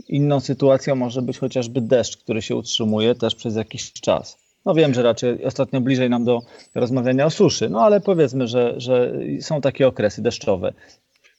inną 0.09 0.41
sytuacją 0.41 0.95
może 0.95 1.23
być 1.23 1.39
chociażby 1.39 1.81
deszcz, 1.81 2.17
który 2.17 2.43
się 2.43 2.57
utrzymuje 2.57 3.15
też 3.15 3.35
przez 3.35 3.57
jakiś 3.57 3.93
czas. 3.93 4.39
No 4.65 4.75
wiem, 4.75 4.95
że 4.95 5.03
raczej 5.03 5.45
ostatnio 5.45 5.81
bliżej 5.81 6.11
nam 6.11 6.25
do 6.25 6.43
rozmawiania 6.75 7.27
o 7.27 7.31
suszy, 7.31 7.69
no 7.69 7.81
ale 7.81 8.01
powiedzmy, 8.01 8.47
że, 8.47 8.75
że 8.77 9.13
są 9.41 9.61
takie 9.61 9.87
okresy 9.87 10.23
deszczowe. 10.23 10.73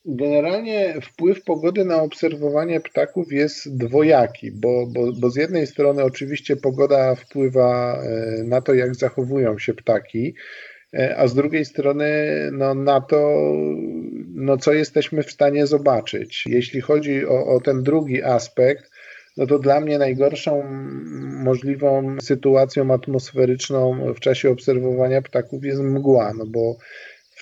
Generalnie 0.05 1.01
wpływ 1.01 1.43
pogody 1.43 1.85
na 1.85 2.01
obserwowanie 2.01 2.79
ptaków 2.79 3.31
jest 3.31 3.77
dwojaki, 3.77 4.51
bo, 4.51 4.87
bo, 4.87 5.11
bo 5.19 5.29
z 5.29 5.35
jednej 5.35 5.67
strony 5.67 6.03
oczywiście 6.03 6.55
pogoda 6.55 7.15
wpływa 7.15 8.01
e, 8.03 8.43
na 8.43 8.61
to, 8.61 8.73
jak 8.73 8.95
zachowują 8.95 9.59
się 9.59 9.73
ptaki, 9.73 10.33
a 11.17 11.27
z 11.27 11.35
drugiej 11.35 11.65
strony 11.65 12.07
no, 12.51 12.73
na 12.73 13.01
to, 13.01 13.53
no, 14.33 14.57
co 14.57 14.73
jesteśmy 14.73 15.23
w 15.23 15.31
stanie 15.31 15.67
zobaczyć. 15.67 16.43
Jeśli 16.47 16.81
chodzi 16.81 17.25
o, 17.25 17.45
o 17.45 17.61
ten 17.61 17.83
drugi 17.83 18.23
aspekt, 18.23 18.91
no 19.37 19.45
to 19.47 19.59
dla 19.59 19.79
mnie 19.79 19.97
najgorszą 19.97 20.63
możliwą 21.43 22.17
sytuacją 22.21 22.93
atmosferyczną 22.93 24.13
w 24.13 24.19
czasie 24.19 24.49
obserwowania 24.49 25.21
ptaków 25.21 25.65
jest 25.65 25.81
mgła, 25.81 26.33
no 26.37 26.45
bo 26.45 26.77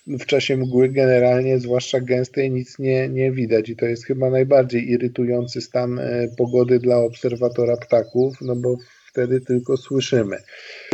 w 0.08 0.26
czasie 0.26 0.58
mgły 0.58 0.90
generalnie, 0.90 1.60
zwłaszcza 1.60 2.00
gęstej, 2.00 2.52
nic 2.52 2.80
nie, 2.80 3.10
nie 3.10 3.32
widać 3.32 3.70
i 3.70 3.76
to 3.76 3.86
jest 3.86 4.06
chyba 4.06 4.30
najbardziej 4.30 4.90
irytujący 4.90 5.62
stan 5.62 6.00
e, 6.00 6.28
pogody 6.38 6.80
dla 6.80 6.98
obserwatora 6.98 7.78
ptaków, 7.78 8.38
no 8.42 8.56
bo 8.56 8.78
wtedy 9.16 9.42
tylko 9.42 9.78
słyszymy. 9.78 10.38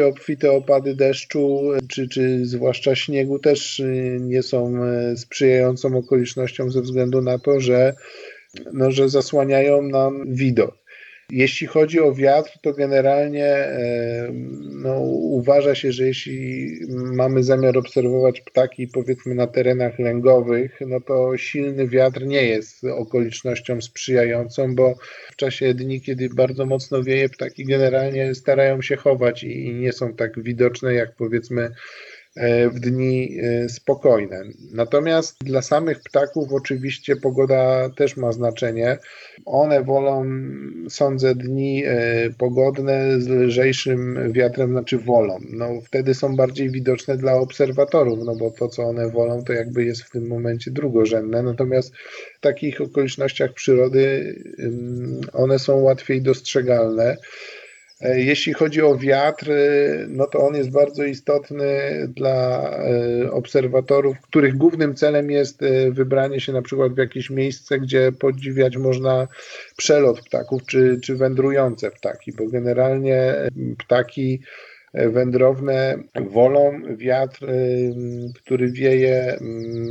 Obfite 0.04 0.52
opady 0.52 0.96
deszczu, 0.96 1.72
czy, 1.88 2.08
czy 2.08 2.46
zwłaszcza 2.46 2.96
śniegu 2.96 3.40
też 3.40 3.80
e, 3.80 3.86
nie 4.20 4.44
są 4.44 4.84
e, 4.84 5.18
sprzyjającą 5.18 5.98
okolicznością 5.98 6.70
ze 6.70 6.82
względu 6.82 7.22
na 7.22 7.40
to, 7.40 7.60
że, 7.60 7.94
no, 8.74 8.92
że 8.92 9.10
zasłaniają 9.10 9.82
nam 9.82 10.24
widok. 10.28 10.81
Jeśli 11.32 11.68
chodzi 11.68 12.00
o 12.00 12.14
wiatr, 12.14 12.52
to 12.62 12.74
generalnie 12.74 13.46
e, 13.46 14.32
no, 14.72 15.00
uważa 15.00 15.76
się, 15.76 15.92
że 15.92 16.08
jeśli 16.08 16.70
mamy 16.90 17.44
zamiar 17.44 17.78
obserwować 17.78 18.42
ptaki 18.42 18.88
powiedzmy 18.88 19.36
na 19.36 19.48
terenach 19.48 20.00
lęgowych, 20.00 20.80
no 20.88 21.02
to 21.02 21.38
silny 21.38 21.88
wiatr 21.88 22.26
nie 22.26 22.44
jest 22.48 22.84
okolicznością 22.84 23.82
sprzyjającą, 23.82 24.76
bo 24.76 24.96
w 25.32 25.36
czasie 25.36 25.74
dni, 25.74 26.02
kiedy 26.02 26.30
bardzo 26.30 26.66
mocno 26.66 27.04
wieje, 27.04 27.30
ptaki 27.30 27.66
generalnie 27.66 28.36
starają 28.36 28.82
się 28.82 28.96
chować 28.96 29.44
i 29.44 29.74
nie 29.74 29.94
są 29.94 30.14
tak 30.14 30.44
widoczne 30.44 30.94
jak 30.94 31.16
powiedzmy 31.16 31.72
w 32.74 32.80
dni 32.80 33.38
e, 33.40 33.70
spokojne. 33.70 34.44
Natomiast 34.74 35.38
dla 35.44 35.62
samych 35.62 36.00
ptaków 36.00 36.54
oczywiście 36.54 37.16
pogoda 37.16 37.90
też 37.90 38.18
ma 38.18 38.32
znaczenie. 38.32 38.98
One 39.46 39.84
wolą, 39.84 40.26
sądzę, 40.90 41.36
dni 41.36 41.84
e, 41.86 42.30
pogodne 42.38 43.22
z 43.22 43.28
lżejszym 43.28 44.32
wiatrem, 44.34 44.72
znaczy 44.72 44.98
wolą. 44.98 45.40
No, 45.50 45.70
wtedy 45.86 46.14
są 46.14 46.36
bardziej 46.36 46.70
widoczne 46.70 47.18
dla 47.18 47.34
obserwatorów, 47.34 48.20
no 48.26 48.36
bo 48.36 48.52
to, 48.52 48.68
co 48.68 48.84
one 48.84 49.10
wolą, 49.10 49.44
to 49.44 49.54
jakby 49.54 49.86
jest 49.86 50.04
w 50.04 50.12
tym 50.12 50.28
momencie 50.28 50.72
drugorzędne. 50.72 51.44
Natomiast 51.44 51.96
w 52.38 52.40
takich 52.40 52.82
okolicznościach 52.82 53.54
przyrody 53.54 54.36
one 55.34 55.60
są 55.60 55.80
łatwiej 55.80 56.22
dostrzegalne. 56.22 57.18
E, 58.02 58.20
jeśli 58.22 58.54
chodzi 58.54 58.82
o 58.82 58.98
wiatr, 58.98 59.52
e, 59.52 59.56
no 60.08 60.28
to 60.28 60.40
on 60.40 60.56
jest 60.56 60.72
bardzo 60.72 61.04
istotny 61.04 61.68
dla 62.08 62.70
e, 62.70 63.32
obserwatorów, 63.32 64.22
których 64.22 64.58
głównym 64.58 64.96
celem 64.96 65.32
jest 65.32 65.62
wybranie 65.92 66.40
się 66.40 66.54
na 66.54 66.62
przykład 66.62 66.94
w 66.94 66.98
jakieś 66.98 67.30
miejsce, 67.30 67.80
gdzie 67.80 68.12
podziwiać 68.12 68.78
można 68.78 69.28
przelot 69.78 70.22
ptaków 70.22 70.66
czy, 70.66 71.00
czy 71.04 71.16
wędrujące 71.16 71.92
ptaki, 71.92 72.32
bo 72.32 72.48
generalnie 72.48 73.34
ptaki 73.78 74.42
wędrowne 74.94 75.98
wolą 76.16 76.82
wiatr, 76.98 77.46
który 78.36 78.72
wieje 78.72 79.40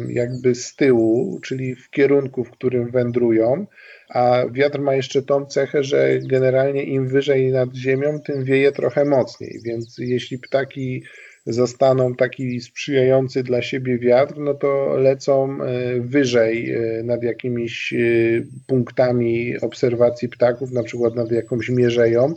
jakby 0.09 0.55
z 0.55 0.77
tyłu, 0.77 1.41
czyli 1.43 1.75
w 1.75 1.91
kierunku, 1.91 2.45
w 2.45 2.51
którym 2.51 2.91
wędrują 2.91 3.67
a 4.11 4.45
wiatr 4.53 4.81
ma 4.81 4.95
jeszcze 4.95 5.23
tą 5.23 5.47
cechę, 5.47 5.85
że 5.85 6.19
generalnie 6.19 6.83
im 6.83 7.09
wyżej 7.09 7.53
nad 7.53 7.75
ziemią, 7.75 8.21
tym 8.21 8.45
wieje 8.45 8.73
trochę 8.73 9.05
mocniej, 9.05 9.61
więc 9.65 9.99
jeśli 9.99 10.39
ptaki 10.39 11.03
zastaną 11.47 12.15
taki 12.15 12.61
sprzyjający 12.61 13.43
dla 13.43 13.63
siebie 13.63 13.99
wiatr, 13.99 14.35
no 14.39 14.55
to 14.55 14.97
lecą 14.97 15.63
e, 15.63 16.01
wyżej 16.01 16.73
e, 16.73 17.03
nad 17.03 17.23
jakimiś 17.23 17.93
e, 17.93 17.97
punktami 18.67 19.59
obserwacji 19.61 20.29
ptaków, 20.29 20.71
na 20.73 20.83
przykład 20.83 21.15
nad 21.15 21.31
jakąś 21.31 21.69
mierzeją 21.69 22.35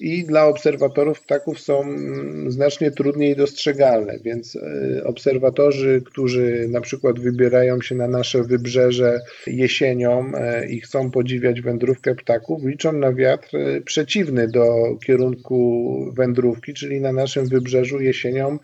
i 0.00 0.24
dla 0.24 0.46
obserwatorów 0.46 1.20
ptaków 1.20 1.60
są 1.60 1.82
mm, 1.82 2.50
znacznie 2.50 2.90
trudniej 2.90 3.36
dostrzegalne, 3.36 4.18
więc 4.24 4.56
e, 4.56 5.04
obserwatorzy, 5.04 6.02
którzy 6.06 6.66
na 6.68 6.80
przykład 6.80 7.20
wybierają 7.20 7.80
się 7.80 7.94
na 7.94 8.08
nasze 8.08 8.42
wybrzeże 8.42 9.20
jesienią 9.46 10.32
e, 10.34 10.68
i 10.68 10.80
chcą 10.80 11.10
podziwiać 11.10 11.60
wędrówkę 11.60 12.14
ptaków, 12.14 12.64
liczą 12.64 12.92
na 12.92 13.12
wiatr 13.12 13.56
e, 13.56 13.80
przeciwny 13.80 14.48
do 14.48 14.96
kierunku 15.06 16.12
wędrówki, 16.16 16.74
czyli 16.74 17.00
na 17.00 17.12
naszym 17.12 17.46
wybrzeżu 17.46 18.00
jesienią 18.00 18.58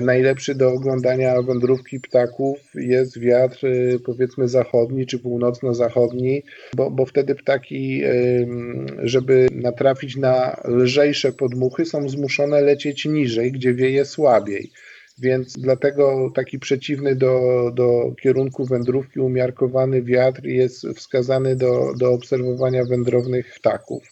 najlepszy 0.00 0.54
do 0.54 0.72
oglądania 0.72 1.42
wędrówki 1.42 2.00
ptaków 2.00 2.58
jest 2.74 3.18
wiatr 3.18 3.66
e, 3.66 3.98
powiedzmy 3.98 4.48
zachodni 4.48 5.06
czy 5.06 5.18
północno-zachodni, 5.18 6.42
bo, 6.76 6.90
bo 6.90 7.06
wtedy 7.06 7.34
ptaki, 7.34 8.02
żeby 9.02 9.48
natrafić 9.52 10.16
na 10.16 10.60
lżejsze 10.64 11.32
podmuchy, 11.32 11.84
są 11.84 12.08
zmuszone 12.08 12.60
lecieć 12.60 13.04
niżej, 13.04 13.52
gdzie 13.52 13.74
wieje 13.74 14.04
słabiej. 14.04 14.70
Więc 15.18 15.58
dlatego 15.58 16.30
taki 16.34 16.58
przeciwny 16.58 17.16
do, 17.16 17.40
do 17.74 18.14
kierunku 18.22 18.64
wędrówki 18.64 19.20
umiarkowany 19.20 20.02
wiatr 20.02 20.44
jest 20.44 20.86
wskazany 20.96 21.56
do, 21.56 21.94
do 21.98 22.12
obserwowania 22.12 22.84
wędrownych 22.84 23.54
ptaków 23.54 24.02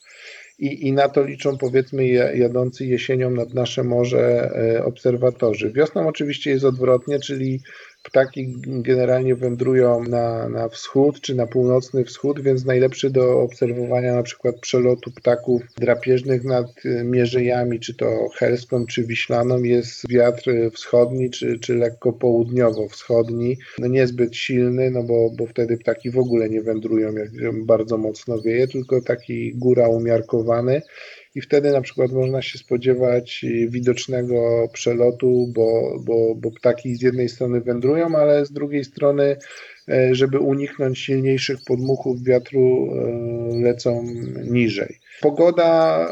i, 0.59 0.87
i 0.89 0.93
na 0.93 1.09
to 1.09 1.25
liczą 1.25 1.59
powiedzmy 1.59 2.09
jadący 2.37 2.87
jesienią 2.87 3.31
nad 3.31 3.55
nasze 3.55 3.85
morze 3.85 4.51
e, 4.77 4.85
obserwatorzy. 4.85 5.73
Wiosną 5.73 6.09
oczywiście 6.09 6.51
jest 6.51 6.65
odwrotnie, 6.65 7.19
czyli 7.21 7.61
Ptaki 8.09 8.55
generalnie 8.65 9.35
wędrują 9.35 10.05
na, 10.05 10.49
na 10.49 10.69
wschód 10.69 11.21
czy 11.21 11.35
na 11.35 11.47
północny 11.47 12.05
wschód, 12.05 12.41
więc 12.41 12.65
najlepszy 12.65 13.11
do 13.11 13.41
obserwowania 13.41 14.15
na 14.15 14.23
przykład 14.23 14.57
przelotu 14.61 15.11
ptaków 15.11 15.63
drapieżnych 15.77 16.45
nad 16.45 16.67
Mierzejami, 17.05 17.81
czy 17.81 17.95
to 17.95 18.29
Helską, 18.35 18.87
czy 18.87 19.05
Wiślaną 19.05 19.63
jest 19.63 20.09
wiatr 20.09 20.51
wschodni, 20.73 21.31
czy, 21.31 21.59
czy 21.59 21.75
lekko 21.75 22.13
południowo-wschodni. 22.13 23.59
No 23.79 23.87
niezbyt 23.87 24.37
silny, 24.37 24.91
no 24.91 25.03
bo, 25.03 25.31
bo 25.31 25.47
wtedy 25.47 25.79
ptaki 25.79 26.11
w 26.11 26.19
ogóle 26.19 26.49
nie 26.49 26.63
wędrują, 26.63 27.15
jak 27.15 27.65
bardzo 27.65 27.99
mocno 27.99 28.41
wieje, 28.41 28.69
tylko 28.69 29.01
taki 29.01 29.55
góra 29.55 29.89
umiarkowany 29.89 30.83
i 31.35 31.41
wtedy 31.41 31.73
na 31.73 31.81
przykład 31.81 32.13
można 32.13 32.43
się 32.43 32.59
spodziewać 32.59 33.45
widocznego 33.69 34.69
przelotu, 34.73 35.47
bo, 35.55 35.99
bo, 36.05 36.35
bo 36.35 36.51
ptaki 36.51 36.95
z 36.95 37.03
jednej 37.03 37.29
strony 37.29 37.61
wędrują, 37.61 38.17
ale 38.17 38.47
z 38.47 38.53
drugiej 38.53 38.85
strony, 38.85 39.37
e, 39.89 40.15
żeby 40.15 40.39
uniknąć 40.39 40.99
silniejszych 40.99 41.59
podmuchów 41.67 42.25
wiatru, 42.25 42.89
e, 42.93 43.63
lecą 43.63 44.05
niżej. 44.51 44.99
Pogoda, 45.21 46.07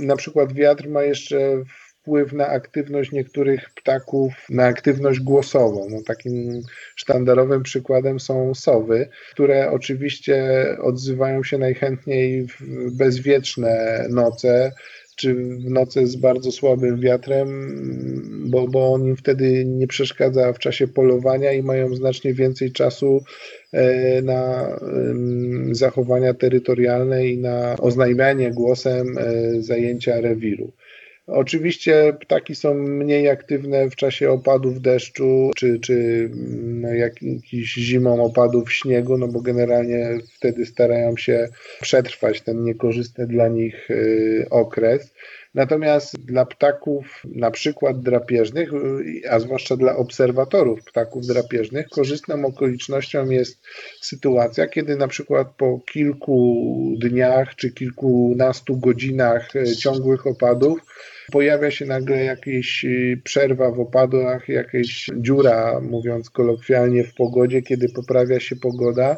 na 0.00 0.16
przykład 0.16 0.52
wiatr 0.52 0.88
ma 0.88 1.02
jeszcze 1.02 1.62
wpływ 2.00 2.32
na 2.32 2.46
aktywność 2.46 3.12
niektórych 3.12 3.70
ptaków, 3.74 4.32
na 4.50 4.64
aktywność 4.64 5.20
głosową. 5.20 5.86
No, 5.90 5.98
takim 6.06 6.62
sztandarowym 6.96 7.62
przykładem 7.62 8.20
są 8.20 8.54
sowy, 8.54 9.08
które 9.32 9.70
oczywiście 9.70 10.66
odzywają 10.82 11.42
się 11.42 11.58
najchętniej 11.58 12.46
w 12.46 12.96
bezwietrzne 12.96 14.06
noce, 14.10 14.72
czy 15.16 15.34
w 15.34 15.70
nocy 15.70 16.06
z 16.06 16.16
bardzo 16.16 16.52
słabym 16.52 17.00
wiatrem, 17.00 17.70
bo, 18.46 18.68
bo 18.68 18.92
on 18.92 19.06
im 19.06 19.16
wtedy 19.16 19.64
nie 19.64 19.86
przeszkadza 19.86 20.52
w 20.52 20.58
czasie 20.58 20.88
polowania 20.88 21.52
i 21.52 21.62
mają 21.62 21.94
znacznie 21.94 22.34
więcej 22.34 22.72
czasu 22.72 23.24
e, 23.72 24.22
na 24.22 24.68
zachowania 25.72 26.34
terytorialne 26.34 27.26
i 27.26 27.38
na 27.38 27.76
oznajmianie 27.78 28.50
głosem 28.50 29.18
e, 29.18 29.62
zajęcia 29.62 30.20
rewiru. 30.20 30.72
Oczywiście 31.32 32.12
ptaki 32.20 32.54
są 32.54 32.74
mniej 32.74 33.28
aktywne 33.28 33.90
w 33.90 33.96
czasie 33.96 34.30
opadów 34.30 34.80
deszczu, 34.80 35.50
czy, 35.56 35.80
czy 35.80 36.28
no, 36.62 36.94
jakiś 36.94 37.74
zimą 37.74 38.24
opadów 38.24 38.72
śniegu, 38.72 39.18
no 39.18 39.28
bo 39.28 39.40
generalnie 39.40 40.18
wtedy 40.36 40.66
starają 40.66 41.16
się 41.16 41.48
przetrwać 41.80 42.40
ten 42.40 42.64
niekorzystny 42.64 43.26
dla 43.26 43.48
nich 43.48 43.90
y, 43.90 44.46
okres. 44.50 45.14
Natomiast 45.54 46.26
dla 46.26 46.46
ptaków, 46.46 47.22
na 47.24 47.50
przykład 47.50 48.00
drapieżnych, 48.00 48.70
a 49.30 49.40
zwłaszcza 49.40 49.76
dla 49.76 49.96
obserwatorów 49.96 50.84
ptaków 50.84 51.26
drapieżnych, 51.26 51.88
korzystną 51.88 52.44
okolicznością 52.44 53.30
jest 53.30 53.62
sytuacja, 54.00 54.66
kiedy 54.66 54.96
na 54.96 55.08
przykład 55.08 55.48
po 55.56 55.80
kilku 55.92 56.66
dniach 56.98 57.54
czy 57.54 57.72
kilkunastu 57.72 58.76
godzinach 58.76 59.56
y, 59.56 59.76
ciągłych 59.76 60.26
opadów 60.26 60.80
pojawia 61.32 61.70
się 61.70 61.86
nagle 61.86 62.24
jakaś 62.24 62.84
y, 62.84 63.20
przerwa 63.24 63.70
w 63.70 63.80
opadach, 63.80 64.48
jakaś 64.48 65.06
dziura, 65.16 65.80
mówiąc 65.80 66.30
kolokwialnie, 66.30 67.04
w 67.04 67.14
pogodzie, 67.14 67.62
kiedy 67.62 67.88
poprawia 67.88 68.40
się 68.40 68.56
pogoda, 68.56 69.16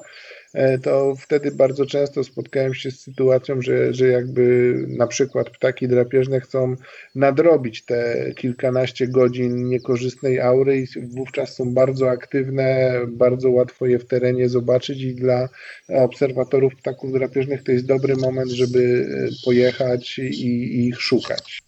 to 0.82 1.14
wtedy 1.18 1.50
bardzo 1.50 1.86
często 1.86 2.24
spotkałem 2.24 2.74
się 2.74 2.90
z 2.90 3.00
sytuacją, 3.00 3.62
że, 3.62 3.94
że 3.94 4.08
jakby 4.08 4.74
na 4.88 5.06
przykład 5.06 5.50
ptaki 5.50 5.88
drapieżne 5.88 6.40
chcą 6.40 6.76
nadrobić 7.14 7.84
te 7.84 8.32
kilkanaście 8.36 9.08
godzin 9.08 9.68
niekorzystnej 9.68 10.40
aury 10.40 10.80
i 10.80 10.86
wówczas 11.16 11.54
są 11.54 11.74
bardzo 11.74 12.10
aktywne, 12.10 12.92
bardzo 13.08 13.50
łatwo 13.50 13.86
je 13.86 13.98
w 13.98 14.04
terenie 14.04 14.48
zobaczyć 14.48 15.02
i 15.02 15.14
dla 15.14 15.48
obserwatorów 15.88 16.76
ptaków 16.76 17.12
drapieżnych 17.12 17.62
to 17.62 17.72
jest 17.72 17.86
dobry 17.86 18.16
moment, 18.16 18.50
żeby 18.50 19.08
e, 19.10 19.28
pojechać 19.44 20.18
i, 20.18 20.22
i 20.22 20.86
ich 20.88 21.00
szukać. 21.00 21.62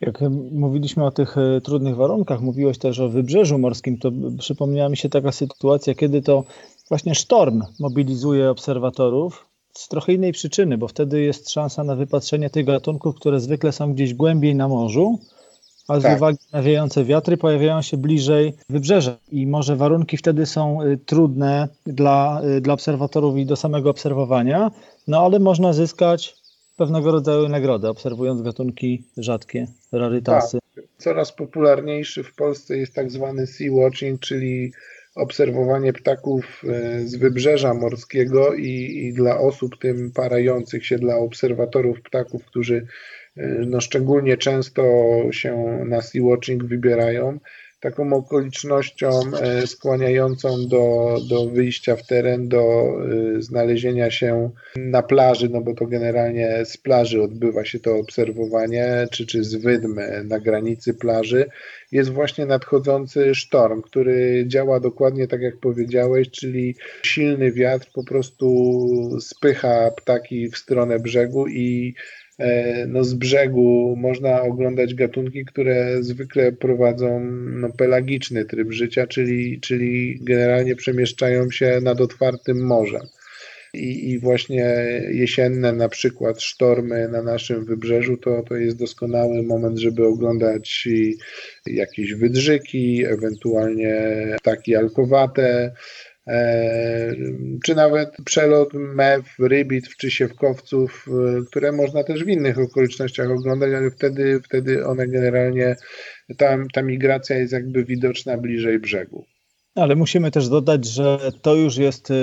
Jak 0.00 0.20
mówiliśmy 0.52 1.04
o 1.04 1.10
tych 1.10 1.38
e, 1.38 1.60
trudnych 1.60 1.96
warunkach, 1.96 2.40
mówiłeś 2.40 2.78
też 2.78 3.00
o 3.00 3.08
wybrzeżu 3.08 3.58
morskim, 3.58 3.98
to 3.98 4.12
przypomniała 4.38 4.88
mi 4.88 4.96
się 4.96 5.08
taka 5.08 5.32
sytuacja, 5.32 5.94
kiedy 5.94 6.22
to 6.22 6.44
właśnie 6.90 7.14
sztorm 7.14 7.62
mobilizuje 7.78 8.50
obserwatorów 8.50 9.46
z 9.72 9.88
trochę 9.88 10.12
innej 10.12 10.32
przyczyny, 10.32 10.78
bo 10.78 10.88
wtedy 10.88 11.20
jest 11.20 11.50
szansa 11.50 11.84
na 11.84 11.96
wypatrzenie 11.96 12.50
tych 12.50 12.66
gatunków, 12.66 13.16
które 13.16 13.40
zwykle 13.40 13.72
są 13.72 13.94
gdzieś 13.94 14.14
głębiej 14.14 14.54
na 14.54 14.68
morzu, 14.68 15.18
ale 15.88 16.02
tak. 16.02 16.12
z 16.12 16.16
uwagi 16.16 16.38
na 16.52 16.62
wiejące 16.62 17.04
wiatry 17.04 17.36
pojawiają 17.36 17.82
się 17.82 17.96
bliżej 17.96 18.52
wybrzeża 18.68 19.16
i 19.32 19.46
może 19.46 19.76
warunki 19.76 20.16
wtedy 20.16 20.46
są 20.46 20.82
e, 20.82 20.96
trudne 20.96 21.68
dla, 21.86 22.40
e, 22.40 22.60
dla 22.60 22.74
obserwatorów 22.74 23.36
i 23.36 23.46
do 23.46 23.56
samego 23.56 23.90
obserwowania, 23.90 24.70
no 25.08 25.20
ale 25.20 25.38
można 25.38 25.72
zyskać 25.72 26.36
pewnego 26.76 27.12
rodzaju 27.12 27.48
nagrodę, 27.48 27.90
obserwując 27.90 28.42
gatunki 28.42 29.02
rzadkie, 29.16 29.66
rarytasy. 29.92 30.58
Tak. 30.74 30.84
Coraz 30.98 31.32
popularniejszy 31.32 32.22
w 32.22 32.34
Polsce 32.34 32.78
jest 32.78 32.94
tak 32.94 33.10
zwany 33.10 33.46
sea 33.46 33.72
watching, 33.72 34.20
czyli 34.20 34.72
obserwowanie 35.14 35.92
ptaków 35.92 36.62
e, 36.68 37.00
z 37.08 37.16
wybrzeża 37.16 37.74
morskiego 37.74 38.54
i, 38.54 38.68
i, 38.68 39.12
dla 39.14 39.38
osób 39.38 39.78
tym 39.78 40.12
parających 40.12 40.86
się, 40.86 40.98
dla 40.98 41.16
obserwatorów 41.16 42.02
ptaków, 42.02 42.44
którzy 42.44 42.86
e, 43.36 43.46
no, 43.46 43.80
szczególnie 43.80 44.36
często 44.36 44.82
się 45.30 45.84
na 45.86 46.02
sea 46.02 46.22
watching 46.22 46.64
wybierają, 46.64 47.38
taką 47.80 48.12
okolicznością 48.12 49.20
e, 49.40 49.66
skłaniającą 49.66 50.68
do, 50.68 51.16
do 51.28 51.46
wyjścia 51.46 51.96
w 51.96 52.06
teren, 52.06 52.48
do 52.48 52.60
e, 53.38 53.42
znalezienia 53.42 54.10
się 54.10 54.50
na 54.76 55.02
plaży, 55.02 55.48
no 55.48 55.60
bo 55.60 55.74
to 55.74 55.86
generalnie 55.86 56.64
z 56.64 56.76
plaży 56.76 57.22
odbywa 57.22 57.64
się 57.64 57.80
to 57.80 57.96
obserwowanie, 57.96 59.06
czy, 59.10 59.26
czy 59.26 59.44
z 59.44 59.54
wydm 59.54 60.00
na 60.24 60.38
granicy 60.38 60.94
plaży, 60.94 61.46
jest 61.92 62.10
właśnie 62.10 62.46
nadchodzący 62.46 63.34
sztorm, 63.34 63.82
który 63.82 64.44
działa 64.46 64.80
dokładnie 64.80 65.28
tak 65.28 65.40
jak 65.40 65.56
powiedziałeś, 65.56 66.30
czyli 66.30 66.74
silny 67.02 67.52
wiatr 67.52 67.90
po 67.94 68.04
prostu 68.04 68.46
spycha 69.20 69.90
ptaki 69.90 70.50
w 70.50 70.58
stronę 70.58 70.98
brzegu 70.98 71.46
i 71.48 71.94
E, 71.94 72.19
no 72.88 73.04
z 73.04 73.14
brzegu 73.14 73.96
można 73.98 74.42
oglądać 74.42 74.94
gatunki, 74.94 75.44
które 75.44 76.02
zwykle 76.02 76.52
prowadzą 76.52 77.20
no, 77.60 77.70
pelagiczny 77.70 78.44
tryb 78.44 78.72
życia, 78.72 79.06
czyli, 79.06 79.60
czyli 79.60 80.18
generalnie 80.22 80.76
przemieszczają 80.76 81.50
się 81.50 81.80
nad 81.82 82.00
otwartym 82.00 82.66
morzem. 82.66 83.02
I, 83.74 84.10
I, 84.10 84.18
właśnie 84.18 84.64
jesienne 85.10 85.72
na 85.72 85.88
przykład 85.88 86.42
sztormy 86.42 87.08
na 87.08 87.22
naszym 87.22 87.64
wybrzeżu 87.64 88.16
to, 88.16 88.42
to 88.48 88.56
jest 88.56 88.78
doskonały 88.78 89.42
moment, 89.42 89.78
żeby 89.78 90.06
oglądać 90.06 90.88
jakieś 91.66 92.14
wydrzyki, 92.14 93.04
ewentualnie 93.04 93.96
ptaki 94.40 94.76
alkowate, 94.76 95.72
E, 96.09 96.09
czy 97.64 97.74
nawet 97.74 98.16
przelot 98.24 98.74
mew, 98.74 99.38
rybit 99.38 99.88
czy 99.88 100.10
siewkowców, 100.10 101.06
e, 101.08 101.44
które 101.44 101.72
można 101.72 102.04
też 102.04 102.24
w 102.24 102.28
innych 102.28 102.58
okolicznościach 102.58 103.30
oglądać, 103.30 103.72
ale 103.74 103.90
wtedy, 103.90 104.40
wtedy 104.44 104.86
one 104.86 105.08
generalnie, 105.08 105.76
ta, 106.36 106.58
ta 106.72 106.82
migracja 106.82 107.38
jest 107.38 107.52
jakby 107.52 107.84
widoczna 107.84 108.38
bliżej 108.38 108.78
brzegu. 108.78 109.24
Ale 109.74 109.96
musimy 109.96 110.30
też 110.30 110.48
dodać, 110.48 110.84
że 110.84 111.18
to 111.42 111.54
już 111.54 111.76
jest 111.76 112.10
y, 112.10 112.14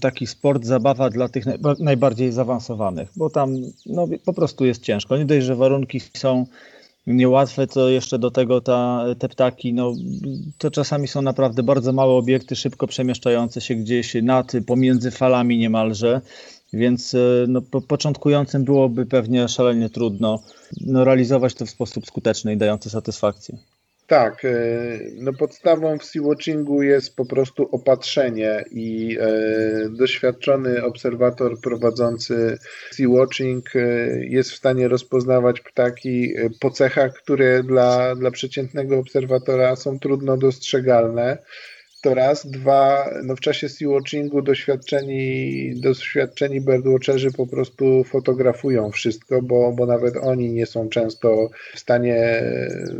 taki 0.00 0.26
sport, 0.26 0.64
zabawa 0.64 1.10
dla 1.10 1.28
tych 1.28 1.44
najbardziej 1.78 2.32
zaawansowanych, 2.32 3.08
bo 3.16 3.30
tam 3.30 3.56
no, 3.86 4.08
po 4.24 4.32
prostu 4.32 4.66
jest 4.66 4.82
ciężko. 4.82 5.16
Nie 5.16 5.24
dość, 5.24 5.46
że 5.46 5.56
warunki 5.56 6.00
są 6.00 6.46
niełatwe, 7.16 7.66
to 7.66 7.88
jeszcze 7.88 8.18
do 8.18 8.30
tego 8.30 8.60
ta, 8.60 9.04
te 9.18 9.28
ptaki, 9.28 9.72
no, 9.72 9.92
to 10.58 10.70
czasami 10.70 11.08
są 11.08 11.22
naprawdę 11.22 11.62
bardzo 11.62 11.92
małe 11.92 12.12
obiekty, 12.12 12.56
szybko 12.56 12.86
przemieszczające 12.86 13.60
się 13.60 13.74
gdzieś 13.74 14.14
nad, 14.22 14.52
pomiędzy 14.66 15.10
falami 15.10 15.58
niemalże, 15.58 16.20
więc 16.72 17.14
y, 17.14 17.46
no, 17.48 17.62
po, 17.62 17.80
początkującym 17.80 18.64
byłoby 18.64 19.06
pewnie 19.06 19.48
szalenie 19.48 19.90
trudno 19.90 20.42
no, 20.80 21.04
realizować 21.04 21.54
to 21.54 21.66
w 21.66 21.70
sposób 21.70 22.06
skuteczny 22.06 22.52
i 22.52 22.56
dający 22.56 22.90
satysfakcję. 22.90 23.58
Tak, 24.10 24.44
e, 24.44 24.50
no 25.14 25.32
podstawą 25.32 25.98
w 25.98 26.04
sea-watchingu 26.04 26.82
jest 26.82 27.16
po 27.16 27.24
prostu 27.26 27.68
opatrzenie 27.72 28.64
i 28.70 29.18
e, 29.20 29.88
doświadczony 29.88 30.84
obserwator 30.84 31.60
prowadzący 31.60 32.58
sea-watching 32.92 33.62
e, 33.74 33.80
jest 34.24 34.50
w 34.50 34.56
stanie 34.56 34.88
rozpoznawać 34.88 35.60
ptaki 35.60 36.34
po 36.60 36.70
cechach, 36.70 37.12
które 37.14 37.62
dla, 37.62 38.14
dla 38.14 38.30
przeciętnego 38.30 38.98
obserwatora 38.98 39.76
są 39.76 39.98
trudno 39.98 40.36
dostrzegalne 40.36 41.38
to 42.00 42.14
raz. 42.14 42.46
Dwa, 42.50 43.10
no 43.24 43.36
w 43.36 43.40
czasie 43.40 43.68
sea-watchingu 43.68 44.42
doświadczeni, 44.42 45.74
doświadczeni 45.80 46.60
birdwatcherzy 46.60 47.32
po 47.32 47.46
prostu 47.46 48.04
fotografują 48.04 48.90
wszystko, 48.90 49.42
bo, 49.42 49.72
bo 49.72 49.86
nawet 49.86 50.16
oni 50.16 50.52
nie 50.52 50.66
są 50.66 50.88
często 50.88 51.50
w 51.74 51.78
stanie 51.78 52.42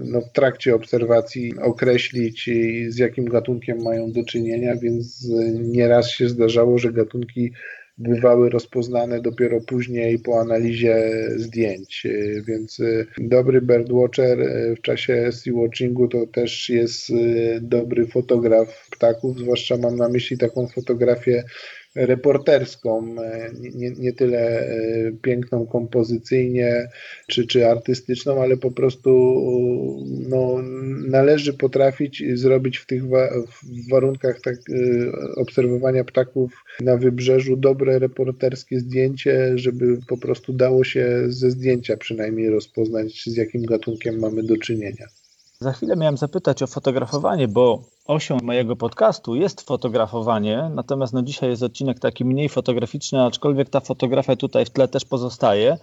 no, 0.04 0.20
w 0.20 0.32
trakcie 0.32 0.74
obserwacji 0.74 1.52
określić 1.62 2.50
z 2.88 2.98
jakim 2.98 3.24
gatunkiem 3.24 3.82
mają 3.82 4.12
do 4.12 4.24
czynienia, 4.24 4.76
więc 4.76 5.28
nieraz 5.54 6.10
się 6.10 6.28
zdarzało, 6.28 6.78
że 6.78 6.92
gatunki 6.92 7.52
bywały 8.00 8.50
rozpoznane 8.50 9.20
dopiero 9.20 9.60
później 9.60 10.18
po 10.18 10.40
analizie 10.40 11.10
zdjęć, 11.36 12.06
więc 12.46 12.80
dobry 13.18 13.60
birdwatcher 13.60 14.38
w 14.76 14.80
czasie 14.80 15.32
sea-watchingu 15.32 16.08
to 16.08 16.26
też 16.26 16.68
jest 16.68 17.12
dobry 17.60 18.06
fotograf 18.06 18.89
ptaków, 19.00 19.38
zwłaszcza 19.38 19.76
mam 19.76 19.96
na 19.96 20.08
myśli 20.08 20.38
taką 20.38 20.68
fotografię 20.68 21.44
reporterską, 21.94 23.16
e, 23.22 23.50
nie, 23.74 23.90
nie 23.90 24.12
tyle 24.12 24.60
e, 24.60 24.76
piękną 25.22 25.66
kompozycyjnie 25.66 26.88
czy, 27.26 27.46
czy 27.46 27.66
artystyczną, 27.66 28.42
ale 28.42 28.56
po 28.56 28.70
prostu 28.70 29.10
no, 30.28 30.62
należy 31.08 31.52
potrafić 31.52 32.22
zrobić 32.34 32.78
w 32.78 32.86
tych 32.86 33.08
wa 33.08 33.28
w 33.62 33.90
warunkach 33.90 34.40
tak, 34.40 34.56
e, 34.56 35.12
obserwowania 35.36 36.04
ptaków 36.04 36.52
na 36.80 36.96
wybrzeżu 36.96 37.56
dobre 37.56 37.98
reporterskie 37.98 38.80
zdjęcie, 38.80 39.52
żeby 39.54 39.98
po 40.08 40.18
prostu 40.18 40.52
dało 40.52 40.84
się 40.84 41.24
ze 41.28 41.50
zdjęcia 41.50 41.96
przynajmniej 41.96 42.50
rozpoznać, 42.50 43.22
z 43.26 43.36
jakim 43.36 43.62
gatunkiem 43.62 44.18
mamy 44.18 44.42
do 44.42 44.56
czynienia. 44.56 45.06
Za 45.62 45.72
chwilę 45.72 45.96
miałem 45.96 46.16
zapytać 46.16 46.62
o 46.62 46.66
fotografowanie, 46.66 47.48
bo 47.48 47.82
osią 48.06 48.38
mojego 48.42 48.76
podcastu 48.76 49.34
jest 49.34 49.60
fotografowanie, 49.60 50.70
natomiast 50.74 51.12
no 51.12 51.22
dzisiaj 51.22 51.50
jest 51.50 51.62
odcinek 51.62 52.00
taki 52.00 52.24
mniej 52.24 52.48
fotograficzny, 52.48 53.22
aczkolwiek 53.22 53.70
ta 53.70 53.80
fotografia 53.80 54.36
tutaj 54.36 54.64
w 54.64 54.70
tle 54.70 54.88
też 54.88 55.04
pozostaje. 55.04 55.78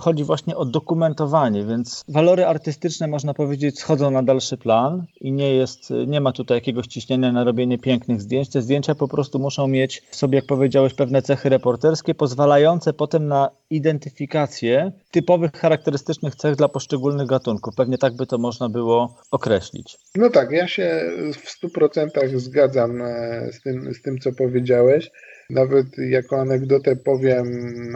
Chodzi 0.00 0.24
właśnie 0.24 0.56
o 0.56 0.64
dokumentowanie, 0.64 1.64
więc 1.64 2.04
walory 2.08 2.46
artystyczne 2.46 3.08
można 3.08 3.34
powiedzieć 3.34 3.78
schodzą 3.78 4.10
na 4.10 4.22
dalszy 4.22 4.56
plan 4.56 5.04
i 5.20 5.32
nie 5.32 5.54
jest, 5.54 5.92
nie 6.06 6.20
ma 6.20 6.32
tutaj 6.32 6.56
jakiegoś 6.56 6.86
ciśnienia 6.86 7.32
na 7.32 7.44
robienie 7.44 7.78
pięknych 7.78 8.20
zdjęć. 8.20 8.48
Te 8.48 8.62
zdjęcia 8.62 8.94
po 8.94 9.08
prostu 9.08 9.38
muszą 9.38 9.68
mieć 9.68 10.02
w 10.10 10.16
sobie, 10.16 10.36
jak 10.36 10.46
powiedziałeś, 10.46 10.94
pewne 10.94 11.22
cechy 11.22 11.48
reporterskie, 11.48 12.14
pozwalające 12.14 12.92
potem 12.92 13.28
na 13.28 13.50
identyfikację 13.70 14.92
typowych, 15.10 15.52
charakterystycznych 15.52 16.34
cech 16.34 16.56
dla 16.56 16.68
poszczególnych 16.68 17.26
gatunków. 17.26 17.74
Pewnie 17.74 17.98
tak 17.98 18.16
by 18.16 18.26
to 18.26 18.38
można 18.38 18.68
było 18.68 19.14
określić. 19.30 19.98
No 20.14 20.30
tak, 20.30 20.50
ja 20.50 20.68
się 20.68 21.00
w 21.32 21.64
100% 21.64 22.38
zgadzam 22.38 23.02
e, 23.02 23.52
z 23.52 23.62
tym, 23.62 23.94
z 23.94 24.02
tym 24.02 24.18
co 24.18 24.32
powiedziałeś. 24.32 25.10
Nawet 25.52 25.86
jako 25.98 26.40
anegdotę 26.40 26.96
powiem 26.96 27.46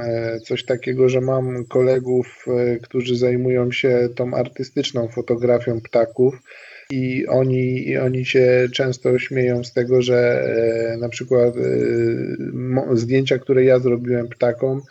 e, 0.00 0.40
coś 0.40 0.64
takiego, 0.64 1.09
że 1.09 1.20
mam 1.20 1.64
kolegów, 1.64 2.44
e, 2.48 2.76
którzy 2.76 3.16
zajmują 3.16 3.72
się 3.72 4.09
tą 4.14 4.34
artystyczną 4.34 5.09
fotografią 5.09 5.80
ptaków. 5.80 6.42
I 6.90 7.26
oni, 7.26 7.88
I 7.88 7.98
oni 7.98 8.24
się 8.24 8.66
często 8.74 9.18
śmieją 9.18 9.64
z 9.64 9.72
tego, 9.72 10.02
że 10.02 10.18
e, 10.94 10.96
na 10.96 11.09
przykład 11.09 11.54
zdjęcia, 12.92 13.38
które 13.38 13.64
ja 13.64 13.78
zrobiłem 13.78 14.28
ptakom, 14.28 14.82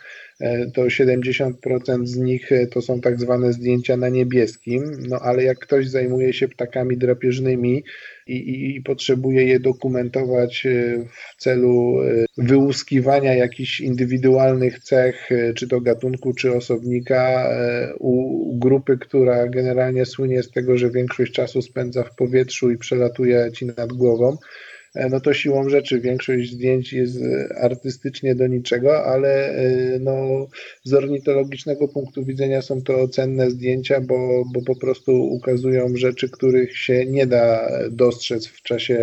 to 0.74 0.82
70% 0.82 2.06
z 2.06 2.16
nich 2.16 2.50
to 2.70 2.82
są 2.82 3.00
tak 3.00 3.20
zwane 3.20 3.52
zdjęcia 3.52 3.96
na 3.96 4.08
niebieskim, 4.08 4.84
no 5.08 5.18
ale 5.18 5.42
jak 5.42 5.58
ktoś 5.58 5.88
zajmuje 5.88 6.32
się 6.32 6.48
ptakami 6.48 6.96
drapieżnymi, 6.96 7.84
i, 8.26 8.76
i, 8.76 8.82
potrzebuje 8.82 9.44
je 9.44 9.60
dokumentować 9.60 10.66
e, 10.66 10.70
w 11.08 11.42
celu 11.42 12.02
e, 12.02 12.24
wyłuskiwania 12.38 13.34
jakichś 13.34 13.80
indywidualnych 13.80 14.78
cech, 14.78 15.32
e, 15.32 15.54
czy 15.54 15.68
to 15.68 15.80
gatunku, 15.80 16.34
czy 16.34 16.56
osobnika 16.56 17.50
u 17.98 18.58
grupy, 18.58 18.98
która 18.98 19.48
generalnie 19.48 20.06
słynie 20.06 20.42
z 20.42 20.50
tego, 20.50 20.78
że 20.78 20.90
większość 20.90 21.32
czasu 21.32 21.62
spędza 21.62 22.02
w 22.02 22.14
powietrzu 22.14 22.70
i 22.70 22.78
przelatuje 22.78 23.52
ci 23.52 23.66
nad 23.66 23.92
głową 23.92 24.36
E, 24.36 24.75
no 25.10 25.20
to 25.20 25.34
siłą 25.34 25.68
rzeczy 25.68 26.00
większość 26.00 26.52
zdjęć 26.52 26.92
jest 26.92 27.16
e, 27.22 27.58
artystycznie 27.58 28.34
do 28.34 28.46
niczego, 28.46 29.04
ale 29.04 29.48
e, 29.48 29.98
no, 29.98 30.46
z 30.84 30.94
ornitologicznego 30.94 31.88
punktu 31.88 32.24
widzenia 32.24 32.62
są 32.62 32.82
to 32.82 33.08
cenne 33.08 33.50
zdjęcia, 33.50 34.00
bo, 34.00 34.44
bo 34.54 34.62
po 34.62 34.76
prostu 34.76 35.12
ukazują 35.12 35.96
rzeczy, 35.96 36.28
których 36.28 36.78
się 36.78 37.06
nie 37.06 37.26
da 37.26 37.70
dostrzec 37.90 38.46
w 38.46 38.62
czasie, 38.62 38.98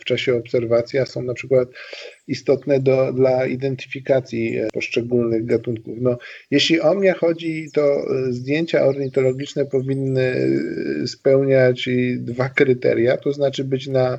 w 0.00 0.04
czasie 0.04 0.36
obserwacji, 0.36 0.98
a 0.98 1.06
są 1.06 1.22
na 1.22 1.34
przykład 1.34 1.68
istotne 2.28 2.80
do, 2.80 3.12
dla 3.12 3.46
identyfikacji 3.46 4.60
poszczególnych 4.72 5.46
gatunków. 5.46 5.98
No, 6.00 6.18
jeśli 6.50 6.80
o 6.80 6.94
mnie 6.94 7.12
chodzi, 7.12 7.68
to 7.74 8.06
zdjęcia 8.30 8.84
ornitologiczne 8.86 9.66
powinny 9.66 10.34
spełniać 11.06 11.88
dwa 12.16 12.48
kryteria, 12.48 13.16
to 13.16 13.32
znaczy 13.32 13.64
być 13.64 13.86
na 13.86 14.18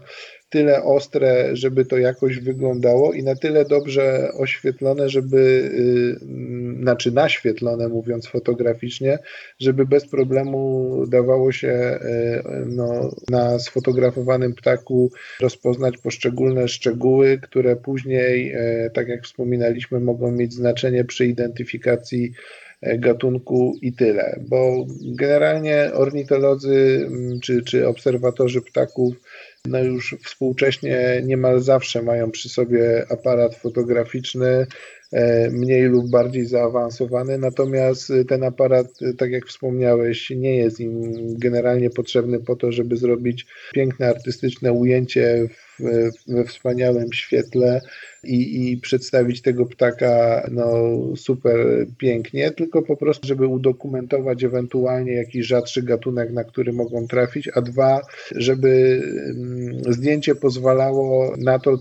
tyle 0.49 0.83
ostre, 0.83 1.55
żeby 1.55 1.85
to 1.85 1.97
jakoś 1.97 2.39
wyglądało 2.39 3.13
i 3.13 3.23
na 3.23 3.35
tyle 3.35 3.65
dobrze 3.65 4.31
oświetlone, 4.33 5.09
żeby, 5.09 5.37
y, 5.37 6.81
znaczy 6.81 7.11
naświetlone, 7.11 7.87
mówiąc 7.87 8.27
fotograficznie, 8.27 9.19
żeby 9.59 9.85
bez 9.85 10.07
problemu 10.07 11.03
dawało 11.07 11.51
się 11.51 11.67
y, 11.67 12.65
no, 12.65 13.11
na 13.29 13.59
sfotografowanym 13.59 14.53
ptaku 14.55 15.11
rozpoznać 15.41 15.97
poszczególne 15.97 16.67
szczegóły, 16.67 17.39
które 17.43 17.75
później, 17.75 18.55
y, 18.55 18.91
tak 18.93 19.07
jak 19.07 19.23
wspominaliśmy, 19.23 19.99
mogą 19.99 20.31
mieć 20.31 20.53
znaczenie 20.53 21.05
przy 21.05 21.25
identyfikacji 21.25 22.31
gatunku 22.81 23.73
i 23.81 23.93
tyle, 23.93 24.39
bo 24.49 24.85
generalnie 25.01 25.91
ornitolodzy 25.93 27.05
mm, 27.07 27.39
czy, 27.39 27.63
czy 27.63 27.87
obserwatorzy 27.87 28.61
ptaków 28.61 29.13
no 29.67 29.83
już 29.83 30.15
współcześnie 30.25 31.21
niemal 31.25 31.59
zawsze 31.59 32.01
mają 32.01 32.31
przy 32.31 32.49
sobie 32.49 33.05
aparat 33.09 33.55
fotograficzny, 33.55 34.67
e, 35.11 35.49
mniej 35.49 35.83
lub 35.83 36.09
bardziej 36.09 36.45
zaawansowany, 36.45 37.37
natomiast 37.37 38.13
ten 38.27 38.43
aparat, 38.43 38.87
tak 39.17 39.31
jak 39.31 39.45
wspomniałeś, 39.45 40.29
nie 40.29 40.57
jest 40.57 40.79
im 40.79 41.13
generalnie 41.37 41.89
potrzebny 41.89 42.39
po 42.39 42.55
to, 42.55 42.71
żeby 42.71 42.97
zrobić 42.97 43.45
piękne 43.73 44.09
artystyczne 44.09 44.73
ujęcie 44.73 45.47
w, 45.49 45.68
we 46.27 46.45
wspaniałym 46.45 47.13
świetle 47.13 47.81
i, 48.23 48.71
i 48.71 48.77
przedstawić 48.77 49.41
tego 49.41 49.65
ptaka 49.65 50.43
no, 50.51 50.65
super 51.15 51.57
pięknie, 51.97 52.51
tylko 52.51 52.81
po 52.81 52.97
prostu, 52.97 53.27
żeby 53.27 53.47
udokumentować 53.47 54.43
ewentualnie 54.43 55.13
jakiś 55.13 55.45
rzadszy 55.45 55.83
gatunek, 55.83 56.31
na 56.31 56.43
który 56.43 56.73
mogą 56.73 57.07
trafić, 57.07 57.49
a 57.53 57.61
dwa, 57.61 58.01
żeby 58.35 59.01
mm, 59.29 59.93
zdjęcie 59.93 60.35
pozwalało 60.35 61.35
na 61.37 61.59
to, 61.59 61.77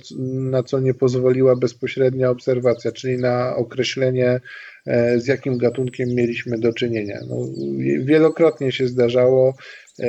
na 0.51 0.63
co 0.63 0.81
nie 0.81 0.95
pozwoliła 0.95 1.57
bezpośrednia 1.57 2.31
obserwacja, 2.31 2.93
czyli 2.93 3.19
na 3.19 3.57
określenie 3.57 4.41
e, 4.87 5.21
z 5.21 5.27
jakim 5.27 5.59
gatunkiem 5.59 6.09
mieliśmy 6.09 6.59
do 6.59 6.73
czynienia. 6.73 7.21
No, 7.29 7.37
wielokrotnie 8.05 8.73
się 8.73 8.89
zdarzało, 8.89 9.55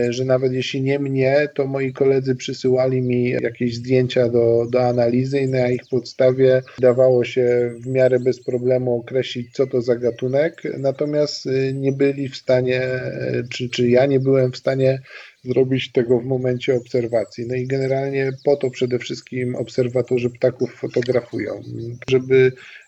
że 0.10 0.26
nawet 0.26 0.54
jeśli 0.54 0.82
nie 0.82 1.00
mnie, 1.00 1.48
to 1.56 1.68
moi 1.68 1.94
koledzy 1.94 2.36
przysyłali 2.36 3.02
mi 3.02 3.30
jakieś 3.30 3.76
zdjęcia 3.76 4.30
do, 4.30 4.68
do 4.72 4.82
analizy 4.82 5.40
i 5.40 5.48
na 5.48 5.70
ich 5.70 5.82
podstawie 5.90 6.62
dawało 6.80 7.24
się 7.24 7.74
w 7.80 7.88
miarę 7.88 8.20
bez 8.20 8.44
problemu 8.44 9.00
określić, 9.00 9.52
co 9.54 9.68
to 9.68 9.82
za 9.82 9.96
gatunek, 9.96 10.64
natomiast 10.78 11.48
e, 11.48 11.74
nie 11.74 11.92
byli 11.92 12.30
w 12.30 12.36
stanie, 12.36 12.82
e, 12.82 13.44
czy, 13.50 13.70
czy 13.70 13.90
ja 13.90 14.06
nie 14.06 14.20
byłem 14.20 14.52
w 14.52 14.58
stanie 14.58 15.02
zrobić 15.44 15.92
tego 15.92 16.20
w 16.20 16.26
momencie 16.26 16.76
obserwacji. 16.76 17.48
No 17.48 17.56
i 17.56 17.68
generalnie 17.68 18.32
po 18.46 18.56
to 18.56 18.70
przede 18.70 19.00
wszystkim 19.00 19.56
obserwatorzy 19.56 20.30
ptaków 20.30 20.76
fotografują, 20.76 21.62
żeby 22.10 22.52
e, 22.56 22.79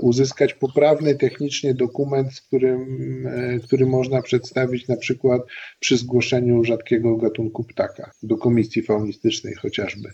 uzyskać 0.00 0.54
poprawny 0.54 1.14
technicznie 1.14 1.74
dokument, 1.74 2.28
którym, 2.46 3.26
e, 3.26 3.58
który 3.58 3.86
można 3.86 4.22
przedstawić 4.22 4.88
na 4.88 4.96
przykład 4.96 5.42
przy 5.80 5.96
zgłoszeniu 5.96 6.64
rzadkiego 6.64 7.16
gatunku 7.16 7.64
ptaka 7.64 8.10
do 8.22 8.36
komisji 8.36 8.82
faunistycznej 8.82 9.54
chociażby 9.54 10.10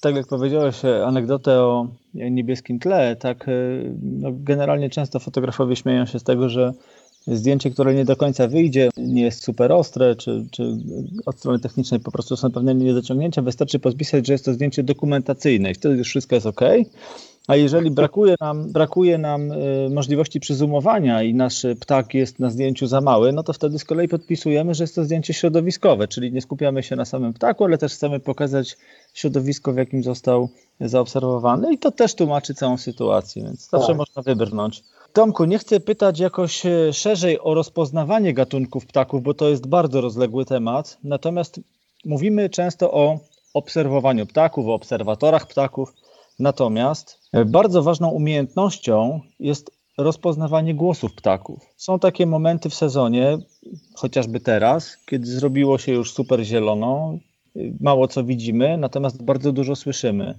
tak 0.00 0.16
jak 0.16 0.26
powiedziałeś 0.26 0.84
anegdotę 0.84 1.52
o 1.52 1.88
niebieskim 2.14 2.78
tle, 2.78 3.16
tak 3.16 3.46
no 4.02 4.28
generalnie 4.32 4.90
często 4.90 5.20
fotografowie 5.20 5.76
śmieją 5.76 6.06
się 6.06 6.18
z 6.18 6.24
tego, 6.24 6.48
że 6.48 6.72
zdjęcie, 7.26 7.70
które 7.70 7.94
nie 7.94 8.04
do 8.04 8.16
końca 8.16 8.48
wyjdzie, 8.48 8.90
nie 8.96 9.22
jest 9.22 9.44
super 9.44 9.72
ostre, 9.72 10.16
czy, 10.16 10.46
czy 10.50 10.76
od 11.26 11.38
strony 11.38 11.58
technicznej 11.58 12.00
po 12.00 12.12
prostu 12.12 12.36
są 12.36 12.50
pewne 12.50 12.74
niedociągnięcia, 12.74 13.42
wystarczy 13.42 13.78
podpisać, 13.78 14.26
że 14.26 14.32
jest 14.32 14.44
to 14.44 14.52
zdjęcie 14.52 14.82
dokumentacyjne 14.82 15.70
i 15.70 15.74
wtedy 15.74 15.96
już 15.96 16.08
wszystko 16.08 16.34
jest 16.34 16.46
ok. 16.46 16.60
A 17.46 17.56
jeżeli 17.56 17.90
brakuje 17.90 18.34
nam, 18.40 18.72
brakuje 18.72 19.18
nam 19.18 19.52
y, 19.52 19.88
możliwości 19.90 20.40
przyzumowania 20.40 21.22
i 21.22 21.34
nasz 21.34 21.66
ptak 21.80 22.14
jest 22.14 22.38
na 22.38 22.50
zdjęciu 22.50 22.86
za 22.86 23.00
mały, 23.00 23.32
no 23.32 23.42
to 23.42 23.52
wtedy 23.52 23.78
z 23.78 23.84
kolei 23.84 24.08
podpisujemy, 24.08 24.74
że 24.74 24.84
jest 24.84 24.94
to 24.94 25.04
zdjęcie 25.04 25.34
środowiskowe, 25.34 26.08
czyli 26.08 26.32
nie 26.32 26.40
skupiamy 26.40 26.82
się 26.82 26.96
na 26.96 27.04
samym 27.04 27.32
ptaku, 27.32 27.64
ale 27.64 27.78
też 27.78 27.92
chcemy 27.92 28.20
pokazać 28.20 28.76
środowisko, 29.14 29.72
w 29.72 29.76
jakim 29.76 30.02
został 30.02 30.48
zaobserwowany 30.80 31.74
i 31.74 31.78
to 31.78 31.90
też 31.90 32.14
tłumaczy 32.14 32.54
całą 32.54 32.76
sytuację, 32.78 33.42
więc 33.42 33.68
zawsze 33.68 33.88
tak. 33.88 33.96
można 33.96 34.22
wybrnąć. 34.22 34.82
Tomku, 35.12 35.44
nie 35.44 35.58
chcę 35.58 35.80
pytać 35.80 36.18
jakoś 36.18 36.66
e, 36.66 36.92
szerzej 36.92 37.40
o 37.40 37.54
rozpoznawanie 37.54 38.34
gatunków 38.34 38.86
ptaków, 38.86 39.22
bo 39.22 39.34
to 39.34 39.48
jest 39.48 39.66
bardzo 39.66 40.00
rozległy 40.00 40.44
temat. 40.44 40.98
Natomiast 41.04 41.60
mówimy 42.04 42.50
często 42.50 42.92
o 42.92 43.18
obserwowaniu 43.54 44.26
ptaków, 44.26 44.66
o 44.66 44.74
obserwatorach 44.74 45.46
ptaków. 45.46 45.92
Natomiast 46.38 47.20
e, 47.32 47.44
bardzo 47.44 47.82
ważną 47.82 48.08
umiejętnością 48.08 49.20
jest 49.40 49.70
rozpoznawanie 49.98 50.74
głosów 50.74 51.14
ptaków. 51.14 51.60
Są 51.76 51.98
takie 51.98 52.26
momenty 52.26 52.70
w 52.70 52.74
sezonie, 52.74 53.38
chociażby 53.94 54.40
teraz, 54.40 54.96
kiedy 55.06 55.26
zrobiło 55.26 55.78
się 55.78 55.92
już 55.92 56.12
super 56.12 56.44
zielono, 56.44 57.18
e, 57.56 57.60
mało 57.80 58.08
co 58.08 58.24
widzimy, 58.24 58.78
natomiast 58.78 59.22
bardzo 59.22 59.52
dużo 59.52 59.76
słyszymy 59.76 60.34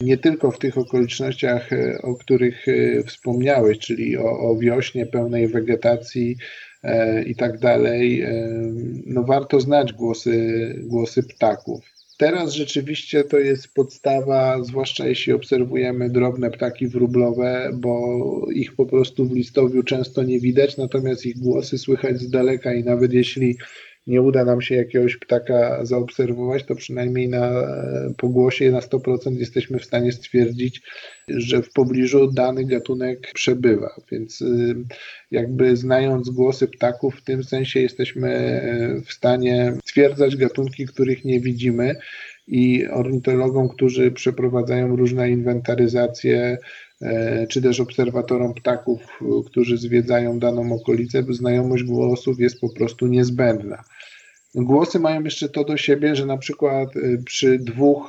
nie 0.00 0.16
tylko 0.16 0.50
w 0.50 0.58
tych 0.58 0.78
okolicznościach, 0.78 1.72
e, 1.72 1.98
o 2.02 2.14
których 2.14 2.68
e, 2.68 3.02
wspomniałeś, 3.02 3.78
czyli 3.78 4.16
o, 4.16 4.38
o 4.38 4.56
wiośnie 4.56 5.06
pełnej 5.06 5.48
wegetacji 5.48 6.36
e, 6.82 7.22
i 7.22 7.36
tak 7.36 7.58
dalej, 7.58 8.24
no 9.06 9.22
warto 9.22 9.60
znać 9.60 9.92
głosy, 9.92 10.74
głosy 10.82 11.22
ptaków. 11.22 11.95
Teraz 12.18 12.52
rzeczywiście 12.52 13.24
to 13.24 13.38
jest 13.38 13.74
podstawa, 13.74 14.62
zwłaszcza 14.62 15.06
jeśli 15.06 15.32
obserwujemy 15.32 16.10
drobne 16.10 16.50
ptaki 16.50 16.88
wróblowe, 16.88 17.70
bo 17.74 18.20
ich 18.54 18.74
po 18.74 18.86
prostu 18.86 19.24
w 19.24 19.32
listowiu 19.32 19.82
często 19.82 20.22
nie 20.22 20.40
widać, 20.40 20.76
natomiast 20.76 21.26
ich 21.26 21.38
głosy 21.38 21.78
słychać 21.78 22.20
z 22.20 22.30
daleka 22.30 22.74
i 22.74 22.84
nawet 22.84 23.12
jeśli 23.12 23.56
nie 24.06 24.22
uda 24.22 24.44
nam 24.44 24.60
się 24.60 24.74
jakiegoś 24.74 25.16
ptaka 25.16 25.84
zaobserwować, 25.84 26.64
to 26.64 26.74
przynajmniej 26.74 27.28
na 27.28 27.50
pogłosie 28.16 28.70
na 28.70 28.80
100% 28.80 29.38
jesteśmy 29.38 29.78
w 29.78 29.84
stanie 29.84 30.12
stwierdzić, 30.12 30.82
że 31.28 31.62
w 31.62 31.72
pobliżu 31.72 32.32
dany 32.32 32.64
gatunek 32.64 33.32
przebywa. 33.34 33.94
Więc 34.12 34.40
y, 34.40 34.74
jakby 35.30 35.76
znając 35.76 36.30
głosy 36.30 36.68
ptaków, 36.68 37.16
w 37.16 37.24
tym 37.24 37.44
sensie 37.44 37.80
jesteśmy 37.80 38.30
y, 38.98 39.02
w 39.02 39.12
stanie 39.12 39.72
stwierdzać 39.84 40.36
gatunki, 40.36 40.86
których 40.86 41.24
nie 41.24 41.40
widzimy. 41.40 41.96
I 42.48 42.86
ornitologom, 42.88 43.68
którzy 43.68 44.10
przeprowadzają 44.10 44.96
różne 44.96 45.30
inwentaryzacje, 45.30 46.58
y, 47.02 47.06
czy 47.48 47.62
też 47.62 47.80
obserwatorom 47.80 48.54
ptaków, 48.54 49.00
którzy 49.46 49.78
zwiedzają 49.78 50.38
daną 50.38 50.72
okolicę, 50.72 51.22
znajomość 51.30 51.84
głosów 51.84 52.40
jest 52.40 52.60
po 52.60 52.68
prostu 52.74 53.06
niezbędna. 53.06 53.84
Głosy 54.56 55.00
mają 55.00 55.24
jeszcze 55.24 55.48
to 55.48 55.64
do 55.64 55.76
siebie, 55.76 56.16
że 56.16 56.26
na 56.26 56.38
przykład 56.38 56.96
y, 56.96 57.22
przy 57.24 57.58
dwóch 57.58 58.08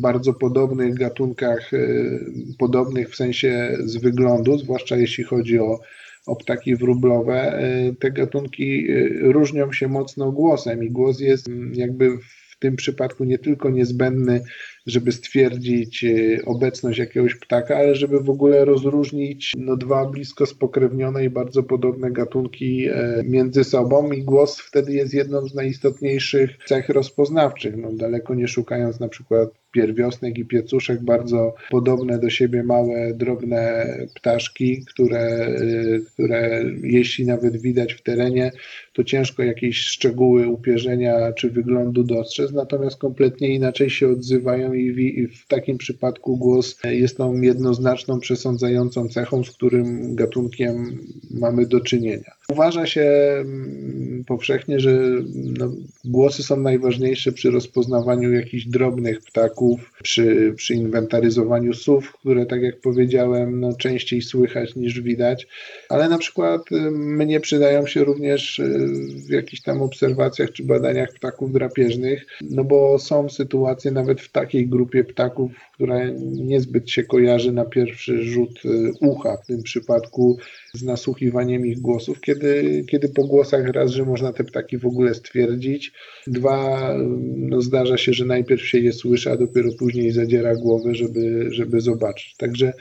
bardzo 0.00 0.34
podobnych 0.34 0.94
gatunkach, 0.94 1.72
y, 1.72 2.20
podobnych 2.58 3.10
w 3.10 3.16
sensie 3.16 3.76
z 3.84 3.96
wyglądu, 3.96 4.58
zwłaszcza 4.58 4.96
jeśli 4.96 5.24
chodzi 5.24 5.58
o, 5.58 5.80
o 6.26 6.36
ptaki 6.36 6.76
wróblowe, 6.76 7.62
y, 7.88 7.94
te 7.94 8.10
gatunki 8.10 8.86
różnią 9.20 9.72
się 9.72 9.88
mocno 9.88 10.32
głosem 10.32 10.84
i 10.84 10.90
głos 10.90 11.20
jest 11.20 11.48
mm, 11.48 11.74
jakby 11.74 12.18
w 12.18 12.58
tym 12.58 12.76
przypadku 12.76 13.24
nie 13.24 13.38
tylko 13.38 13.70
niezbędny 13.70 14.40
żeby 14.86 15.12
stwierdzić 15.12 16.04
e, 16.04 16.44
obecność 16.44 16.98
jakiegoś 16.98 17.34
ptaka, 17.34 17.76
ale 17.76 17.94
żeby 17.94 18.20
w 18.20 18.30
ogóle 18.30 18.64
rozróżnić 18.64 19.52
no, 19.58 19.76
dwa 19.76 20.06
blisko 20.06 20.46
spokrewnione 20.46 21.24
i 21.24 21.30
bardzo 21.30 21.62
podobne 21.62 22.10
gatunki 22.10 22.88
e, 22.88 23.22
między 23.24 23.64
sobą 23.64 24.12
i 24.12 24.22
głos 24.22 24.60
wtedy 24.60 24.92
jest 24.92 25.14
jedną 25.14 25.48
z 25.48 25.54
najistotniejszych 25.54 26.50
cech 26.66 26.88
rozpoznawczych. 26.88 27.76
No, 27.76 27.92
daleko 27.92 28.34
nie 28.34 28.48
szukając 28.48 29.00
na 29.00 29.08
przykład 29.08 29.50
pierwiosnek 29.76 30.38
i 30.38 30.44
piecuszek, 30.44 31.02
bardzo 31.02 31.54
podobne 31.70 32.18
do 32.18 32.30
siebie 32.30 32.62
małe, 32.62 33.14
drobne 33.14 33.86
ptaszki, 34.14 34.84
które, 34.84 35.48
y, 35.48 36.02
które 36.12 36.64
jeśli 36.82 37.26
nawet 37.26 37.56
widać 37.56 37.92
w 37.92 38.02
terenie, 38.02 38.52
to 38.92 39.04
ciężko 39.04 39.42
jakieś 39.42 39.78
szczegóły 39.78 40.48
upierzenia 40.48 41.32
czy 41.32 41.50
wyglądu 41.50 42.04
dostrzec, 42.04 42.52
natomiast 42.52 42.98
kompletnie 42.98 43.54
inaczej 43.54 43.90
się 43.90 44.08
odzywają 44.08 44.72
i 44.76 45.26
w, 45.26 45.46
takim 45.46 45.78
przypadku 45.78 46.36
głos 46.36 46.78
jest 46.84 47.16
tą 47.16 47.40
jednoznaczną, 47.40 48.20
przesądzającą 48.20 49.08
cechą, 49.08 49.44
z 49.44 49.50
którym 49.50 50.14
gatunkiem 50.14 50.98
mamy 51.30 51.66
do 51.66 51.80
czynienia. 51.80 52.35
Uważa 52.52 52.86
się 52.86 53.02
mm, 53.40 54.24
powszechnie, 54.26 54.80
że 54.80 54.90
no, 55.34 55.72
głosy 56.04 56.42
są 56.42 56.56
najważniejsze 56.56 57.32
przy 57.32 57.50
rozpoznawaniu 57.50 58.32
jakichś 58.32 58.64
drobnych 58.64 59.20
ptaków, 59.20 59.92
przy, 60.02 60.52
przy 60.56 60.74
inwentaryzowaniu 60.74 61.74
słów, 61.74 62.12
które, 62.12 62.46
tak 62.46 62.62
jak 62.62 62.80
powiedziałem, 62.80 63.60
no, 63.60 63.72
częściej 63.72 64.22
słychać 64.22 64.76
niż 64.76 65.00
widać, 65.00 65.46
ale 65.88 66.08
na 66.08 66.18
przykład 66.18 66.72
y, 66.72 66.90
mnie 66.90 67.40
przydają 67.40 67.86
się 67.86 68.04
również 68.04 68.58
y, 68.58 68.88
w 69.26 69.30
jakichś 69.30 69.62
tam 69.62 69.82
obserwacjach 69.82 70.52
czy 70.52 70.64
badaniach 70.64 71.12
ptaków 71.12 71.52
drapieżnych, 71.52 72.26
no 72.40 72.64
bo 72.64 72.98
są 72.98 73.28
sytuacje 73.28 73.90
nawet 73.90 74.20
w 74.20 74.32
takiej 74.32 74.68
grupie 74.68 75.04
ptaków, 75.04 75.52
która 75.72 76.00
niezbyt 76.20 76.90
się 76.90 77.04
kojarzy 77.04 77.52
na 77.52 77.64
pierwszy 77.64 78.22
rzut 78.22 78.64
y, 78.64 78.92
ucha, 79.00 79.36
w 79.36 79.46
tym 79.46 79.62
przypadku 79.62 80.38
z 80.76 80.82
nasłuchiwaniem 80.82 81.66
ich 81.66 81.80
głosów, 81.80 82.20
kiedy, 82.20 82.84
kiedy 82.90 83.08
po 83.08 83.24
głosach 83.24 83.68
raz, 83.68 83.90
że 83.90 84.04
można 84.04 84.32
te 84.32 84.44
ptaki 84.44 84.78
w 84.78 84.86
ogóle 84.86 85.14
stwierdzić, 85.14 85.92
dwa, 86.26 86.94
no 87.36 87.60
zdarza 87.60 87.96
się, 87.96 88.12
że 88.12 88.24
najpierw 88.24 88.66
się 88.66 88.78
je 88.78 88.92
słyszy, 88.92 89.30
a 89.30 89.36
dopiero 89.36 89.68
później 89.78 90.10
zadziera 90.10 90.54
głowę, 90.54 90.94
żeby, 90.94 91.48
żeby 91.50 91.80
zobaczyć. 91.80 92.36
Także 92.36 92.72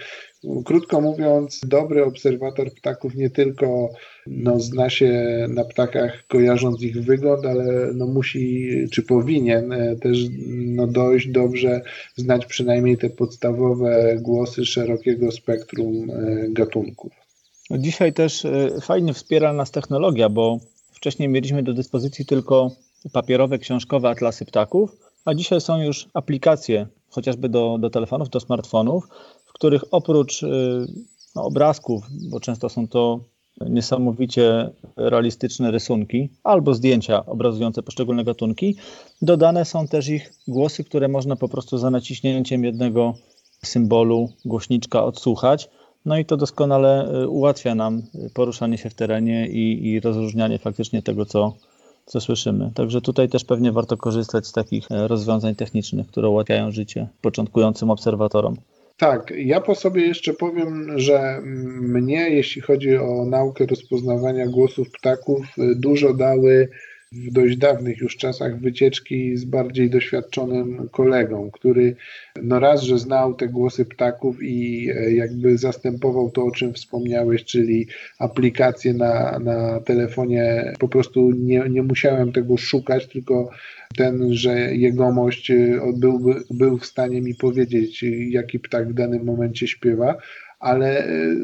krótko 0.65 1.01
mówiąc, 1.01 1.61
dobry 1.67 2.03
obserwator 2.03 2.73
ptaków 2.73 3.15
nie 3.15 3.29
tylko 3.29 3.89
no, 4.27 4.59
zna 4.59 4.89
się 4.89 5.45
na 5.49 5.63
ptakach, 5.63 6.23
kojarząc 6.27 6.81
ich 6.81 7.03
wygląd, 7.03 7.45
ale 7.45 7.93
no, 7.93 8.07
musi, 8.07 8.69
czy 8.91 9.03
powinien 9.03 9.73
e, 9.73 9.95
też 9.95 10.17
no, 10.47 10.87
dojść 10.87 11.27
dobrze, 11.27 11.81
znać 12.15 12.45
przynajmniej 12.45 12.97
te 12.97 13.09
podstawowe 13.09 14.17
głosy 14.21 14.65
szerokiego 14.65 15.31
spektrum 15.31 16.09
e, 16.11 16.49
gatunków. 16.49 17.24
Dzisiaj 17.71 18.13
też 18.13 18.45
e, 18.45 18.81
fajnie 18.81 19.13
wspiera 19.13 19.53
nas 19.53 19.71
technologia, 19.71 20.29
bo 20.29 20.57
wcześniej 20.91 21.29
mieliśmy 21.29 21.63
do 21.63 21.73
dyspozycji 21.73 22.25
tylko 22.25 22.71
papierowe, 23.13 23.59
książkowe 23.59 24.09
atlasy 24.09 24.45
ptaków, 24.45 24.97
a 25.25 25.33
dzisiaj 25.33 25.61
są 25.61 25.81
już 25.81 26.07
aplikacje, 26.13 26.87
chociażby 27.09 27.49
do, 27.49 27.77
do 27.77 27.89
telefonów, 27.89 28.29
do 28.29 28.39
smartfonów, 28.39 29.07
w 29.45 29.53
których 29.53 29.83
oprócz 29.91 30.41
no, 31.35 31.43
obrazków, 31.43 32.03
bo 32.29 32.39
często 32.39 32.69
są 32.69 32.87
to 32.87 33.19
niesamowicie 33.61 34.69
realistyczne 34.97 35.71
rysunki 35.71 36.29
albo 36.43 36.73
zdjęcia 36.73 37.25
obrazujące 37.25 37.83
poszczególne 37.83 38.23
gatunki. 38.23 38.75
Dodane 39.21 39.65
są 39.65 39.87
też 39.87 40.07
ich 40.07 40.33
głosy, 40.47 40.83
które 40.83 41.07
można 41.07 41.35
po 41.35 41.49
prostu 41.49 41.77
za 41.77 41.89
naciśnięciem 41.89 42.63
jednego 42.63 43.13
symbolu 43.63 44.29
głośniczka 44.45 45.03
odsłuchać. 45.03 45.69
No 46.05 46.17
i 46.17 46.25
to 46.25 46.37
doskonale 46.37 47.11
y, 47.23 47.27
ułatwia 47.27 47.75
nam 47.75 48.01
poruszanie 48.33 48.77
się 48.77 48.89
w 48.89 48.93
terenie 48.93 49.47
i, 49.47 49.87
i 49.87 49.99
rozróżnianie 49.99 50.59
faktycznie 50.59 51.01
tego, 51.01 51.25
co, 51.25 51.55
co 52.05 52.21
słyszymy. 52.21 52.71
Także 52.75 53.01
tutaj 53.01 53.29
też 53.29 53.45
pewnie 53.45 53.71
warto 53.71 53.97
korzystać 53.97 54.47
z 54.47 54.51
takich 54.51 54.91
e, 54.91 55.07
rozwiązań 55.07 55.55
technicznych, 55.55 56.07
które 56.07 56.29
ułatwiają 56.29 56.71
życie 56.71 57.07
początkującym 57.21 57.91
obserwatorom. 57.91 58.55
Tak, 58.97 59.33
ja 59.37 59.61
po 59.61 59.75
sobie 59.75 60.07
jeszcze 60.07 60.33
powiem, 60.33 60.99
że 60.99 61.41
mnie, 61.81 62.29
jeśli 62.29 62.61
chodzi 62.61 62.97
o 62.97 63.25
naukę 63.25 63.65
rozpoznawania 63.65 64.47
głosów 64.47 64.91
ptaków, 64.91 65.45
dużo 65.75 66.13
dały 66.13 66.69
w 67.15 67.31
dość 67.31 67.57
dawnych 67.57 67.97
już 67.97 68.17
czasach 68.17 68.59
wycieczki 68.59 69.37
z 69.37 69.45
bardziej 69.45 69.89
doświadczonym 69.89 70.89
kolegą, 70.91 71.51
który 71.51 71.95
no 72.43 72.59
raz, 72.59 72.81
że 72.81 72.99
znał 72.99 73.33
te 73.33 73.47
głosy 73.47 73.85
ptaków 73.85 74.43
i 74.43 74.89
e, 74.89 75.11
jakby 75.11 75.57
zastępował 75.57 76.31
to, 76.31 76.45
o 76.45 76.51
czym 76.51 76.73
wspomniałeś, 76.73 77.43
czyli 77.43 77.87
aplikacje 78.19 78.93
na, 78.93 79.39
na 79.39 79.79
telefonie. 79.79 80.73
Po 80.79 80.87
prostu 80.87 81.31
nie, 81.31 81.63
nie 81.69 81.83
musiałem 81.83 82.31
tego 82.31 82.57
szukać, 82.57 83.07
tylko 83.07 83.49
ten, 83.97 84.33
że 84.33 84.75
jegomość 84.75 85.51
e, 85.51 85.79
byłby, 85.97 86.35
był 86.51 86.77
w 86.77 86.85
stanie 86.85 87.21
mi 87.21 87.35
powiedzieć, 87.35 88.05
jaki 88.29 88.59
ptak 88.59 88.89
w 88.89 88.93
danym 88.93 89.23
momencie 89.23 89.67
śpiewa 89.67 90.17
ale 90.59 91.07
y, 91.07 91.35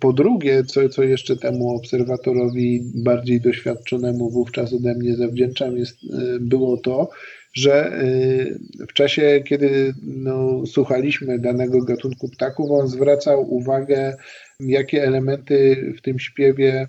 po 0.00 0.12
drugie, 0.12 0.64
co, 0.64 0.88
co 0.88 1.02
jeszcze 1.02 1.36
temu 1.36 1.76
obserwatorowi 1.76 2.82
bardziej 2.94 3.40
doświadczonemu 3.40 4.30
wówczas 4.30 4.72
ode 4.72 4.94
mnie 4.94 5.16
zawdzięczam, 5.16 5.76
jest, 5.76 6.04
y, 6.04 6.40
było 6.40 6.76
to, 6.76 7.10
że 7.54 8.02
y, 8.02 8.58
w 8.88 8.92
czasie, 8.92 9.42
kiedy 9.46 9.94
no, 10.02 10.66
słuchaliśmy 10.66 11.38
danego 11.38 11.82
gatunku 11.82 12.28
ptaków, 12.28 12.70
on 12.70 12.88
zwracał 12.88 13.54
uwagę, 13.54 14.16
jakie 14.60 15.04
elementy 15.04 15.76
w 15.98 16.00
tym 16.00 16.18
śpiewie 16.18 16.88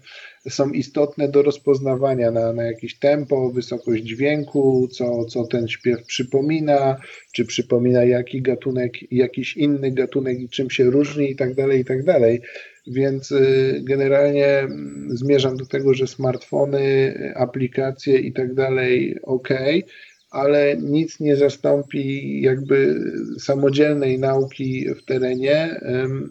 są 0.50 0.72
istotne 0.72 1.28
do 1.28 1.42
rozpoznawania 1.42 2.32
na, 2.32 2.54
na 2.54 2.64
jakieś 2.64 3.00
tempo, 3.00 3.52
wysokość 3.52 4.04
dźwięku, 4.04 4.88
co, 4.88 5.26
co 5.26 5.48
ten 5.48 5.68
śpiew 5.68 6.04
przypomina, 6.06 6.98
czy 7.32 7.46
przypomina 7.46 8.04
jaki 8.04 8.42
gatunek, 8.42 9.12
jakiś 9.12 9.58
inny 9.58 9.92
gatunek 9.92 10.40
i 10.40 10.50
czym 10.50 10.70
się 10.70 10.84
różni 10.84 11.32
i 11.32 11.36
tak 11.36 11.56
dalej, 11.56 11.82
i 11.82 11.86
tak 11.86 12.04
dalej. 12.04 12.42
Więc 12.88 13.32
y, 13.32 13.82
generalnie 13.84 14.48
mm, 14.48 15.08
zmierzam 15.18 15.58
do 15.58 15.66
tego, 15.66 15.94
że 15.94 16.08
smartfony, 16.08 17.14
aplikacje 17.36 18.18
i 18.20 18.34
tak 18.34 18.54
dalej, 18.54 19.18
ok, 19.24 19.50
ale 20.32 20.78
nic 20.78 21.20
nie 21.20 21.36
zastąpi 21.36 22.42
jakby 22.42 23.02
samodzielnej 23.40 24.20
nauki 24.20 24.86
w 24.96 25.06
terenie. 25.06 25.80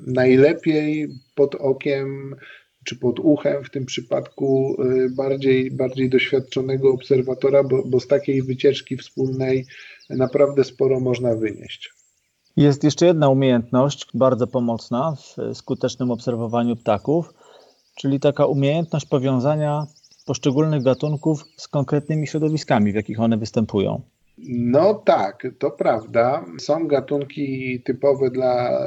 Najlepiej 0.06 1.08
pod 1.34 1.54
okiem 1.54 2.36
czy 2.84 2.96
pod 2.96 3.20
uchem 3.20 3.64
w 3.64 3.70
tym 3.70 3.86
przypadku 3.86 4.76
y, 4.82 5.10
bardziej, 5.10 5.70
bardziej 5.70 6.10
doświadczonego 6.10 6.92
obserwatora, 6.92 7.62
bo, 7.64 7.82
bo 7.86 8.00
z 8.00 8.06
takiej 8.06 8.42
wycieczki 8.42 8.96
wspólnej 8.96 9.66
naprawdę 10.10 10.64
sporo 10.64 11.00
można 11.00 11.34
wynieść. 11.34 11.90
Jest 12.56 12.84
jeszcze 12.84 13.06
jedna 13.06 13.28
umiejętność 13.28 14.06
bardzo 14.14 14.46
pomocna 14.46 15.16
w 15.16 15.56
skutecznym 15.56 16.10
obserwowaniu 16.10 16.76
ptaków, 16.76 17.34
czyli 17.94 18.20
taka 18.20 18.46
umiejętność 18.46 19.06
powiązania 19.06 19.86
poszczególnych 20.26 20.82
gatunków 20.82 21.44
z 21.56 21.68
konkretnymi 21.68 22.26
środowiskami, 22.26 22.92
w 22.92 22.94
jakich 22.94 23.20
one 23.20 23.36
występują. 23.36 24.02
No 24.38 24.94
tak, 24.94 25.46
to 25.58 25.70
prawda. 25.70 26.44
Są 26.58 26.86
gatunki 26.86 27.80
typowe 27.84 28.30
dla 28.30 28.80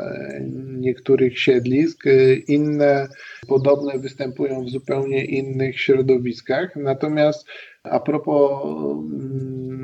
niektórych 0.78 1.40
siedlisk, 1.40 2.04
inne 2.48 3.08
podobne 3.48 4.00
występują 4.00 4.66
w 4.66 4.70
zupełnie 4.70 5.26
innych 5.26 5.80
środowiskach. 5.82 6.76
Natomiast 6.76 7.48
a 7.84 8.00
propos 8.00 8.62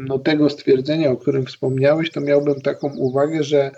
no, 0.07 0.19
tego 0.19 0.49
stwierdzenia, 0.49 1.11
o 1.11 1.17
którym 1.17 1.45
wspomniałeś, 1.45 2.11
to 2.11 2.21
miałbym 2.21 2.61
taką 2.61 2.95
uwagę, 2.97 3.43
że 3.43 3.71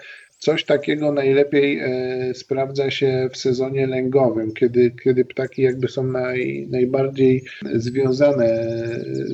Coś 0.44 0.66
takiego 0.66 1.12
najlepiej 1.12 1.80
e, 1.80 2.34
sprawdza 2.34 2.91
się 2.91 3.30
w 3.32 3.38
sezonie 3.38 3.88
lęgowym, 3.88 4.54
kiedy, 4.54 4.91
kiedy 5.04 5.26
ptaki 5.26 5.62
jakby 5.62 5.88
są 5.88 6.04
naj, 6.04 6.68
najbardziej 6.72 7.44
związane 7.74 8.66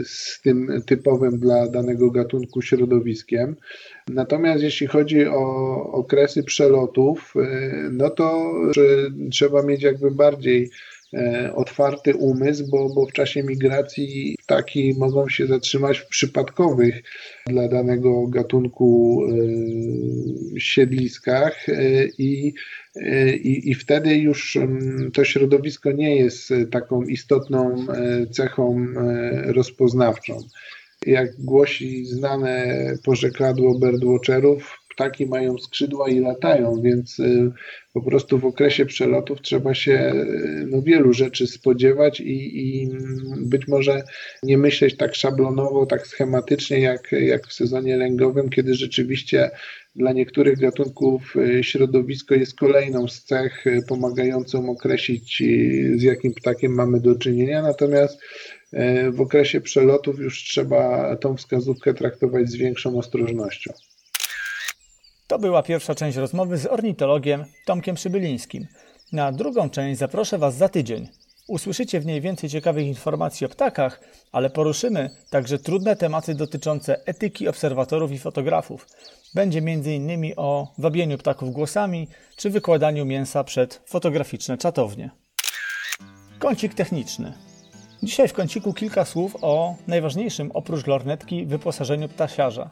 z 0.03 0.41
tym 0.41 0.81
typowym 0.85 1.39
dla 1.39 1.67
danego 1.67 2.11
gatunku 2.11 2.61
środowiskiem. 2.61 3.55
Natomiast 4.07 4.63
jeśli 4.63 4.87
chodzi 4.87 5.27
o 5.27 5.75
okresy 5.91 6.43
przelotów, 6.43 7.33
e, 7.35 7.89
no 7.91 8.09
to 8.09 8.51
trzeba 9.31 9.63
mieć 9.63 9.83
jakby 9.83 10.11
bardziej 10.11 10.63
E, 10.65 10.98
otwarty 11.55 12.15
umysł, 12.15 12.67
bo, 12.71 12.89
bo 12.89 13.05
w 13.05 13.11
czasie 13.13 13.43
migracji 13.43 14.35
ptaki 14.39 14.93
mogą 14.97 15.29
się 15.29 15.47
zatrzymać 15.47 15.99
w 15.99 16.07
przypadkowych 16.07 17.03
dla 17.47 17.67
danego 17.67 18.27
gatunku 18.27 19.21
e, 20.55 20.59
siedliskach 20.59 21.69
e, 21.69 22.05
i, 22.17 22.53
i, 23.43 23.69
i 23.69 23.75
wtedy 23.75 24.17
już 24.17 24.57
to 25.13 25.23
środowisko 25.23 25.91
nie 25.91 26.15
jest 26.15 26.53
taką 26.71 27.03
istotną 27.03 27.85
cechą 28.31 28.85
rozpoznawczą. 29.45 30.37
Jak 31.05 31.41
głosi 31.41 32.05
znane 32.05 32.75
pożekladło 33.03 33.79
birdwatcherów, 33.79 34.78
ptaki 34.99 35.25
mają 35.25 35.57
skrzydła 35.57 36.09
i 36.09 36.19
latają, 36.19 36.81
więc 36.81 37.19
y, 37.19 37.51
po 37.93 38.01
prostu 38.01 38.39
w 38.39 38.45
okresie 38.45 38.85
przelotów 38.85 39.41
trzeba 39.41 39.73
się 39.73 40.13
y, 40.13 40.65
no, 40.69 40.81
wielu 40.81 41.13
rzeczy 41.13 41.47
spodziewać 41.47 42.19
i, 42.19 42.59
i 42.59 42.89
być 43.37 43.67
może 43.67 44.03
nie 44.43 44.57
myśleć 44.57 44.97
tak 44.97 45.15
szablonowo, 45.15 45.85
tak 45.85 46.07
schematycznie 46.07 46.79
jak, 46.79 47.11
jak 47.11 47.47
w 47.47 47.53
sezonie 47.53 47.97
lęgowym, 47.97 48.49
kiedy 48.49 48.73
rzeczywiście 48.73 49.51
dla 49.95 50.11
niektórych 50.11 50.59
gatunków 50.59 51.35
y, 51.35 51.63
środowisko 51.63 52.35
jest 52.35 52.55
kolejną 52.55 53.07
z 53.07 53.23
cech 53.23 53.65
pomagającą 53.87 54.69
określić, 54.69 55.43
z 55.95 56.01
jakim 56.01 56.33
ptakiem 56.33 56.71
mamy 56.71 56.99
do 56.99 57.15
czynienia. 57.15 57.61
Natomiast 57.61 58.21
w 59.11 59.21
okresie 59.21 59.61
przelotów 59.61 60.19
już 60.19 60.43
trzeba 60.43 61.15
tą 61.15 61.37
wskazówkę 61.37 61.93
traktować 61.93 62.49
z 62.49 62.55
większą 62.55 62.97
ostrożnością. 62.97 63.73
To 65.29 65.39
była 65.39 65.63
pierwsza 65.63 65.95
część 65.95 66.17
rozmowy 66.17 66.57
z 66.57 66.65
ornitologiem 66.65 67.45
Tomkiem 67.65 67.95
Przybylińskim. 67.95 68.67
Na 69.11 69.31
drugą 69.31 69.69
część 69.69 69.99
zaproszę 69.99 70.37
Was 70.37 70.55
za 70.55 70.69
tydzień. 70.69 71.07
Usłyszycie 71.47 71.99
w 71.99 72.05
niej 72.05 72.21
więcej 72.21 72.49
ciekawych 72.49 72.87
informacji 72.87 73.45
o 73.45 73.49
ptakach, 73.49 74.01
ale 74.31 74.49
poruszymy 74.49 75.09
także 75.29 75.59
trudne 75.59 75.95
tematy 75.95 76.35
dotyczące 76.35 77.05
etyki 77.05 77.47
obserwatorów 77.47 78.11
i 78.11 78.19
fotografów. 78.19 78.87
Będzie 79.33 79.59
m.in. 79.59 80.33
o 80.37 80.73
wabieniu 80.77 81.17
ptaków 81.17 81.51
głosami 81.51 82.07
czy 82.37 82.49
wykładaniu 82.49 83.05
mięsa 83.05 83.43
przed 83.43 83.81
fotograficzne 83.85 84.57
czatownie. 84.57 85.09
Kącik 86.39 86.73
techniczny. 86.73 87.33
Dzisiaj 88.03 88.27
w 88.27 88.33
kąciku 88.33 88.73
kilka 88.73 89.05
słów 89.05 89.37
o 89.41 89.75
najważniejszym 89.87 90.51
oprócz 90.53 90.87
lornetki 90.87 91.45
wyposażeniu 91.45 92.09
ptasiarza. 92.09 92.69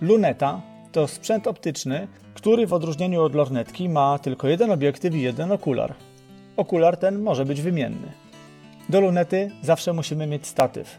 Luneta 0.00 0.77
to 0.92 1.08
sprzęt 1.08 1.46
optyczny, 1.46 2.08
który 2.34 2.66
w 2.66 2.72
odróżnieniu 2.72 3.22
od 3.22 3.34
lornetki 3.34 3.88
ma 3.88 4.18
tylko 4.18 4.48
jeden 4.48 4.70
obiektyw 4.70 5.14
i 5.14 5.22
jeden 5.22 5.52
okular. 5.52 5.94
Okular 6.56 6.96
ten 6.96 7.22
może 7.22 7.44
być 7.44 7.62
wymienny. 7.62 8.12
Do 8.88 9.00
lunety 9.00 9.50
zawsze 9.62 9.92
musimy 9.92 10.26
mieć 10.26 10.46
statyw. 10.46 10.98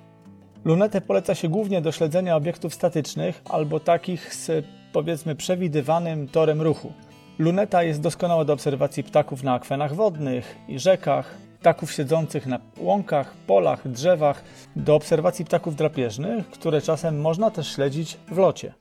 Lunetę 0.65 1.01
poleca 1.01 1.35
się 1.35 1.49
głównie 1.49 1.81
do 1.81 1.91
śledzenia 1.91 2.35
obiektów 2.35 2.73
statycznych 2.73 3.41
albo 3.49 3.79
takich 3.79 4.35
z 4.35 4.65
powiedzmy 4.93 5.35
przewidywanym 5.35 6.27
torem 6.27 6.61
ruchu. 6.61 6.93
Luneta 7.39 7.83
jest 7.83 8.01
doskonała 8.01 8.45
do 8.45 8.53
obserwacji 8.53 9.03
ptaków 9.03 9.43
na 9.43 9.53
akwenach 9.53 9.95
wodnych 9.95 10.55
i 10.67 10.79
rzekach, 10.79 11.37
ptaków 11.59 11.91
siedzących 11.91 12.45
na 12.45 12.59
łąkach, 12.77 13.33
polach, 13.47 13.87
drzewach, 13.87 14.43
do 14.75 14.95
obserwacji 14.95 15.45
ptaków 15.45 15.75
drapieżnych, 15.75 16.49
które 16.49 16.81
czasem 16.81 17.21
można 17.21 17.51
też 17.51 17.67
śledzić 17.67 18.17
w 18.31 18.37
locie. 18.37 18.73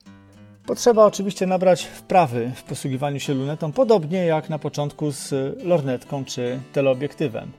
Potrzeba 0.69 1.07
oczywiście 1.07 1.47
nabrać 1.47 1.85
wprawy 1.85 2.53
w 2.55 2.63
posługiwaniu 2.63 3.21
się 3.21 3.35
lunetą, 3.35 3.73
podobnie 3.73 4.19
jak 4.19 4.51
na 4.51 4.59
początku 4.59 5.11
z 5.11 5.33
lornetką 5.65 6.25
czy 6.25 6.61
teleobiektywem. 6.73 7.53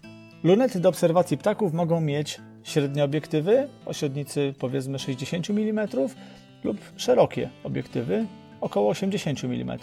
Lunety 0.43 0.80
do 0.80 0.89
obserwacji 0.89 1.38
ptaków 1.38 1.74
mogą 1.74 2.01
mieć 2.01 2.41
średnie 2.64 3.03
obiektywy 3.03 3.68
o 3.86 3.93
średnicy 3.93 4.53
powiedzmy 4.60 4.99
60 4.99 5.49
mm 5.49 5.88
lub 6.64 6.78
szerokie 6.95 7.49
obiektywy 7.64 8.26
około 8.62 8.89
80 8.89 9.43
mm. 9.43 9.80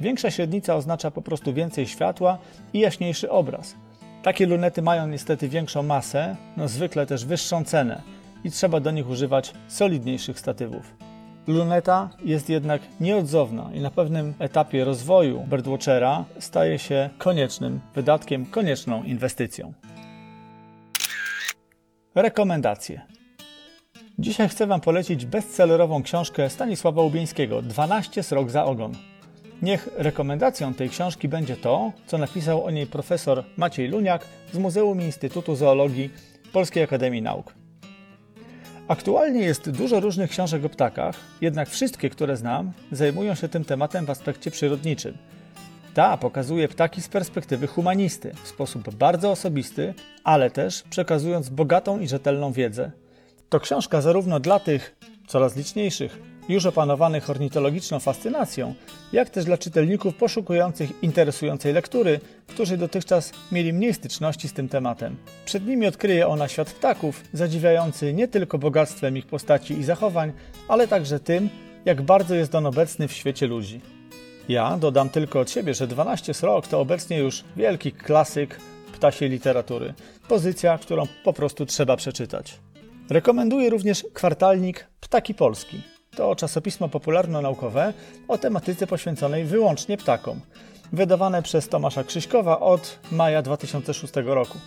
Większa 0.00 0.30
średnica 0.30 0.76
oznacza 0.76 1.10
po 1.10 1.22
prostu 1.22 1.54
więcej 1.54 1.86
światła 1.86 2.38
i 2.72 2.78
jaśniejszy 2.78 3.30
obraz. 3.30 3.74
Takie 4.22 4.46
lunety 4.46 4.82
mają 4.82 5.06
niestety 5.06 5.48
większą 5.48 5.82
masę, 5.82 6.36
no 6.56 6.68
zwykle 6.68 7.06
też 7.06 7.24
wyższą 7.24 7.64
cenę 7.64 8.02
i 8.44 8.50
trzeba 8.50 8.80
do 8.80 8.90
nich 8.90 9.08
używać 9.08 9.52
solidniejszych 9.68 10.38
statywów. 10.38 11.09
Luneta 11.46 12.10
jest 12.24 12.48
jednak 12.48 12.82
nieodzowna 13.00 13.70
i 13.74 13.80
na 13.80 13.90
pewnym 13.90 14.34
etapie 14.38 14.84
rozwoju 14.84 15.46
birdwatchera 15.50 16.24
staje 16.38 16.78
się 16.78 17.10
koniecznym 17.18 17.80
wydatkiem, 17.94 18.46
konieczną 18.46 19.02
inwestycją. 19.02 19.72
Rekomendacje. 22.14 23.00
Dzisiaj 24.18 24.48
chcę 24.48 24.66
Wam 24.66 24.80
polecić 24.80 25.26
bestsellerową 25.26 26.02
książkę 26.02 26.50
Stanisława 26.50 27.02
Łubieńskiego 27.02 27.62
12 27.62 28.22
srok 28.22 28.50
za 28.50 28.64
ogon. 28.64 28.92
Niech 29.62 29.88
rekomendacją 29.96 30.74
tej 30.74 30.90
książki 30.90 31.28
będzie 31.28 31.56
to, 31.56 31.92
co 32.06 32.18
napisał 32.18 32.64
o 32.64 32.70
niej 32.70 32.86
profesor 32.86 33.44
Maciej 33.56 33.88
Luniak 33.88 34.26
z 34.52 34.58
Muzeum 34.58 35.00
Instytutu 35.00 35.56
Zoologii 35.56 36.10
Polskiej 36.52 36.82
Akademii 36.82 37.22
Nauk. 37.22 37.59
Aktualnie 38.90 39.40
jest 39.40 39.70
dużo 39.70 40.00
różnych 40.00 40.30
książek 40.30 40.64
o 40.64 40.68
ptakach, 40.68 41.16
jednak 41.40 41.68
wszystkie, 41.68 42.10
które 42.10 42.36
znam, 42.36 42.72
zajmują 42.92 43.34
się 43.34 43.48
tym 43.48 43.64
tematem 43.64 44.06
w 44.06 44.10
aspekcie 44.10 44.50
przyrodniczym. 44.50 45.18
Ta 45.94 46.16
pokazuje 46.16 46.68
ptaki 46.68 47.02
z 47.02 47.08
perspektywy 47.08 47.66
humanisty, 47.66 48.32
w 48.42 48.48
sposób 48.48 48.94
bardzo 48.94 49.30
osobisty, 49.30 49.94
ale 50.24 50.50
też 50.50 50.82
przekazując 50.82 51.48
bogatą 51.48 52.00
i 52.00 52.08
rzetelną 52.08 52.52
wiedzę. 52.52 52.90
To 53.48 53.60
książka 53.60 54.00
zarówno 54.00 54.40
dla 54.40 54.60
tych, 54.60 54.96
coraz 55.26 55.56
liczniejszych, 55.56 56.18
już 56.52 56.66
opanowanych 56.66 57.30
ornitologiczną 57.30 58.00
fascynacją, 58.00 58.74
jak 59.12 59.30
też 59.30 59.44
dla 59.44 59.58
czytelników 59.58 60.14
poszukujących 60.14 61.02
interesującej 61.02 61.72
lektury, 61.72 62.20
którzy 62.46 62.76
dotychczas 62.76 63.32
mieli 63.52 63.72
mniej 63.72 63.94
styczności 63.94 64.48
z 64.48 64.52
tym 64.52 64.68
tematem. 64.68 65.16
Przed 65.44 65.66
nimi 65.66 65.86
odkryje 65.86 66.28
ona 66.28 66.48
świat 66.48 66.70
ptaków, 66.70 67.24
zadziwiający 67.32 68.12
nie 68.12 68.28
tylko 68.28 68.58
bogactwem 68.58 69.16
ich 69.16 69.26
postaci 69.26 69.78
i 69.78 69.84
zachowań, 69.84 70.32
ale 70.68 70.88
także 70.88 71.20
tym, 71.20 71.48
jak 71.84 72.02
bardzo 72.02 72.34
jest 72.34 72.54
on 72.54 72.66
obecny 72.66 73.08
w 73.08 73.12
świecie 73.12 73.46
ludzi. 73.46 73.80
Ja 74.48 74.76
dodam 74.76 75.08
tylko 75.08 75.40
od 75.40 75.50
siebie, 75.50 75.74
że 75.74 75.86
12 75.86 76.34
Srok 76.34 76.66
to 76.66 76.80
obecnie 76.80 77.18
już 77.18 77.44
wielki 77.56 77.92
klasyk 77.92 78.60
ptasiej 78.92 79.30
literatury. 79.30 79.94
Pozycja, 80.28 80.78
którą 80.78 81.06
po 81.24 81.32
prostu 81.32 81.66
trzeba 81.66 81.96
przeczytać. 81.96 82.58
Rekomenduję 83.10 83.70
również 83.70 84.06
kwartalnik 84.14 84.86
Ptaki 85.00 85.34
Polski. 85.34 85.82
To 86.16 86.36
czasopismo 86.36 86.88
popularno-naukowe 86.88 87.92
o 88.28 88.38
tematyce 88.38 88.86
poświęconej 88.86 89.44
wyłącznie 89.44 89.96
ptakom. 89.96 90.40
Wydawane 90.92 91.42
przez 91.42 91.68
Tomasza 91.68 92.04
Krzyśkowa 92.04 92.60
od 92.60 92.98
maja 93.12 93.42
2006 93.42 94.14
roku. 94.24 94.58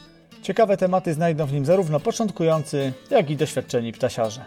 Ciekawe 0.42 0.78
tematy 0.78 1.14
znajdą 1.14 1.46
w 1.46 1.54
nim 1.54 1.66
zarówno 1.66 2.00
początkujący, 2.00 2.94
jak 3.10 3.30
i 3.30 3.36
doświadczeni 3.36 3.92
ptasiarze. 3.92 4.46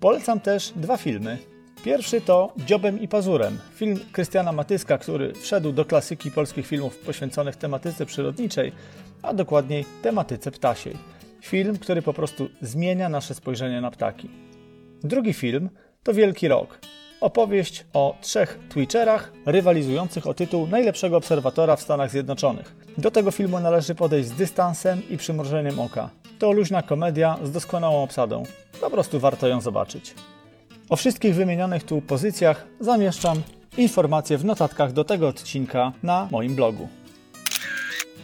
Polecam 0.00 0.40
też 0.40 0.72
dwa 0.76 0.96
filmy. 0.96 1.38
Pierwszy 1.84 2.20
to 2.20 2.52
Dziobem 2.56 3.00
i 3.00 3.08
Pazurem, 3.08 3.58
film 3.74 4.00
Krystiana 4.12 4.52
Matyska, 4.52 4.98
który 4.98 5.34
wszedł 5.34 5.72
do 5.72 5.84
klasyki 5.84 6.30
polskich 6.30 6.66
filmów 6.66 6.98
poświęconych 6.98 7.56
tematyce 7.56 8.06
przyrodniczej, 8.06 8.72
a 9.22 9.34
dokładniej 9.34 9.84
tematyce 10.02 10.50
ptasiej. 10.50 10.96
Film, 11.40 11.78
który 11.78 12.02
po 12.02 12.12
prostu 12.12 12.48
zmienia 12.60 13.08
nasze 13.08 13.34
spojrzenie 13.34 13.80
na 13.80 13.90
ptaki. 13.90 14.30
Drugi 15.02 15.32
film 15.32 15.70
to 16.02 16.14
Wielki 16.14 16.48
Rok. 16.48 16.78
Opowieść 17.20 17.84
o 17.92 18.16
trzech 18.20 18.58
Twitcherach 18.68 19.32
rywalizujących 19.46 20.26
o 20.26 20.34
tytuł 20.34 20.66
najlepszego 20.66 21.16
obserwatora 21.16 21.76
w 21.76 21.82
Stanach 21.82 22.10
Zjednoczonych. 22.10 22.74
Do 22.98 23.10
tego 23.10 23.30
filmu 23.30 23.60
należy 23.60 23.94
podejść 23.94 24.28
z 24.28 24.32
dystansem 24.32 25.02
i 25.10 25.16
przymrużeniem 25.16 25.80
oka. 25.80 26.10
To 26.38 26.52
luźna 26.52 26.82
komedia 26.82 27.38
z 27.42 27.50
doskonałą 27.50 28.02
obsadą. 28.02 28.42
Po 28.80 28.90
prostu 28.90 29.20
warto 29.20 29.48
ją 29.48 29.60
zobaczyć. 29.60 30.14
O 30.88 30.96
wszystkich 30.96 31.34
wymienionych 31.34 31.84
tu 31.84 32.00
pozycjach 32.00 32.66
zamieszczam 32.80 33.42
informacje 33.76 34.38
w 34.38 34.44
notatkach 34.44 34.92
do 34.92 35.04
tego 35.04 35.28
odcinka 35.28 35.92
na 36.02 36.28
moim 36.30 36.54
blogu. 36.54 36.88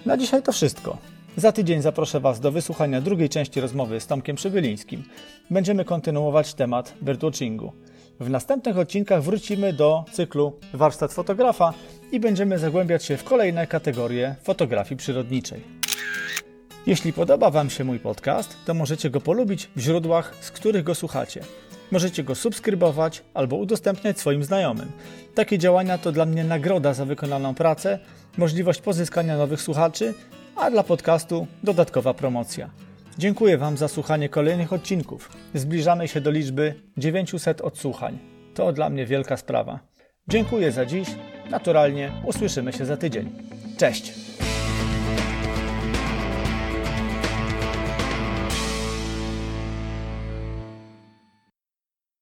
Na 0.07 0.17
dzisiaj 0.17 0.43
to 0.43 0.53
wszystko. 0.53 0.99
Za 1.39 1.53
tydzień 1.53 1.83
zaproszę 1.83 2.21
Was 2.21 2.41
do 2.41 2.53
wysłuchania 2.53 3.01
drugiej 3.01 3.29
części 3.29 3.61
rozmowy 3.61 4.01
z 4.01 4.07
Tomkiem 4.07 4.37
Przybylińskim. 4.37 5.03
Będziemy 5.51 5.85
kontynuować 5.85 6.55
temat 6.55 6.95
birdwatchingu. 7.03 7.73
W 8.21 8.31
następnych 8.31 8.79
odcinkach 8.79 9.23
wrócimy 9.23 9.73
do 9.73 10.05
cyklu 10.13 10.53
Warsztat 10.75 11.13
fotografa 11.13 11.73
i 12.13 12.21
będziemy 12.21 12.59
zagłębiać 12.59 13.05
się 13.05 13.17
w 13.17 13.25
kolejne 13.25 13.67
kategorie 13.67 14.35
fotografii 14.43 14.99
przyrodniczej. 14.99 15.61
Jeśli 16.87 17.13
podoba 17.13 17.51
Wam 17.51 17.71
się 17.71 17.85
mój 17.85 17.99
podcast, 17.99 18.57
to 18.67 18.75
możecie 18.75 19.11
go 19.11 19.21
polubić 19.21 19.71
w 19.77 19.81
źródłach, 19.81 20.35
z 20.41 20.51
których 20.51 20.85
go 20.85 20.95
słuchacie. 20.95 21.41
Możecie 21.91 22.25
go 22.25 22.35
subskrybować 22.35 23.23
albo 23.35 23.57
udostępniać 23.57 24.19
swoim 24.19 24.45
znajomym. 24.45 24.93
Takie 25.35 25.59
działania 25.59 25.99
to 25.99 26.13
dla 26.13 26.27
mnie 26.27 26.45
nagroda 26.45 26.95
za 26.95 27.05
wykonaną 27.05 27.55
pracę, 27.55 27.99
możliwość 28.37 28.81
pozyskania 28.81 29.37
nowych 29.37 29.63
słuchaczy 29.63 30.15
a 30.59 30.71
dla 30.71 30.83
podcastu 30.83 31.47
dodatkowa 31.63 32.15
promocja. 32.15 32.71
Dziękuję 33.19 33.59
Wam 33.59 33.77
za 33.77 33.89
słuchanie 33.89 34.29
kolejnych 34.29 34.73
odcinków. 34.73 35.31
Zbliżamy 35.55 36.09
się 36.09 36.21
do 36.21 36.31
liczby 36.31 36.75
900 36.97 37.61
odsłuchań. 37.61 38.19
To 38.55 38.73
dla 38.73 38.91
mnie 38.91 39.07
wielka 39.07 39.37
sprawa. 39.37 39.79
Dziękuję 40.29 40.73
za 40.73 40.87
dziś. 40.87 41.09
Naturalnie 41.51 42.13
usłyszymy 42.25 42.73
się 42.73 42.87
za 42.87 42.97
tydzień. 42.97 43.31
Cześć! 43.77 44.28